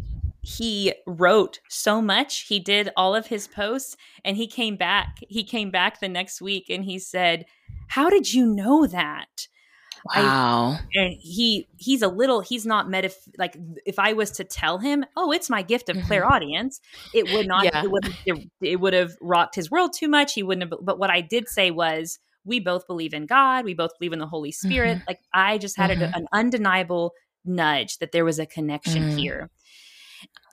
he 0.57 0.93
wrote 1.05 1.59
so 1.69 2.01
much 2.01 2.41
he 2.47 2.59
did 2.59 2.89
all 2.97 3.13
of 3.15 3.27
his 3.27 3.47
posts 3.47 3.95
and 4.25 4.35
he 4.37 4.47
came 4.47 4.75
back 4.75 5.17
he 5.27 5.43
came 5.43 5.69
back 5.69 5.99
the 5.99 6.09
next 6.09 6.41
week 6.41 6.65
and 6.69 6.85
he 6.85 6.97
said 6.97 7.45
how 7.87 8.09
did 8.09 8.33
you 8.33 8.45
know 8.45 8.85
that 8.87 9.47
I- 10.15 10.21
wow. 10.23 10.77
and 10.95 11.13
he 11.19 11.67
he's 11.77 12.01
a 12.01 12.07
little 12.07 12.39
he's 12.41 12.65
not 12.65 12.87
metaph 12.87 13.15
like 13.37 13.57
if 13.85 13.99
i 13.99 14.13
was 14.13 14.31
to 14.31 14.43
tell 14.45 14.77
him 14.79 15.03
oh 15.17 15.31
it's 15.31 15.49
my 15.49 15.61
gift 15.61 15.89
of 15.89 15.97
Mhm. 15.97 16.05
clairaudience 16.07 16.79
it 17.13 17.31
would 17.33 17.47
not 17.47 17.65
Yeah. 17.65 17.83
it 17.83 17.91
would 17.91 18.05
it, 18.25 18.49
it 18.61 18.79
would 18.79 18.93
have 18.93 19.11
rocked 19.21 19.55
his 19.55 19.69
world 19.69 19.91
too 19.93 20.07
much 20.07 20.33
he 20.35 20.41
wouldn't 20.43 20.71
have 20.71 20.79
but 20.85 20.97
what 20.99 21.09
i 21.09 21.19
did 21.21 21.49
say 21.49 21.69
was 21.69 22.17
we 22.45 22.59
both 22.61 22.87
believe 22.87 23.13
in 23.13 23.25
god 23.25 23.65
we 23.65 23.73
both 23.73 23.91
believe 23.99 24.13
in 24.13 24.19
the 24.19 24.27
holy 24.27 24.51
spirit 24.53 24.99
Mhm. 24.99 25.07
like 25.07 25.19
i 25.33 25.57
just 25.57 25.75
had 25.77 25.91
a- 25.91 25.97
Mhm. 25.97 26.15
an 26.15 26.27
undeniable 26.31 27.11
nudge 27.45 27.97
that 27.99 28.11
there 28.13 28.25
was 28.25 28.39
a 28.39 28.45
connection 28.45 29.03
Mm. 29.11 29.19
here 29.19 29.49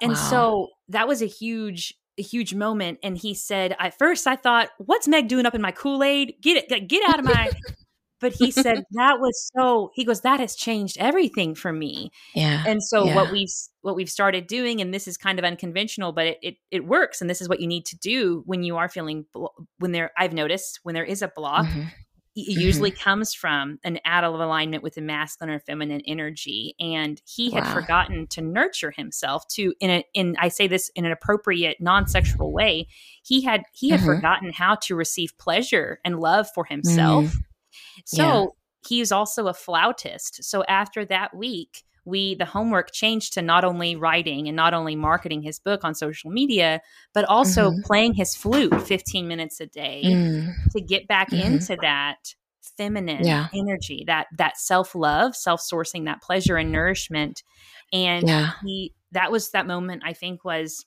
and 0.01 0.13
Wow. 0.13 0.17
so 0.31 0.69
that 0.89 1.09
was 1.09 1.23
a 1.23 1.27
huge 1.27 1.95
a 2.19 2.23
huge 2.23 2.55
moment 2.55 2.99
and 3.03 3.19
he 3.19 3.35
said 3.35 3.77
at 3.79 3.99
first 3.99 4.27
i 4.27 4.37
thought 4.37 4.71
what's 4.79 5.07
meg 5.07 5.29
doing 5.29 5.45
up 5.47 5.55
in 5.55 5.61
my 5.61 5.71
kool-aid 5.73 6.35
get 6.41 6.65
it 6.71 6.89
get 6.89 7.07
out 7.11 7.19
of 7.19 7.25
my 7.27 7.51
but 8.23 8.33
he 8.33 8.51
said 8.51 8.83
that 8.93 9.21
was 9.21 9.51
so 9.55 9.91
he 9.95 10.03
goes 10.03 10.23
that 10.23 10.41
has 10.41 10.57
changed 10.57 10.97
everything 10.99 11.55
for 11.55 11.71
me 11.75 12.11
Yeah. 12.35 12.65
and 12.67 12.83
so 12.83 13.05
Yeah. 13.05 13.15
what 13.17 13.31
we've 13.33 13.53
what 13.83 13.97
we've 13.97 14.09
started 14.09 14.47
doing 14.47 14.81
and 14.81 14.95
this 14.95 15.07
is 15.07 15.19
kind 15.19 15.39
of 15.39 15.45
unconventional 15.45 16.13
but 16.13 16.27
it, 16.27 16.39
it 16.43 16.55
it 16.71 16.87
works 16.87 17.21
and 17.21 17.29
this 17.29 17.43
is 17.43 17.49
what 17.51 17.61
you 17.61 17.67
need 17.67 17.85
to 17.87 17.99
do 17.99 18.43
when 18.47 18.63
you 18.63 18.79
are 18.79 18.89
feeling 18.89 19.27
blo- 19.35 19.53
when 19.79 19.93
there 19.93 20.11
i've 20.17 20.33
noticed 20.33 20.81
when 20.85 20.95
there 20.95 21.05
is 21.05 21.21
a 21.21 21.29
block 21.29 21.67
Mhm. 21.67 21.89
It 22.37 22.61
usually 22.61 22.91
comes 22.91 23.33
from 23.33 23.79
an 23.83 23.99
out 24.05 24.23
of 24.23 24.35
alignment 24.39 24.83
with 24.83 24.95
the 24.95 25.01
masculine 25.01 25.55
or 25.55 25.59
feminine 25.59 26.03
energy 26.07 26.75
and 26.79 27.23
he 27.25 27.51
had 27.51 27.65
Wow. 27.65 27.73
forgotten 27.75 28.27
to 28.29 28.43
nurture 28.43 28.91
himself 28.91 29.49
to 29.49 29.73
in 29.81 29.91
a 29.91 30.05
in 30.15 30.37
i 30.39 30.49
say 30.49 30.67
this 30.69 30.91
in 30.95 31.05
an 31.07 31.13
appropriate 31.13 31.79
non-sexual 31.81 32.53
way 32.53 32.87
he 33.23 33.43
had 33.43 33.63
he 33.73 33.91
had 33.91 34.01
Mhm. 34.01 34.05
forgotten 34.05 34.53
how 34.53 34.75
to 34.83 34.95
receive 34.95 35.37
pleasure 35.39 35.99
and 36.05 36.21
love 36.21 36.47
for 36.55 36.65
himself 36.67 37.35
so 38.05 38.19
Yeah. 38.19 38.45
he's 38.89 39.11
also 39.13 39.49
a 39.49 39.55
flautist. 39.55 40.45
So 40.45 40.63
after 40.69 41.05
that 41.07 41.35
week, 41.35 41.83
we 42.07 42.35
the 42.37 42.47
homework 42.47 42.93
changed 42.93 43.35
to 43.35 43.43
not 43.43 43.65
only 43.65 43.97
writing 43.97 44.49
and 44.49 44.57
not 44.57 44.73
only 44.75 44.97
marketing 44.97 45.43
his 45.43 45.59
book 45.59 45.83
on 45.85 45.95
social 45.95 46.31
media, 46.31 46.81
but 47.13 47.25
also 47.27 47.73
Mhm. 47.73 47.85
playing 47.85 48.15
his 48.15 48.35
flute 48.35 48.81
15 48.83 49.29
minutes 49.29 49.61
a 49.61 49.67
day 49.67 50.05
Mm. 50.05 50.55
to 50.73 50.81
get 50.81 51.07
back 51.09 51.31
Mhm. 51.33 51.41
into 51.47 51.77
that 51.83 52.35
feminine 52.79 53.25
Yeah. 53.27 53.49
energy, 53.55 54.05
that 54.07 54.27
that 54.39 54.57
self-love, 54.59 55.37
self-sourcing 55.37 56.05
that 56.07 56.23
pleasure 56.23 56.57
and 56.57 56.73
nourishment. 56.73 57.43
And 57.93 58.27
Yeah. 58.27 58.53
he 58.65 58.93
that 59.13 59.31
was 59.33 59.51
that 59.53 59.67
moment 59.67 60.03
I 60.05 60.13
think 60.15 60.45
was 60.45 60.85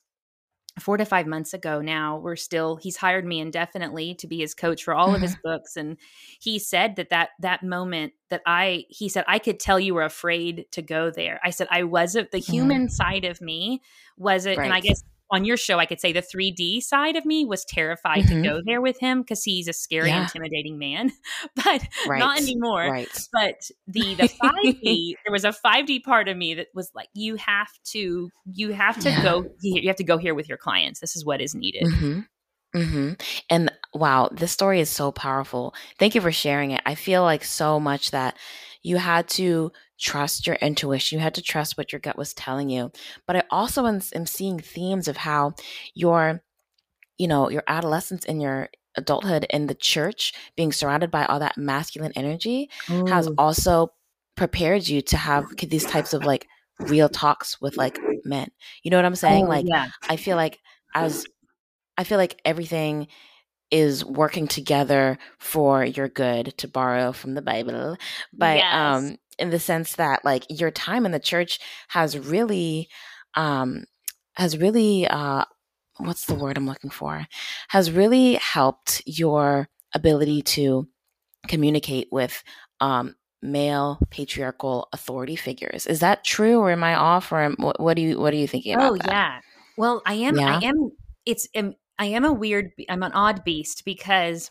four 0.78 0.96
to 0.96 1.04
five 1.04 1.26
months 1.26 1.52
ago 1.52 1.80
now 1.80 2.16
we're 2.18 2.36
still 2.36 2.76
he's 2.76 2.96
hired 2.96 3.24
me 3.24 3.40
indefinitely 3.40 4.14
to 4.14 4.26
be 4.26 4.38
his 4.38 4.54
coach 4.54 4.84
for 4.84 4.94
all 4.94 5.08
mm-hmm. 5.08 5.16
of 5.16 5.22
his 5.22 5.32
mm-hmm. 5.32 5.48
books 5.48 5.76
and 5.76 5.96
he 6.40 6.58
said 6.58 6.96
that 6.96 7.10
that 7.10 7.30
that 7.40 7.62
moment 7.62 8.12
that 8.28 8.40
i 8.46 8.84
he 8.88 9.08
said 9.08 9.24
i 9.26 9.38
could 9.38 9.58
tell 9.58 9.80
you 9.80 9.94
were 9.94 10.04
afraid 10.04 10.66
to 10.70 10.80
go 10.80 11.10
there 11.10 11.40
i 11.44 11.50
said 11.50 11.66
i 11.70 11.82
wasn't 11.82 12.30
the 12.30 12.38
human 12.38 12.82
mm-hmm. 12.82 12.92
side 12.92 13.24
of 13.24 13.40
me 13.40 13.82
was 14.16 14.46
it 14.46 14.56
right. 14.56 14.64
and 14.64 14.72
i 14.72 14.80
guess 14.80 15.02
on 15.30 15.44
your 15.44 15.56
show, 15.56 15.78
I 15.78 15.86
could 15.86 16.00
say 16.00 16.12
the 16.12 16.22
3D 16.22 16.82
side 16.82 17.16
of 17.16 17.24
me 17.24 17.44
was 17.44 17.64
terrified 17.64 18.24
mm-hmm. 18.24 18.42
to 18.42 18.48
go 18.48 18.60
there 18.64 18.80
with 18.80 18.98
him 18.98 19.22
because 19.22 19.44
he's 19.44 19.68
a 19.68 19.72
scary, 19.72 20.08
yeah. 20.08 20.22
intimidating 20.22 20.78
man. 20.78 21.12
but 21.56 21.82
right. 22.06 22.18
not 22.18 22.38
anymore. 22.38 22.90
Right. 22.90 23.08
But 23.32 23.60
the 23.86 24.14
the 24.14 24.28
5D, 24.28 25.14
there 25.24 25.32
was 25.32 25.44
a 25.44 25.54
5D 25.64 26.02
part 26.02 26.28
of 26.28 26.36
me 26.36 26.54
that 26.54 26.68
was 26.74 26.90
like, 26.94 27.08
you 27.14 27.36
have 27.36 27.70
to, 27.92 28.30
you 28.44 28.72
have 28.72 28.98
to 29.00 29.10
yeah. 29.10 29.22
go. 29.22 29.46
You 29.62 29.88
have 29.88 29.96
to 29.96 30.04
go 30.04 30.18
here 30.18 30.34
with 30.34 30.48
your 30.48 30.58
clients. 30.58 31.00
This 31.00 31.16
is 31.16 31.24
what 31.24 31.40
is 31.40 31.54
needed. 31.54 31.84
Mm-hmm. 31.84 32.20
Mm-hmm. 32.74 33.12
And 33.48 33.72
wow, 33.94 34.28
this 34.32 34.52
story 34.52 34.80
is 34.80 34.90
so 34.90 35.10
powerful. 35.10 35.74
Thank 35.98 36.14
you 36.14 36.20
for 36.20 36.32
sharing 36.32 36.70
it. 36.70 36.82
I 36.86 36.94
feel 36.94 37.22
like 37.22 37.44
so 37.44 37.80
much 37.80 38.12
that 38.12 38.36
you 38.82 38.96
had 38.96 39.28
to 39.28 39.72
trust 39.98 40.46
your 40.46 40.56
intuition. 40.56 41.18
You 41.18 41.22
had 41.22 41.34
to 41.34 41.42
trust 41.42 41.76
what 41.76 41.92
your 41.92 42.00
gut 42.00 42.16
was 42.16 42.34
telling 42.34 42.70
you. 42.70 42.90
But 43.26 43.36
I 43.36 43.42
also 43.50 43.86
am, 43.86 44.00
am 44.14 44.26
seeing 44.26 44.58
themes 44.58 45.08
of 45.08 45.18
how 45.18 45.54
your, 45.94 46.42
you 47.18 47.28
know, 47.28 47.50
your 47.50 47.64
adolescence 47.66 48.24
and 48.24 48.40
your 48.40 48.70
adulthood 48.96 49.46
in 49.50 49.66
the 49.66 49.74
church, 49.74 50.32
being 50.56 50.72
surrounded 50.72 51.10
by 51.10 51.24
all 51.26 51.38
that 51.40 51.58
masculine 51.58 52.12
energy, 52.16 52.70
Ooh. 52.90 53.06
has 53.06 53.28
mm. 53.28 53.34
also 53.38 53.92
prepared 54.36 54.88
you 54.88 55.02
to 55.02 55.16
have 55.16 55.44
these 55.58 55.84
types 55.84 56.14
of 56.14 56.24
like 56.24 56.46
real 56.80 57.08
talks 57.08 57.60
with 57.60 57.76
like 57.76 57.98
men. 58.24 58.50
You 58.82 58.90
know 58.90 58.96
what 58.96 59.04
I'm 59.04 59.14
saying? 59.14 59.44
Oh, 59.44 59.48
like, 59.48 59.66
yeah. 59.68 59.88
I 60.08 60.16
feel 60.16 60.36
like 60.36 60.58
as 60.94 61.26
I 61.98 62.04
feel 62.04 62.18
like 62.18 62.40
everything 62.44 63.08
is 63.70 64.04
working 64.04 64.46
together 64.46 65.18
for 65.38 65.84
your 65.84 66.08
good 66.08 66.54
to 66.58 66.68
borrow 66.68 67.12
from 67.12 67.34
the 67.34 67.42
bible 67.42 67.96
but 68.32 68.56
yes. 68.56 68.74
um 68.74 69.16
in 69.38 69.50
the 69.50 69.60
sense 69.60 69.94
that 69.94 70.24
like 70.24 70.44
your 70.48 70.70
time 70.70 71.06
in 71.06 71.12
the 71.12 71.20
church 71.20 71.58
has 71.88 72.18
really 72.18 72.88
um 73.34 73.84
has 74.34 74.58
really 74.58 75.06
uh 75.06 75.44
what's 75.98 76.26
the 76.26 76.34
word 76.34 76.56
I'm 76.56 76.66
looking 76.66 76.90
for 76.90 77.26
has 77.68 77.90
really 77.90 78.34
helped 78.34 79.02
your 79.06 79.68
ability 79.94 80.42
to 80.42 80.88
communicate 81.48 82.08
with 82.10 82.42
um 82.80 83.14
male 83.42 83.98
patriarchal 84.10 84.88
authority 84.92 85.36
figures. 85.36 85.86
Is 85.86 86.00
that 86.00 86.24
true 86.24 86.58
or 86.58 86.70
am 86.70 86.84
I 86.84 86.94
off 86.94 87.32
or 87.32 87.40
am, 87.40 87.56
what, 87.58 87.80
what, 87.80 87.96
do 87.96 88.02
you 88.02 88.18
what 88.18 88.34
are 88.34 88.36
you 88.36 88.46
thinking 88.46 88.74
about? 88.74 88.92
Oh 88.92 88.96
that? 88.96 89.06
yeah. 89.06 89.40
Well, 89.76 90.02
I 90.04 90.14
am 90.14 90.36
yeah? 90.36 90.58
I 90.58 90.66
am 90.66 90.92
it's 91.26 91.48
um, 91.56 91.74
I 92.00 92.06
am 92.06 92.24
a 92.24 92.32
weird 92.32 92.72
I'm 92.88 93.02
an 93.02 93.12
odd 93.12 93.44
beast 93.44 93.84
because 93.84 94.50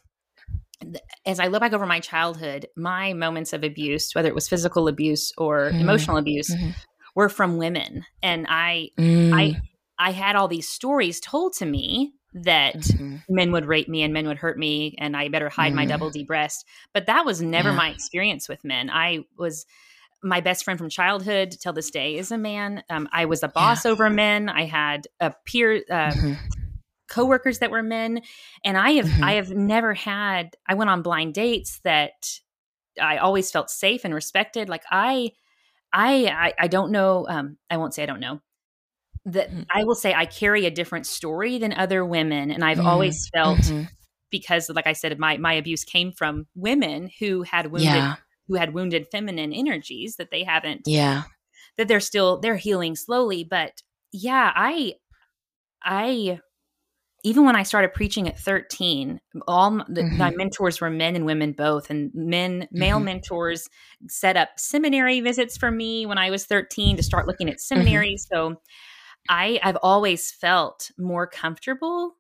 as 1.25 1.39
I 1.39 1.47
look 1.47 1.61
back 1.61 1.73
over 1.73 1.87
my 1.87 1.99
childhood, 1.99 2.67
my 2.77 3.11
moments 3.13 3.51
of 3.51 3.63
abuse, 3.63 4.13
whether 4.13 4.29
it 4.29 4.35
was 4.35 4.47
physical 4.47 4.87
abuse 4.87 5.33
or 5.37 5.71
mm. 5.71 5.81
emotional 5.81 6.17
abuse, 6.17 6.53
mm-hmm. 6.53 6.69
were 7.15 7.27
from 7.27 7.57
women. 7.57 8.05
And 8.21 8.45
I 8.47 8.91
mm. 8.97 9.33
I 9.33 9.59
I 9.97 10.11
had 10.11 10.35
all 10.35 10.47
these 10.47 10.69
stories 10.69 11.19
told 11.19 11.53
to 11.53 11.65
me 11.65 12.13
that 12.33 12.75
mm-hmm. 12.75 13.17
men 13.27 13.51
would 13.51 13.65
rape 13.65 13.89
me 13.89 14.03
and 14.03 14.13
men 14.13 14.27
would 14.27 14.37
hurt 14.37 14.59
me 14.59 14.95
and 14.99 15.17
I 15.17 15.29
better 15.29 15.49
hide 15.49 15.73
mm. 15.73 15.77
my 15.77 15.85
double 15.85 16.11
D 16.11 16.23
breast. 16.23 16.65
But 16.93 17.07
that 17.07 17.25
was 17.25 17.41
never 17.41 17.69
yeah. 17.69 17.75
my 17.75 17.89
experience 17.89 18.47
with 18.47 18.63
men. 18.63 18.91
I 18.91 19.25
was 19.39 19.65
my 20.21 20.39
best 20.39 20.63
friend 20.63 20.77
from 20.77 20.89
childhood 20.89 21.55
till 21.59 21.73
this 21.73 21.89
day 21.89 22.17
is 22.17 22.31
a 22.31 22.37
man. 22.37 22.83
Um, 22.91 23.09
I 23.11 23.25
was 23.25 23.41
a 23.41 23.47
boss 23.47 23.85
yeah. 23.85 23.91
over 23.91 24.07
men. 24.11 24.49
I 24.49 24.65
had 24.65 25.07
a 25.19 25.33
peer 25.45 25.81
uh, 25.89 26.11
mm-hmm 26.11 26.33
coworkers 27.09 27.59
that 27.59 27.71
were 27.71 27.83
men 27.83 28.21
and 28.63 28.77
i 28.77 28.91
have 28.91 29.05
mm-hmm. 29.05 29.23
i 29.23 29.33
have 29.33 29.49
never 29.51 29.93
had 29.93 30.55
i 30.67 30.73
went 30.73 30.89
on 30.89 31.01
blind 31.01 31.33
dates 31.33 31.79
that 31.83 32.39
i 33.01 33.17
always 33.17 33.51
felt 33.51 33.69
safe 33.69 34.05
and 34.05 34.13
respected 34.13 34.69
like 34.69 34.83
i 34.91 35.31
i 35.91 36.25
i, 36.25 36.53
I 36.59 36.67
don't 36.67 36.91
know 36.91 37.25
um 37.29 37.57
i 37.69 37.77
won't 37.77 37.93
say 37.93 38.03
i 38.03 38.05
don't 38.05 38.19
know 38.19 38.39
that 39.25 39.49
mm-hmm. 39.49 39.63
i 39.73 39.83
will 39.83 39.95
say 39.95 40.13
i 40.13 40.25
carry 40.25 40.65
a 40.65 40.71
different 40.71 41.05
story 41.05 41.57
than 41.57 41.73
other 41.73 42.05
women 42.05 42.51
and 42.51 42.63
i've 42.63 42.77
mm-hmm. 42.77 42.87
always 42.87 43.29
felt 43.33 43.59
mm-hmm. 43.59 43.83
because 44.29 44.69
like 44.69 44.87
i 44.87 44.93
said 44.93 45.17
my 45.19 45.37
my 45.37 45.53
abuse 45.53 45.83
came 45.83 46.11
from 46.11 46.47
women 46.55 47.09
who 47.19 47.43
had 47.43 47.71
wounded 47.71 47.87
yeah. 47.87 48.15
who 48.47 48.55
had 48.55 48.73
wounded 48.73 49.07
feminine 49.11 49.51
energies 49.53 50.15
that 50.17 50.31
they 50.31 50.43
haven't 50.43 50.81
yeah 50.85 51.23
that 51.77 51.87
they're 51.87 51.99
still 51.99 52.39
they're 52.39 52.55
healing 52.55 52.95
slowly 52.95 53.43
but 53.43 53.81
yeah 54.11 54.51
i 54.55 54.93
i 55.83 56.39
even 57.23 57.45
when 57.45 57.55
I 57.55 57.63
started 57.63 57.93
preaching 57.93 58.27
at 58.27 58.39
13, 58.39 59.19
all 59.47 59.71
the, 59.87 60.01
mm-hmm. 60.01 60.17
my 60.17 60.31
mentors 60.31 60.79
were 60.79 60.89
men 60.89 61.15
and 61.15 61.25
women 61.25 61.51
both. 61.51 61.89
And 61.89 62.11
men, 62.13 62.67
male 62.71 62.97
mm-hmm. 62.97 63.05
mentors 63.05 63.69
set 64.07 64.37
up 64.37 64.49
seminary 64.57 65.19
visits 65.19 65.57
for 65.57 65.71
me 65.71 66.05
when 66.05 66.17
I 66.17 66.29
was 66.29 66.45
13 66.45 66.97
to 66.97 67.03
start 67.03 67.27
looking 67.27 67.49
at 67.49 67.55
mm-hmm. 67.55 67.61
Mm-hmm. 68.29 68.53
So 68.53 68.61
I, 69.29 69.59
I've 69.61 69.77
always 69.81 70.31
felt 70.31 70.91
more 70.97 71.27
comfortable 71.27 72.15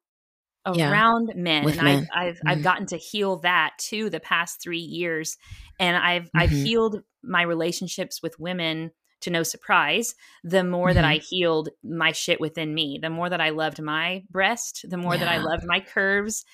around 0.65 1.29
yeah, 1.29 1.41
men. 1.41 1.65
and 1.65 1.81
men. 1.81 2.07
I've, 2.13 2.27
I've, 2.27 2.39
I've 2.45 2.57
mm-hmm. 2.57 2.63
gotten 2.63 2.85
to 2.87 2.97
heal 2.97 3.37
that 3.37 3.71
too 3.77 4.09
the 4.09 4.19
past 4.19 4.61
three 4.61 4.79
years. 4.79 5.37
And 5.79 5.95
I've, 5.95 6.29
I've 6.35 6.49
mm-hmm. 6.49 6.65
healed 6.65 7.03
my 7.23 7.41
relationships 7.41 8.21
with 8.21 8.39
women 8.39 8.91
to 9.21 9.29
no 9.29 9.43
surprise, 9.43 10.15
the 10.43 10.63
more 10.63 10.89
mm-hmm. 10.89 10.95
that 10.95 11.05
I 11.05 11.15
healed 11.15 11.69
my 11.83 12.11
shit 12.11 12.39
within 12.39 12.73
me, 12.73 12.99
the 13.01 13.09
more 13.09 13.29
that 13.29 13.41
I 13.41 13.49
loved 13.49 13.81
my 13.81 14.23
breast, 14.29 14.85
the 14.87 14.97
more 14.97 15.13
yeah. 15.15 15.19
that 15.19 15.29
I 15.29 15.37
loved 15.37 15.63
my 15.65 15.79
curves. 15.79 16.45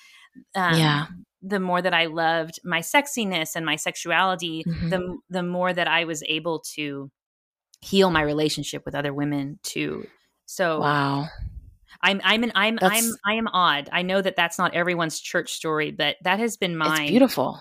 Um, 0.54 0.78
yeah. 0.78 1.06
The 1.42 1.60
more 1.60 1.80
that 1.80 1.94
I 1.94 2.06
loved 2.06 2.58
my 2.64 2.80
sexiness 2.80 3.54
and 3.54 3.64
my 3.64 3.76
sexuality, 3.76 4.64
mm-hmm. 4.66 4.88
the 4.88 5.16
the 5.30 5.42
more 5.42 5.72
that 5.72 5.86
I 5.86 6.04
was 6.04 6.22
able 6.26 6.60
to 6.74 7.10
heal 7.80 8.10
my 8.10 8.22
relationship 8.22 8.84
with 8.84 8.94
other 8.94 9.14
women 9.14 9.60
too. 9.62 10.06
So 10.46 10.80
wow, 10.80 11.28
I'm 12.02 12.20
I'm 12.24 12.42
an 12.42 12.52
I'm 12.54 12.76
that's, 12.80 13.06
I'm 13.06 13.12
I 13.24 13.34
am 13.34 13.48
odd. 13.48 13.88
I 13.92 14.02
know 14.02 14.20
that 14.20 14.34
that's 14.34 14.58
not 14.58 14.74
everyone's 14.74 15.20
church 15.20 15.52
story, 15.52 15.92
but 15.92 16.16
that 16.24 16.40
has 16.40 16.56
been 16.56 16.76
mine. 16.76 17.02
It's 17.02 17.10
beautiful 17.10 17.60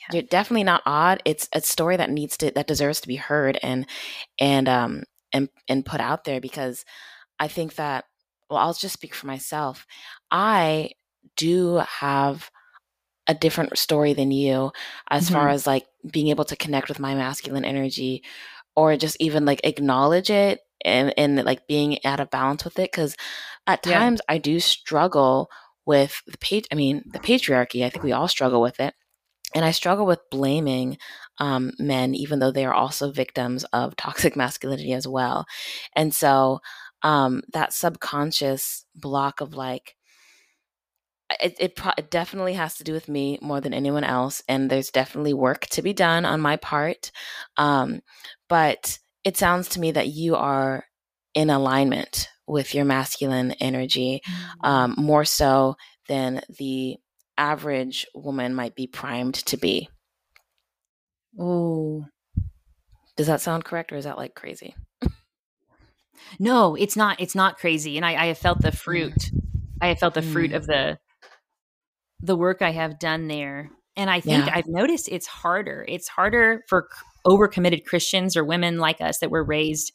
yeah. 0.00 0.14
you're 0.14 0.22
definitely 0.22 0.64
not 0.64 0.82
odd. 0.86 1.22
It's 1.24 1.48
a 1.52 1.60
story 1.60 1.96
that 1.96 2.10
needs 2.10 2.36
to 2.38 2.50
that 2.52 2.66
deserves 2.66 3.00
to 3.02 3.08
be 3.08 3.16
heard 3.16 3.58
and 3.62 3.86
and 4.38 4.68
um 4.68 5.04
and 5.32 5.48
and 5.68 5.84
put 5.84 6.00
out 6.00 6.24
there 6.24 6.40
because 6.40 6.84
I 7.38 7.48
think 7.48 7.74
that 7.76 8.04
well, 8.50 8.60
I'll 8.60 8.74
just 8.74 8.94
speak 8.94 9.14
for 9.14 9.26
myself. 9.26 9.86
I 10.30 10.90
do 11.36 11.76
have 11.76 12.50
a 13.26 13.34
different 13.34 13.76
story 13.78 14.12
than 14.12 14.30
you 14.30 14.70
as 15.10 15.24
mm-hmm. 15.24 15.34
far 15.34 15.48
as 15.48 15.66
like 15.66 15.86
being 16.10 16.28
able 16.28 16.44
to 16.44 16.56
connect 16.56 16.88
with 16.88 17.00
my 17.00 17.14
masculine 17.14 17.64
energy 17.64 18.22
or 18.76 18.96
just 18.96 19.16
even 19.18 19.44
like 19.44 19.60
acknowledge 19.64 20.30
it 20.30 20.60
and 20.84 21.14
and 21.16 21.42
like 21.44 21.66
being 21.66 22.04
out 22.04 22.20
of 22.20 22.30
balance 22.30 22.64
with 22.64 22.78
it 22.78 22.90
because 22.92 23.16
at 23.66 23.82
times 23.82 24.20
yeah. 24.28 24.34
I 24.34 24.38
do 24.38 24.60
struggle 24.60 25.48
with 25.86 26.20
the 26.26 26.38
page 26.38 26.66
I 26.70 26.74
mean 26.74 27.02
the 27.06 27.18
patriarchy 27.18 27.84
I 27.84 27.88
think 27.88 28.04
we 28.04 28.12
all 28.12 28.28
struggle 28.28 28.60
with 28.60 28.78
it 28.80 28.94
and 29.54 29.64
I 29.64 29.70
struggle 29.70 30.04
with 30.04 30.30
blaming 30.30 30.98
um, 31.38 31.72
men, 31.78 32.14
even 32.14 32.38
though 32.38 32.50
they 32.50 32.64
are 32.64 32.74
also 32.74 33.10
victims 33.10 33.64
of 33.72 33.96
toxic 33.96 34.36
masculinity 34.36 34.92
as 34.92 35.06
well. 35.06 35.46
And 35.94 36.14
so 36.14 36.60
um, 37.02 37.42
that 37.52 37.72
subconscious 37.72 38.84
block 38.94 39.40
of 39.40 39.54
like, 39.54 39.96
it, 41.40 41.54
it, 41.58 41.76
pro- 41.76 41.92
it, 41.96 42.10
definitely 42.10 42.54
has 42.54 42.76
to 42.76 42.84
do 42.84 42.92
with 42.92 43.08
me 43.08 43.38
more 43.40 43.60
than 43.60 43.74
anyone 43.74 44.04
else. 44.04 44.42
And 44.48 44.70
there's 44.70 44.90
definitely 44.90 45.34
work 45.34 45.66
to 45.68 45.82
be 45.82 45.92
done 45.92 46.24
on 46.24 46.40
my 46.40 46.56
part. 46.56 47.10
Um, 47.56 48.00
but 48.48 48.98
it 49.24 49.36
sounds 49.36 49.68
to 49.70 49.80
me 49.80 49.92
that 49.92 50.08
you 50.08 50.36
are 50.36 50.84
in 51.34 51.50
alignment 51.50 52.28
with 52.46 52.74
your 52.74 52.84
masculine 52.84 53.52
energy 53.52 54.20
mm-hmm. 54.26 54.66
um, 54.66 54.94
more 54.98 55.24
so 55.24 55.76
than 56.08 56.42
the 56.58 56.96
average 57.36 58.06
woman 58.14 58.54
might 58.54 58.74
be 58.74 58.86
primed 58.86 59.34
to 59.34 59.56
be. 59.56 59.88
Oh. 61.38 62.06
Does 63.16 63.26
that 63.26 63.40
sound 63.40 63.64
correct 63.64 63.92
or 63.92 63.96
is 63.96 64.04
that 64.04 64.18
like 64.18 64.34
crazy? 64.34 64.74
no, 66.38 66.74
it's 66.74 66.96
not 66.96 67.20
it's 67.20 67.34
not 67.34 67.58
crazy. 67.58 67.96
And 67.96 68.04
I, 68.04 68.24
I 68.24 68.26
have 68.26 68.38
felt 68.38 68.60
the 68.60 68.72
fruit. 68.72 69.30
I 69.80 69.88
have 69.88 69.98
felt 69.98 70.14
the 70.14 70.22
fruit 70.22 70.52
mm. 70.52 70.56
of 70.56 70.66
the 70.66 70.98
the 72.20 72.36
work 72.36 72.62
I 72.62 72.70
have 72.70 72.98
done 72.98 73.28
there. 73.28 73.70
And 73.96 74.10
I 74.10 74.20
think 74.20 74.46
yeah. 74.46 74.52
I've 74.54 74.66
noticed 74.66 75.08
it's 75.08 75.26
harder. 75.26 75.84
It's 75.86 76.08
harder 76.08 76.62
for 76.68 76.88
overcommitted 77.24 77.84
Christians 77.84 78.36
or 78.36 78.44
women 78.44 78.78
like 78.78 79.00
us 79.00 79.18
that 79.18 79.30
were 79.30 79.44
raised 79.44 79.92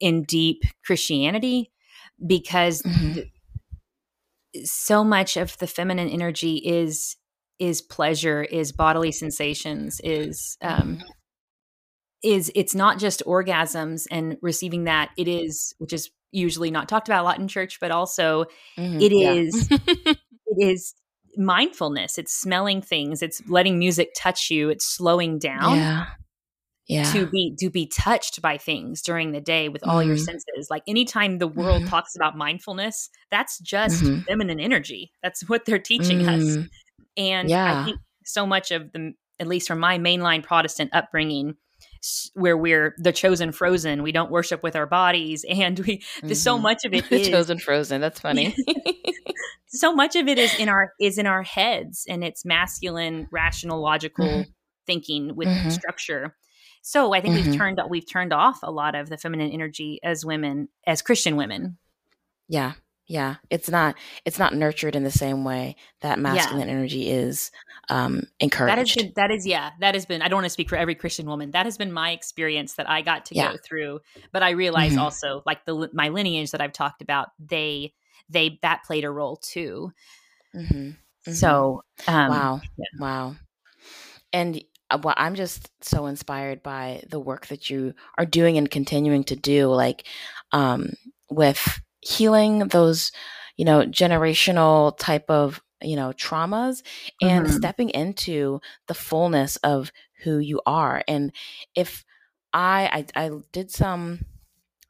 in 0.00 0.24
deep 0.24 0.62
Christianity 0.84 1.70
because 2.26 2.82
mm-hmm 2.82 3.20
so 4.64 5.02
much 5.02 5.36
of 5.36 5.56
the 5.58 5.66
feminine 5.66 6.08
energy 6.08 6.56
is 6.56 7.16
is 7.58 7.80
pleasure 7.80 8.42
is 8.42 8.72
bodily 8.72 9.12
sensations 9.12 10.00
is 10.02 10.56
um 10.60 10.98
is 12.22 12.50
it's 12.54 12.74
not 12.74 12.98
just 12.98 13.22
orgasms 13.26 14.06
and 14.10 14.36
receiving 14.42 14.84
that 14.84 15.10
it 15.16 15.28
is 15.28 15.74
which 15.78 15.92
is 15.92 16.10
usually 16.34 16.70
not 16.70 16.88
talked 16.88 17.08
about 17.08 17.22
a 17.22 17.24
lot 17.24 17.38
in 17.38 17.48
church, 17.48 17.78
but 17.80 17.90
also 17.90 18.46
mm-hmm. 18.76 19.00
it 19.00 19.12
is 19.12 19.68
it 19.70 20.18
is 20.58 20.94
mindfulness. 21.36 22.18
It's 22.18 22.34
smelling 22.34 22.82
things. 22.82 23.22
It's 23.22 23.40
letting 23.48 23.78
music 23.78 24.10
touch 24.16 24.50
you. 24.50 24.68
It's 24.68 24.84
slowing 24.84 25.38
down. 25.38 25.76
Yeah. 25.76 26.06
Yeah. 26.86 27.10
To 27.12 27.26
be 27.26 27.56
to 27.60 27.70
be 27.70 27.86
touched 27.86 28.42
by 28.42 28.58
things 28.58 29.00
during 29.00 29.32
the 29.32 29.40
day 29.40 29.70
with 29.70 29.86
all 29.86 30.00
mm-hmm. 30.00 30.08
your 30.08 30.16
senses. 30.18 30.68
Like 30.68 30.82
anytime 30.86 31.38
the 31.38 31.48
world 31.48 31.80
mm-hmm. 31.80 31.88
talks 31.88 32.14
about 32.14 32.36
mindfulness, 32.36 33.08
that's 33.30 33.58
just 33.58 34.04
mm-hmm. 34.04 34.20
feminine 34.20 34.60
energy. 34.60 35.10
That's 35.22 35.42
what 35.48 35.64
they're 35.64 35.78
teaching 35.78 36.28
us. 36.28 36.42
Mm. 36.42 36.68
And 37.16 37.48
yeah. 37.48 37.80
I 37.80 37.84
think 37.84 37.98
so 38.26 38.46
much 38.46 38.70
of 38.70 38.92
the 38.92 39.14
at 39.40 39.46
least 39.46 39.66
from 39.66 39.80
my 39.80 39.98
mainline 39.98 40.42
Protestant 40.42 40.90
upbringing, 40.92 41.56
where 42.34 42.56
we're 42.56 42.94
the 42.98 43.12
chosen 43.12 43.52
frozen. 43.52 44.02
We 44.02 44.12
don't 44.12 44.30
worship 44.30 44.62
with 44.62 44.76
our 44.76 44.86
bodies, 44.86 45.44
and 45.48 45.78
we 45.80 45.98
mm-hmm. 45.98 46.32
so 46.34 46.58
much 46.58 46.84
of 46.84 46.94
it 46.94 47.04
is 47.12 47.28
chosen 47.28 47.58
frozen. 47.58 48.00
That's 48.00 48.20
funny. 48.20 48.54
so 49.68 49.94
much 49.94 50.16
of 50.16 50.28
it 50.28 50.38
is 50.38 50.58
in 50.58 50.68
our 50.68 50.92
is 51.00 51.18
in 51.18 51.26
our 51.26 51.42
heads, 51.42 52.04
and 52.08 52.22
it's 52.22 52.44
masculine, 52.44 53.28
rational, 53.30 53.80
logical 53.80 54.26
mm-hmm. 54.26 54.50
thinking 54.86 55.34
with 55.34 55.48
mm-hmm. 55.48 55.70
structure. 55.70 56.36
So 56.86 57.14
I 57.14 57.22
think 57.22 57.34
we've 57.34 57.46
mm-hmm. 57.46 57.54
turned 57.54 57.80
we've 57.88 58.08
turned 58.08 58.34
off 58.34 58.60
a 58.62 58.70
lot 58.70 58.94
of 58.94 59.08
the 59.08 59.16
feminine 59.16 59.50
energy 59.50 60.00
as 60.02 60.22
women, 60.22 60.68
as 60.86 61.00
Christian 61.00 61.34
women. 61.34 61.78
Yeah, 62.46 62.74
yeah 63.06 63.36
it's 63.50 63.70
not 63.70 63.96
it's 64.24 64.38
not 64.38 64.54
nurtured 64.54 64.94
in 64.94 65.02
the 65.02 65.10
same 65.10 65.44
way 65.44 65.76
that 66.00 66.18
masculine 66.18 66.68
yeah. 66.68 66.74
energy 66.74 67.10
is 67.10 67.50
um 67.90 68.22
encouraged 68.40 68.70
that 68.70 68.78
has 68.78 68.94
been 68.94 69.12
that 69.16 69.30
is 69.30 69.46
yeah 69.46 69.70
that 69.80 69.94
has 69.94 70.06
been 70.06 70.22
i 70.22 70.28
don't 70.28 70.38
want 70.38 70.44
to 70.44 70.50
speak 70.50 70.68
for 70.68 70.76
every 70.76 70.94
christian 70.94 71.26
woman 71.26 71.50
that 71.50 71.66
has 71.66 71.76
been 71.76 71.92
my 71.92 72.10
experience 72.12 72.74
that 72.74 72.88
i 72.88 73.02
got 73.02 73.26
to 73.26 73.34
yeah. 73.34 73.52
go 73.52 73.58
through 73.62 74.00
but 74.32 74.42
i 74.42 74.50
realize 74.50 74.92
mm-hmm. 74.92 75.00
also 75.00 75.42
like 75.44 75.64
the 75.66 75.90
my 75.92 76.08
lineage 76.08 76.50
that 76.50 76.60
i've 76.60 76.72
talked 76.72 77.02
about 77.02 77.28
they 77.38 77.92
they 78.30 78.58
that 78.62 78.82
played 78.84 79.04
a 79.04 79.10
role 79.10 79.36
too 79.36 79.92
mm-hmm. 80.54 80.74
Mm-hmm. 80.74 81.32
so 81.32 81.82
um, 82.06 82.30
wow 82.30 82.60
yeah. 82.78 82.84
wow 82.98 83.36
and 84.32 84.62
well 85.02 85.14
i'm 85.16 85.34
just 85.34 85.70
so 85.82 86.06
inspired 86.06 86.62
by 86.62 87.02
the 87.08 87.20
work 87.20 87.46
that 87.48 87.70
you 87.70 87.94
are 88.18 88.26
doing 88.26 88.58
and 88.58 88.70
continuing 88.70 89.24
to 89.24 89.36
do 89.36 89.68
like 89.68 90.06
um 90.52 90.92
with 91.30 91.80
healing 92.04 92.60
those, 92.68 93.12
you 93.56 93.64
know, 93.64 93.82
generational 93.82 94.96
type 94.98 95.28
of, 95.28 95.60
you 95.82 95.96
know, 95.96 96.12
traumas 96.12 96.82
and 97.20 97.46
mm-hmm. 97.46 97.56
stepping 97.56 97.90
into 97.90 98.60
the 98.88 98.94
fullness 98.94 99.56
of 99.56 99.90
who 100.22 100.38
you 100.38 100.60
are. 100.66 101.02
And 101.08 101.32
if 101.74 102.04
I, 102.52 103.06
I, 103.16 103.24
I 103.26 103.30
did 103.52 103.70
some, 103.70 104.24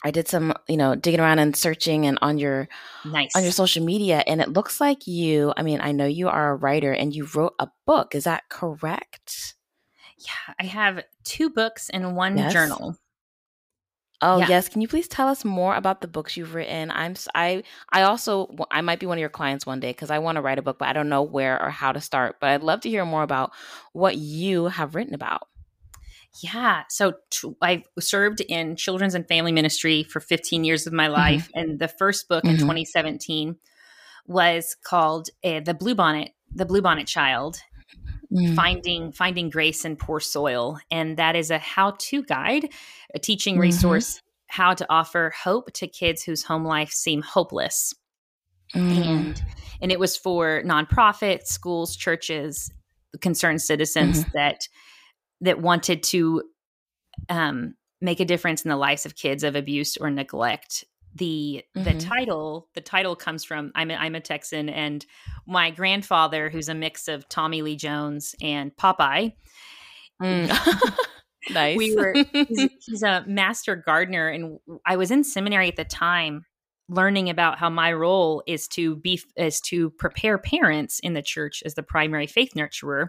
I 0.04 0.10
did 0.10 0.28
some, 0.28 0.52
you 0.68 0.76
know, 0.76 0.94
digging 0.94 1.20
around 1.20 1.38
and 1.38 1.56
searching 1.56 2.06
and 2.06 2.18
on 2.20 2.36
your 2.36 2.68
nice 3.06 3.34
on 3.34 3.42
your 3.42 3.52
social 3.52 3.82
media 3.82 4.22
and 4.26 4.42
it 4.42 4.52
looks 4.52 4.80
like 4.80 5.06
you, 5.06 5.54
I 5.56 5.62
mean, 5.62 5.80
I 5.80 5.92
know 5.92 6.06
you 6.06 6.28
are 6.28 6.50
a 6.50 6.56
writer 6.56 6.92
and 6.92 7.14
you 7.14 7.26
wrote 7.34 7.54
a 7.58 7.68
book. 7.86 8.14
Is 8.14 8.24
that 8.24 8.48
correct? 8.50 9.54
Yeah, 10.24 10.54
I 10.58 10.64
have 10.64 11.04
two 11.24 11.50
books 11.50 11.90
and 11.90 12.16
one 12.16 12.38
yes. 12.38 12.52
journal. 12.52 12.96
Oh 14.22 14.38
yeah. 14.38 14.48
yes, 14.48 14.68
can 14.68 14.80
you 14.80 14.88
please 14.88 15.08
tell 15.08 15.28
us 15.28 15.44
more 15.44 15.74
about 15.74 16.00
the 16.00 16.08
books 16.08 16.36
you've 16.36 16.54
written? 16.54 16.90
I'm 16.90 17.14
I 17.34 17.62
I 17.92 18.02
also 18.02 18.54
I 18.70 18.80
might 18.80 19.00
be 19.00 19.06
one 19.06 19.18
of 19.18 19.20
your 19.20 19.28
clients 19.28 19.66
one 19.66 19.80
day 19.80 19.90
because 19.90 20.10
I 20.10 20.18
want 20.20 20.36
to 20.36 20.42
write 20.42 20.58
a 20.58 20.62
book, 20.62 20.78
but 20.78 20.88
I 20.88 20.92
don't 20.92 21.08
know 21.08 21.22
where 21.22 21.60
or 21.60 21.68
how 21.68 21.92
to 21.92 22.00
start. 22.00 22.36
But 22.40 22.50
I'd 22.50 22.62
love 22.62 22.80
to 22.82 22.88
hear 22.88 23.04
more 23.04 23.22
about 23.22 23.52
what 23.92 24.16
you 24.16 24.66
have 24.66 24.94
written 24.94 25.14
about. 25.14 25.48
Yeah, 26.42 26.84
so 26.88 27.14
t- 27.30 27.54
I 27.60 27.84
served 28.00 28.40
in 28.40 28.76
children's 28.76 29.14
and 29.14 29.26
family 29.28 29.52
ministry 29.52 30.02
for 30.04 30.20
15 30.20 30.64
years 30.64 30.86
of 30.86 30.92
my 30.92 31.04
mm-hmm. 31.04 31.12
life, 31.12 31.48
mm-hmm. 31.48 31.58
and 31.58 31.78
the 31.78 31.88
first 31.88 32.28
book 32.28 32.44
mm-hmm. 32.44 32.54
in 32.54 32.60
2017 32.60 33.56
was 34.26 34.76
called 34.82 35.28
uh, 35.44 35.60
"The 35.60 35.74
Bluebonnet 35.74 36.30
The 36.50 36.66
Bluebonnet 36.66 37.06
Child," 37.06 37.58
Mm. 38.34 38.56
finding 38.56 39.12
finding 39.12 39.48
grace 39.48 39.84
in 39.84 39.94
poor 39.94 40.18
soil 40.18 40.78
and 40.90 41.16
that 41.18 41.36
is 41.36 41.52
a 41.52 41.58
how-to 41.58 42.24
guide 42.24 42.68
a 43.14 43.20
teaching 43.20 43.54
mm-hmm. 43.54 43.62
resource 43.62 44.20
how 44.48 44.74
to 44.74 44.84
offer 44.90 45.32
hope 45.40 45.72
to 45.74 45.86
kids 45.86 46.24
whose 46.24 46.42
home 46.42 46.64
life 46.64 46.90
seem 46.90 47.22
hopeless 47.22 47.94
mm. 48.74 49.06
and 49.06 49.40
and 49.80 49.92
it 49.92 50.00
was 50.00 50.16
for 50.16 50.64
nonprofits 50.64 51.46
schools 51.46 51.94
churches 51.94 52.72
concerned 53.20 53.62
citizens 53.62 54.22
mm-hmm. 54.22 54.30
that 54.34 54.66
that 55.40 55.60
wanted 55.60 56.02
to 56.02 56.42
um, 57.28 57.74
make 58.00 58.18
a 58.18 58.24
difference 58.24 58.64
in 58.64 58.68
the 58.68 58.76
lives 58.76 59.06
of 59.06 59.14
kids 59.14 59.44
of 59.44 59.54
abuse 59.54 59.96
or 59.96 60.10
neglect 60.10 60.84
the 61.14 61.64
mm-hmm. 61.76 61.84
the 61.84 62.04
title 62.04 62.68
the 62.74 62.80
title 62.80 63.14
comes 63.16 63.44
from 63.44 63.72
I'm 63.74 63.90
a, 63.90 63.94
I'm 63.94 64.14
a 64.14 64.20
Texan 64.20 64.68
and 64.68 65.04
my 65.46 65.70
grandfather 65.70 66.50
who's 66.50 66.68
a 66.68 66.74
mix 66.74 67.08
of 67.08 67.28
Tommy 67.28 67.62
Lee 67.62 67.76
Jones 67.76 68.34
and 68.42 68.74
Popeye. 68.76 69.34
Mm. 70.22 70.96
nice. 71.50 71.76
We 71.76 71.94
were 71.94 72.14
he's, 72.32 72.68
he's 72.86 73.02
a 73.02 73.24
master 73.26 73.76
gardener 73.76 74.28
and 74.28 74.58
I 74.86 74.96
was 74.96 75.10
in 75.10 75.24
seminary 75.24 75.68
at 75.68 75.76
the 75.76 75.84
time 75.84 76.44
learning 76.88 77.30
about 77.30 77.58
how 77.58 77.70
my 77.70 77.92
role 77.92 78.42
is 78.46 78.68
to 78.68 78.96
be 78.96 79.20
is 79.36 79.60
to 79.60 79.90
prepare 79.90 80.38
parents 80.38 80.98
in 81.00 81.14
the 81.14 81.22
church 81.22 81.62
as 81.64 81.74
the 81.74 81.82
primary 81.82 82.26
faith 82.26 82.52
nurturer 82.56 83.08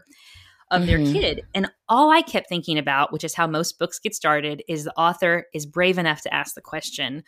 of 0.71 0.81
mm-hmm. 0.81 0.87
their 0.87 1.13
kid. 1.13 1.41
And 1.53 1.69
all 1.89 2.09
I 2.09 2.21
kept 2.21 2.49
thinking 2.49 2.77
about, 2.77 3.11
which 3.11 3.23
is 3.23 3.35
how 3.35 3.47
most 3.47 3.77
books 3.77 3.99
get 3.99 4.15
started, 4.15 4.63
is 4.67 4.85
the 4.85 4.97
author 4.97 5.45
is 5.53 5.65
brave 5.65 5.97
enough 5.97 6.21
to 6.21 6.33
ask 6.33 6.55
the 6.55 6.61
question, 6.61 7.23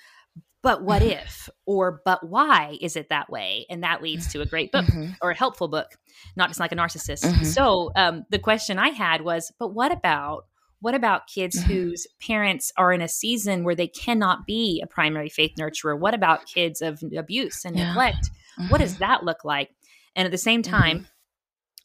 but 0.63 0.83
what 0.83 1.01
mm-hmm. 1.01 1.11
if 1.11 1.49
or 1.65 2.01
but 2.03 2.27
why 2.27 2.77
is 2.81 2.95
it 2.95 3.09
that 3.09 3.29
way 3.29 3.65
and 3.69 3.83
that 3.83 4.01
leads 4.01 4.31
to 4.31 4.41
a 4.41 4.45
great 4.45 4.71
book 4.71 4.85
mm-hmm. 4.85 5.11
or 5.21 5.31
a 5.31 5.37
helpful 5.37 5.67
book 5.67 5.91
not 6.35 6.49
just 6.49 6.59
like 6.59 6.71
a 6.71 6.75
narcissist 6.75 7.23
mm-hmm. 7.23 7.43
so 7.43 7.91
um, 7.95 8.25
the 8.29 8.39
question 8.39 8.77
i 8.77 8.89
had 8.89 9.21
was 9.21 9.51
but 9.59 9.73
what 9.73 9.91
about 9.91 10.45
what 10.79 10.93
about 10.93 11.27
kids 11.27 11.57
mm-hmm. 11.57 11.71
whose 11.71 12.07
parents 12.21 12.71
are 12.77 12.91
in 12.91 13.01
a 13.01 13.07
season 13.07 13.63
where 13.63 13.75
they 13.75 13.87
cannot 13.87 14.45
be 14.45 14.81
a 14.83 14.87
primary 14.87 15.29
faith 15.29 15.51
nurturer 15.59 15.97
what 15.97 16.13
about 16.13 16.45
kids 16.45 16.81
of 16.81 17.01
abuse 17.15 17.63
and 17.63 17.77
yeah. 17.77 17.87
neglect 17.87 18.29
what 18.69 18.79
does 18.79 18.93
mm-hmm. 18.93 19.03
that 19.03 19.23
look 19.23 19.45
like 19.45 19.69
and 20.15 20.25
at 20.25 20.31
the 20.31 20.37
same 20.37 20.61
time 20.61 20.97
mm-hmm. 20.97 21.07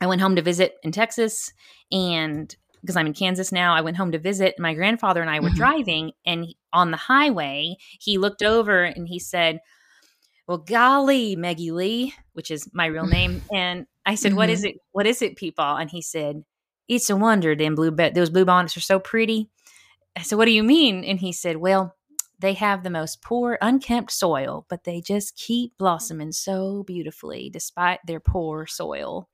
I 0.01 0.07
went 0.07 0.21
home 0.21 0.35
to 0.35 0.43
visit 0.43 0.79
in 0.83 0.91
Texas 0.91 1.53
and 1.93 2.53
because 2.83 2.97
I'm 2.97 3.07
in 3.07 3.15
Kansas 3.15 3.53
now. 3.53 3.75
I 3.75 3.81
went 3.81 3.97
home 3.97 4.13
to 4.13 4.19
visit. 4.19 4.59
My 4.59 4.75
grandfather 4.75 5.23
and 5.23 5.31
I 5.31 5.41
were 5.41 5.49
mm-hmm. 5.49 5.57
driving, 5.57 6.13
and 6.27 6.45
he, 6.45 6.57
on 6.73 6.91
the 6.91 6.97
highway, 6.97 7.77
he 7.99 8.19
looked 8.19 8.43
over 8.43 8.83
and 8.83 9.09
he 9.09 9.19
said, 9.19 9.61
"Well, 10.47 10.59
golly, 10.59 11.37
Maggie 11.37 11.71
Lee, 11.71 12.15
which 12.33 12.51
is 12.51 12.69
my 12.75 12.87
real 12.87 13.07
name." 13.19 13.43
And 13.53 13.87
I 14.05 14.17
said, 14.17 14.31
mm-hmm. 14.31 14.37
"What 14.39 14.51
is 14.51 14.61
mm-hmm. 14.61 14.69
it? 14.69 14.77
What 14.93 15.07
is 15.07 15.23
it, 15.23 15.37
people?" 15.37 15.65
And 15.65 15.91
he 15.91 16.03
said, 16.03 16.45
"It's 16.89 17.09
a 17.09 17.17
wonder. 17.17 17.55
Them 17.55 17.75
blue, 17.75 17.93
be- 17.93 18.11
those 18.11 18.31
blue 18.31 18.45
bonnets 18.45 18.77
are 18.77 18.81
so 18.81 18.99
pretty." 18.99 19.49
I 20.17 20.23
said, 20.23 20.37
"What 20.37 20.47
do 20.47 20.53
you 20.53 20.65
mean?" 20.65 21.05
And 21.05 21.19
he 21.19 21.33
said, 21.33 21.57
"Well." 21.57 21.97
They 22.39 22.55
have 22.55 22.83
the 22.83 22.91
most 22.91 23.23
poor, 23.23 23.57
unkempt 23.63 24.11
soil, 24.11 24.67
but 24.69 24.83
they 24.83 25.01
just 25.01 25.37
keep 25.37 25.79
blossoming 25.79 26.33
so 26.33 26.83
beautifully 26.83 27.49
despite 27.51 28.01
their 28.05 28.19
poor 28.19 28.67
soil 28.67 29.29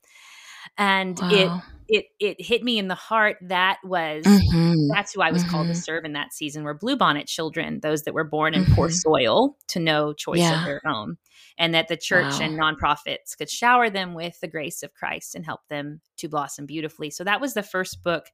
and 0.79 1.19
wow. 1.21 1.31
it 1.31 1.51
it 1.89 2.05
it 2.21 2.41
hit 2.41 2.63
me 2.63 2.79
in 2.79 2.89
the 2.89 2.95
heart 2.95 3.37
that 3.43 3.79
was 3.83 4.25
mm-hmm. 4.25 4.89
that's 4.93 5.13
who 5.13 5.23
I 5.23 5.31
was 5.31 5.43
mm-hmm. 5.43 5.51
called 5.51 5.67
to 5.67 5.73
mm-hmm. 5.73 5.81
serve 5.81 6.05
in 6.05 6.13
that 6.13 6.33
season 6.33 6.63
were 6.63 6.79
bluebonnet 6.79 7.27
children, 7.27 7.81
those 7.81 8.03
that 8.03 8.15
were 8.15 8.25
born 8.25 8.55
in 8.55 8.65
mm-hmm. 8.65 8.75
poor 8.75 8.91
soil 8.91 9.57
to 9.69 9.81
no 9.81 10.13
choice 10.13 10.41
yeah. 10.41 10.61
of 10.61 10.67
their 10.67 10.83
own. 10.87 11.17
And 11.61 11.75
that 11.75 11.89
the 11.89 11.97
church 11.97 12.35
wow. 12.35 12.41
and 12.43 12.59
nonprofits 12.59 13.37
could 13.37 13.51
shower 13.51 13.91
them 13.91 14.15
with 14.15 14.39
the 14.41 14.47
grace 14.47 14.83
of 14.85 14.95
Christ 14.95 15.35
and 15.35 15.45
help 15.45 15.61
them 15.69 16.01
to 16.19 16.29
blossom 16.29 16.67
beautifully. 16.67 17.11
So 17.11 17.25
that 17.25 17.41
was 17.41 17.55
the 17.55 17.65
first 17.65 18.03
book. 18.05 18.27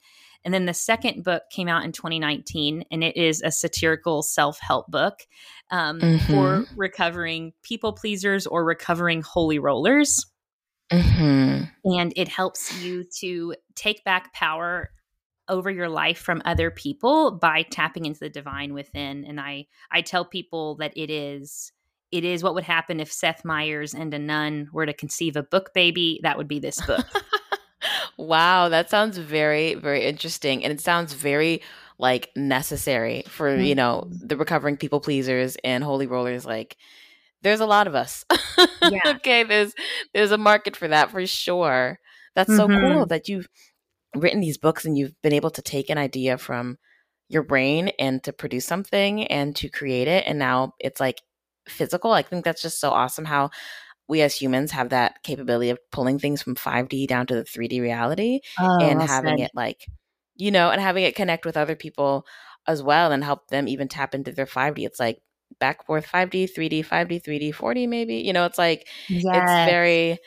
And 0.45 0.53
then 0.53 0.67
the 0.67 0.75
second 0.75 1.25
book 1.25 1.45
came 1.51 1.69
out 1.69 1.85
in 1.85 1.93
2019, 1.93 2.85
and 2.91 3.03
it 3.03 3.17
is 3.17 3.41
a 3.41 3.51
satirical 3.51 4.23
self 4.23 4.59
help 4.61 4.89
book 4.89 5.21
um, 5.71 6.01
for 6.01 6.07
mm-hmm. 6.07 6.75
recovering 6.77 7.53
people 7.63 7.93
pleasers 7.93 8.47
or 8.47 8.65
recovering 8.65 9.23
holy 9.23 9.59
rollers. 9.59 10.27
Mm-hmm. 10.93 11.65
And 11.99 12.13
it 12.15 12.29
helps 12.29 12.83
you 12.83 13.05
to 13.21 13.55
take 13.75 14.05
back 14.05 14.33
power 14.33 14.91
over 15.49 15.71
your 15.71 15.89
life 15.89 16.19
from 16.19 16.43
other 16.45 16.71
people 16.71 17.33
by 17.33 17.63
tapping 17.63 18.07
into 18.07 18.21
the 18.21 18.31
divine 18.31 18.73
within 18.73 19.25
and 19.25 19.41
i 19.41 19.67
i 19.91 20.01
tell 20.01 20.25
people 20.25 20.77
that 20.77 20.93
it 20.97 21.11
is 21.11 21.73
it 22.11 22.25
is 22.25 22.43
what 22.43 22.55
would 22.55 22.65
happen 22.65 23.01
if 23.01 23.13
seth 23.13 23.45
meyers 23.45 23.95
and 23.95 24.15
a 24.15 24.19
nun 24.19 24.69
were 24.73 24.87
to 24.87 24.93
conceive 24.93 25.37
a 25.37 25.43
book 25.43 25.73
baby 25.75 26.21
that 26.23 26.39
would 26.39 26.49
be 26.49 26.59
this 26.59 26.81
book 26.87 27.07
wow 28.17 28.69
that 28.69 28.89
sounds 28.89 29.19
very 29.19 29.75
very 29.75 30.05
interesting 30.05 30.65
and 30.65 30.73
it 30.73 30.81
sounds 30.81 31.13
very 31.13 31.61
like 31.99 32.31
necessary 32.35 33.23
for 33.29 33.51
mm-hmm. 33.51 33.65
you 33.65 33.75
know 33.75 34.09
the 34.11 34.37
recovering 34.37 34.77
people 34.77 35.01
pleasers 35.01 35.57
and 35.63 35.85
holy 35.85 36.07
rollers 36.07 36.47
like 36.47 36.77
there's 37.45 37.61
a 37.61 37.67
lot 37.67 37.87
of 37.87 37.95
us. 37.95 38.25
Yeah. 38.91 39.01
okay, 39.17 39.45
there's 39.45 39.75
there's 40.13 40.31
a 40.31 40.37
market 40.37 40.77
for 40.77 40.87
that 40.89 41.11
for 41.11 41.27
sure. 41.27 41.99
That's 42.35 42.51
mm-hmm. 42.51 42.57
so 42.59 42.67
cool 42.67 43.01
mm-hmm. 43.01 43.09
that 43.09 43.29
you've 43.29 43.49
written 44.15 44.41
these 44.41 44.59
books 44.59 44.85
and 44.85 44.97
you've 44.97 45.15
been 45.23 45.33
able 45.33 45.51
to 45.51 45.63
take 45.63 45.89
an 45.89 45.97
idea 45.97 46.37
from 46.37 46.77
your 47.29 47.43
brain 47.43 47.89
and 47.99 48.23
to 48.25 48.33
produce 48.33 48.67
something 48.67 49.27
and 49.29 49.57
to 49.57 49.71
create 49.71 50.07
it 50.07 50.25
and 50.27 50.39
now 50.39 50.75
it's 50.79 51.01
like 51.01 51.23
physical. 51.67 52.13
I 52.13 52.21
think 52.21 52.45
that's 52.45 52.61
just 52.61 52.79
so 52.79 52.91
awesome 52.91 53.25
how 53.25 53.51
we 54.07 54.21
as 54.21 54.37
humans 54.37 54.71
have 54.73 54.91
that 54.91 55.23
capability 55.23 55.71
of 55.71 55.79
pulling 55.91 56.19
things 56.19 56.43
from 56.43 56.57
5D 56.57 57.07
down 57.07 57.27
to 57.29 57.35
the 57.35 57.45
3D 57.45 57.81
reality 57.81 58.41
oh, 58.61 58.79
and 58.83 59.01
having 59.01 59.39
said. 59.39 59.47
it 59.47 59.51
like, 59.55 59.87
you 60.37 60.51
know, 60.51 60.71
and 60.71 60.81
having 60.81 61.05
it 61.05 61.17
connect 61.17 61.47
with 61.47 61.57
other 61.57 61.75
people 61.75 62.27
as 62.67 62.83
well 62.83 63.13
and 63.13 63.25
help 63.25 63.49
them 63.49 63.67
even 63.67 63.89
tap 63.89 64.15
into 64.15 64.31
their 64.31 64.47
5D. 64.47 64.85
It's 64.85 65.01
like 65.01 65.21
back 65.59 65.87
forth 65.87 66.07
5D, 66.07 66.51
3D, 66.53 66.87
5D, 66.87 67.23
3D, 67.23 67.55
4D 67.55 67.89
maybe. 67.89 68.17
You 68.17 68.33
know, 68.33 68.45
it's 68.45 68.59
like 68.59 68.89
yes. 69.09 69.25
it's 69.25 69.71
very 69.71 70.19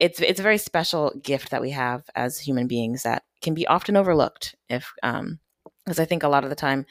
it's 0.00 0.20
it's 0.20 0.40
a 0.40 0.42
very 0.42 0.58
special 0.58 1.12
gift 1.22 1.50
that 1.50 1.62
we 1.62 1.70
have 1.70 2.04
as 2.14 2.38
human 2.38 2.66
beings 2.66 3.02
that 3.02 3.22
can 3.42 3.54
be 3.54 3.66
often 3.66 3.96
overlooked 3.96 4.54
if 4.68 4.92
um 5.02 5.38
because 5.84 5.98
I 5.98 6.04
think 6.04 6.22
a 6.22 6.28
lot 6.28 6.44
of 6.44 6.50
the 6.50 6.56
time 6.56 6.86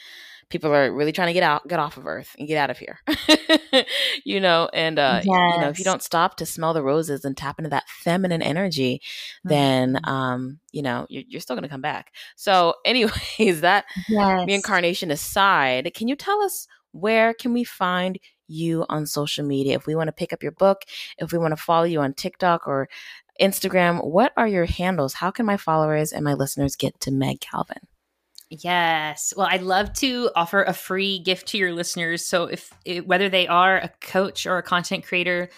people 0.49 0.73
are 0.73 0.93
really 0.93 1.11
trying 1.11 1.27
to 1.27 1.33
get 1.33 1.43
out 1.43 1.67
get 1.67 1.79
off 1.79 1.97
of 1.97 2.05
earth 2.05 2.35
and 2.37 2.47
get 2.47 2.57
out 2.57 2.69
of 2.69 2.77
here 2.77 2.99
you 4.23 4.39
know 4.39 4.69
and 4.71 4.99
uh 4.99 5.19
yes. 5.23 5.25
you 5.25 5.61
know 5.61 5.69
if 5.69 5.79
you 5.79 5.83
don't 5.83 6.03
stop 6.03 6.37
to 6.37 6.45
smell 6.45 6.73
the 6.73 6.83
roses 6.83 7.25
and 7.25 7.35
tap 7.35 7.57
into 7.57 7.69
that 7.69 7.89
feminine 7.89 8.41
energy 8.41 9.01
mm-hmm. 9.03 9.49
then 9.49 9.99
um 10.03 10.59
you 10.71 10.81
know 10.81 11.07
you're, 11.09 11.23
you're 11.27 11.41
still 11.41 11.55
going 11.55 11.63
to 11.63 11.69
come 11.69 11.81
back 11.81 12.13
so 12.35 12.75
anyways 12.85 13.61
that 13.61 13.85
yes. 14.07 14.45
reincarnation 14.45 15.09
aside 15.09 15.91
can 15.95 16.07
you 16.07 16.15
tell 16.15 16.39
us 16.41 16.67
where 16.93 17.33
can 17.33 17.53
we 17.53 17.63
find 17.63 18.17
you 18.47 18.85
on 18.89 19.05
social 19.05 19.45
media 19.45 19.75
if 19.75 19.85
we 19.85 19.95
want 19.95 20.07
to 20.07 20.13
pick 20.13 20.31
up 20.31 20.43
your 20.43 20.51
book 20.51 20.83
if 21.17 21.31
we 21.31 21.37
want 21.37 21.51
to 21.51 21.61
follow 21.61 21.83
you 21.83 21.99
on 21.99 22.13
tiktok 22.13 22.67
or 22.67 22.87
instagram 23.41 24.03
what 24.03 24.31
are 24.37 24.47
your 24.47 24.65
handles 24.65 25.15
how 25.15 25.31
can 25.31 25.45
my 25.45 25.57
followers 25.57 26.11
and 26.11 26.23
my 26.23 26.33
listeners 26.33 26.75
get 26.75 26.99
to 26.99 27.11
meg 27.11 27.39
calvin 27.39 27.79
Yes. 28.61 29.33
Well, 29.35 29.47
I'd 29.49 29.63
love 29.63 29.93
to 29.93 30.29
offer 30.35 30.61
a 30.61 30.73
free 30.73 31.17
gift 31.19 31.47
to 31.49 31.57
your 31.57 31.73
listeners. 31.73 32.23
So, 32.23 32.43
if 32.45 32.71
it, 32.85 33.07
whether 33.07 33.27
they 33.27 33.47
are 33.47 33.77
a 33.77 33.89
coach 33.99 34.45
or 34.45 34.57
a 34.57 34.63
content 34.63 35.05
creator 35.05 35.49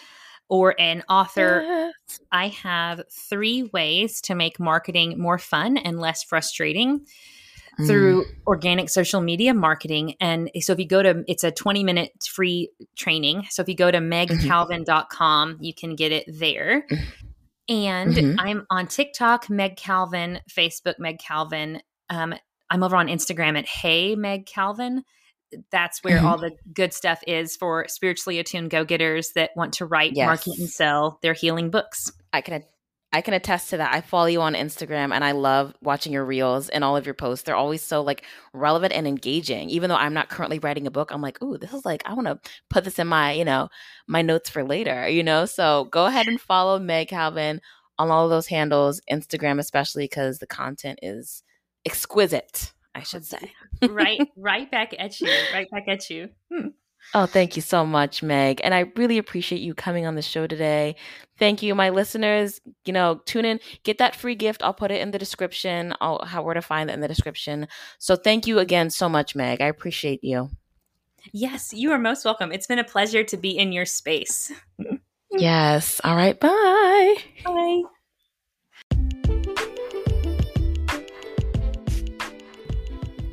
or 0.48 0.80
an 0.80 1.04
author, 1.10 1.62
yes. 1.64 2.20
I 2.32 2.50
have 2.50 3.02
three 3.12 3.64
ways 3.74 4.22
to 4.22 4.36
make 4.36 4.60
marketing 4.60 5.20
more 5.20 5.38
fun 5.38 5.78
and 5.78 6.00
less 6.00 6.24
frustrating 6.24 7.06
mm. 7.80 7.88
through 7.88 8.26
organic 8.48 8.90
social 8.90 9.22
media 9.22 9.54
marketing. 9.54 10.16
And 10.20 10.50
so, 10.62 10.74
if 10.74 10.80
you 10.80 10.88
go 10.88 11.04
to 11.04 11.24
it's 11.28 11.44
a 11.44 11.52
20 11.52 11.84
minute 11.84 12.12
free 12.30 12.70
training. 12.96 13.48
So, 13.50 13.62
if 13.62 13.70
you 13.70 13.76
go 13.76 13.92
to 13.92 14.00
mm-hmm. 14.00 14.48
megcalvin.com, 14.48 15.58
you 15.62 15.74
can 15.74 15.96
get 15.96 16.12
it 16.12 16.26
there. 16.28 16.86
Mm. 16.90 17.00
And 17.68 18.14
mm-hmm. 18.14 18.40
I'm 18.40 18.68
on 18.70 18.88
TikTok, 18.88 19.50
Meg 19.50 19.76
Calvin, 19.76 20.40
Facebook, 20.50 21.00
Meg 21.00 21.20
Calvin. 21.20 21.82
Um, 22.10 22.36
I'm 22.70 22.84
over 22.84 22.96
on 22.96 23.08
Instagram 23.08 23.58
at 23.58 23.66
Hey 23.68 24.16
Meg 24.16 24.46
Calvin. 24.46 25.04
That's 25.72 26.04
where 26.04 26.18
mm-hmm. 26.18 26.26
all 26.26 26.38
the 26.38 26.52
good 26.74 26.94
stuff 26.94 27.22
is 27.28 27.56
for 27.56 27.88
spiritually 27.88 28.40
attuned 28.40 28.72
go 28.72 28.84
getters 28.84 29.32
that 29.36 29.52
want 29.56 29.74
to 29.76 29.86
write, 29.86 30.14
yes. 30.16 30.26
market, 30.26 30.60
and 30.60 30.70
sell 30.70 31.20
their 31.22 31.34
healing 31.34 31.70
books. 31.70 32.12
I 32.34 32.42
can 32.42 32.64
I 33.16 33.22
can 33.22 33.34
attest 33.34 33.70
to 33.70 33.78
that. 33.78 33.96
I 33.96 34.02
follow 34.02 34.26
you 34.26 34.42
on 34.42 34.56
Instagram 34.56 35.14
and 35.16 35.24
I 35.24 35.32
love 35.32 35.74
watching 35.82 36.12
your 36.12 36.26
reels 36.26 36.68
and 36.68 36.84
all 36.84 36.98
of 36.98 37.06
your 37.06 37.14
posts. 37.14 37.46
They're 37.46 37.56
always 37.56 37.82
so 37.82 38.02
like 38.02 38.26
relevant 38.52 38.92
and 38.92 39.08
engaging. 39.08 39.70
Even 39.70 39.90
though 39.90 39.96
I'm 39.96 40.14
not 40.14 40.28
currently 40.28 40.60
writing 40.60 40.86
a 40.86 40.92
book, 40.92 41.12
I'm 41.12 41.22
like, 41.22 41.42
ooh, 41.42 41.58
this 41.58 41.72
is 41.72 41.86
like 41.86 42.04
I 42.06 42.14
want 42.14 42.28
to 42.28 42.38
put 42.70 42.84
this 42.84 43.00
in 43.00 43.08
my, 43.08 43.32
you 43.32 43.46
know, 43.46 43.70
my 44.06 44.22
notes 44.22 44.50
for 44.50 44.66
later, 44.66 45.08
you 45.08 45.24
know? 45.24 45.46
So 45.46 45.86
go 45.92 46.08
ahead 46.08 46.28
and 46.28 46.42
follow 46.42 46.78
Meg 46.78 47.08
Calvin 47.08 47.62
on 47.98 48.12
all 48.12 48.26
of 48.26 48.32
those 48.32 48.48
handles, 48.48 49.00
Instagram 49.10 49.60
especially 49.60 50.04
because 50.04 50.40
the 50.40 50.48
content 50.48 51.00
is 51.02 51.42
exquisite. 51.86 52.74
I 52.94 53.04
should 53.04 53.26
say. 53.26 53.54
right, 53.88 54.20
right 54.36 54.70
back 54.70 54.94
at 55.00 55.22
you. 55.22 55.32
Right 55.54 55.72
back 55.72 55.88
at 55.88 56.10
you. 56.10 56.32
Hmm. 56.52 56.68
Oh, 57.14 57.26
thank 57.26 57.56
you 57.56 57.62
so 57.62 57.86
much, 57.86 58.22
Meg. 58.22 58.60
And 58.64 58.74
I 58.74 58.92
really 58.96 59.18
appreciate 59.18 59.62
you 59.62 59.74
coming 59.74 60.06
on 60.06 60.16
the 60.16 60.22
show 60.22 60.48
today. 60.48 60.96
Thank 61.40 61.62
you, 61.64 61.74
my 61.76 61.90
listeners. 61.90 62.60
You 62.86 62.94
know, 62.94 63.22
tune 63.26 63.46
in, 63.46 63.60
get 63.84 64.00
that 64.00 64.16
free 64.16 64.36
gift. 64.36 64.64
I'll 64.64 64.74
put 64.74 64.92
it 64.92 65.02
in 65.02 65.12
the 65.12 65.20
description. 65.20 65.94
I'll 66.02 66.26
how 66.26 66.44
where 66.44 66.54
to 66.54 66.62
find 66.62 66.90
it 66.90 66.94
in 66.94 67.00
the 67.00 67.08
description. 67.08 67.68
So 68.00 68.16
thank 68.16 68.48
you 68.48 68.60
again 68.60 68.90
so 68.90 69.08
much, 69.08 69.36
Meg. 69.36 69.62
I 69.62 69.68
appreciate 69.68 70.24
you. 70.24 70.50
Yes, 71.32 71.74
you 71.74 71.92
are 71.92 72.00
most 72.00 72.26
welcome. 72.26 72.52
It's 72.52 72.68
been 72.68 72.80
a 72.80 72.84
pleasure 72.84 73.24
to 73.24 73.38
be 73.38 73.58
in 73.58 73.72
your 73.72 73.86
space. 73.86 74.52
yes. 75.32 76.02
All 76.04 76.16
right. 76.16 76.40
Bye. 76.40 77.16
Bye. 77.44 77.82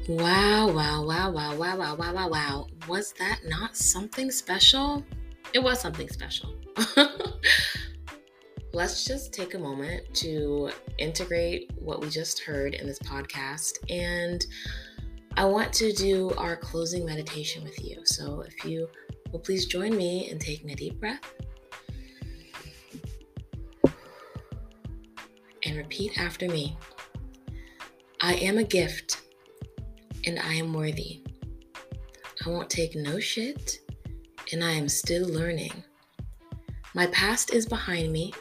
Wow, 0.09 0.73
wow, 0.73 1.05
wow, 1.05 1.31
wow, 1.33 1.57
wow, 1.57 1.77
wow, 1.77 1.97
wow, 1.97 2.15
wow, 2.15 2.29
wow. 2.29 2.67
Was 2.89 3.13
that 3.19 3.41
not 3.45 3.77
something 3.77 4.31
special? 4.31 5.05
It 5.53 5.63
was 5.63 5.81
something 5.81 6.09
special. 6.09 6.55
Let's 8.73 9.05
just 9.05 9.33
take 9.33 9.55
a 9.55 9.59
moment 9.59 10.15
to 10.15 10.71
integrate 10.99 11.71
what 11.79 12.01
we 12.01 12.09
just 12.09 12.41
heard 12.41 12.75
in 12.75 12.87
this 12.87 12.99
podcast. 12.99 13.79
And 13.91 14.45
I 15.37 15.45
want 15.45 15.73
to 15.75 15.93
do 15.93 16.33
our 16.37 16.57
closing 16.57 17.05
meditation 17.05 17.63
with 17.63 17.83
you. 17.85 18.01
So 18.05 18.41
if 18.41 18.65
you 18.65 18.89
will 19.31 19.41
please 19.41 19.67
join 19.67 19.97
me 19.97 20.31
in 20.31 20.39
taking 20.39 20.71
a 20.71 20.75
deep 20.75 20.99
breath 21.01 21.21
and 25.65 25.77
repeat 25.77 26.19
after 26.19 26.49
me 26.49 26.77
I 28.21 28.35
am 28.35 28.59
a 28.59 28.65
gift 28.65 29.23
and 30.27 30.39
I 30.39 30.55
am 30.55 30.73
worthy. 30.73 31.23
I 32.45 32.49
won't 32.49 32.71
take 32.71 32.97
no 32.97 33.21
shit, 33.21 33.79
and 34.53 34.65
I 34.65 34.73
am 34.73 34.89
still 34.89 35.29
learning. 35.29 35.73
My 36.95 37.07
past 37.09 37.55
is 37.55 37.67
behind 37.67 38.13
me, 38.13 38.33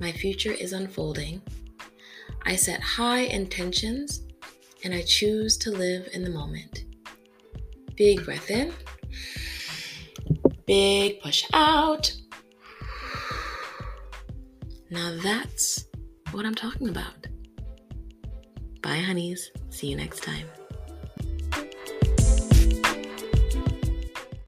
my 0.00 0.12
future 0.12 0.52
is 0.52 0.72
unfolding. 0.72 1.42
I 2.44 2.54
set 2.54 2.80
high 2.80 3.22
intentions, 3.22 4.22
and 4.84 4.94
I 4.94 5.02
choose 5.02 5.56
to 5.58 5.70
live 5.70 6.08
in 6.12 6.22
the 6.22 6.30
moment. 6.30 6.84
Big 7.96 8.24
breath 8.24 8.50
in, 8.50 8.72
big 10.66 11.20
push 11.20 11.44
out. 11.52 12.14
Now 14.90 15.16
that's 15.20 15.86
what 16.30 16.46
I'm 16.46 16.54
talking 16.54 16.88
about. 16.88 17.26
Bye, 18.82 18.98
honeys. 18.98 19.50
See 19.70 19.88
you 19.88 19.96
next 19.96 20.22
time. 20.22 20.46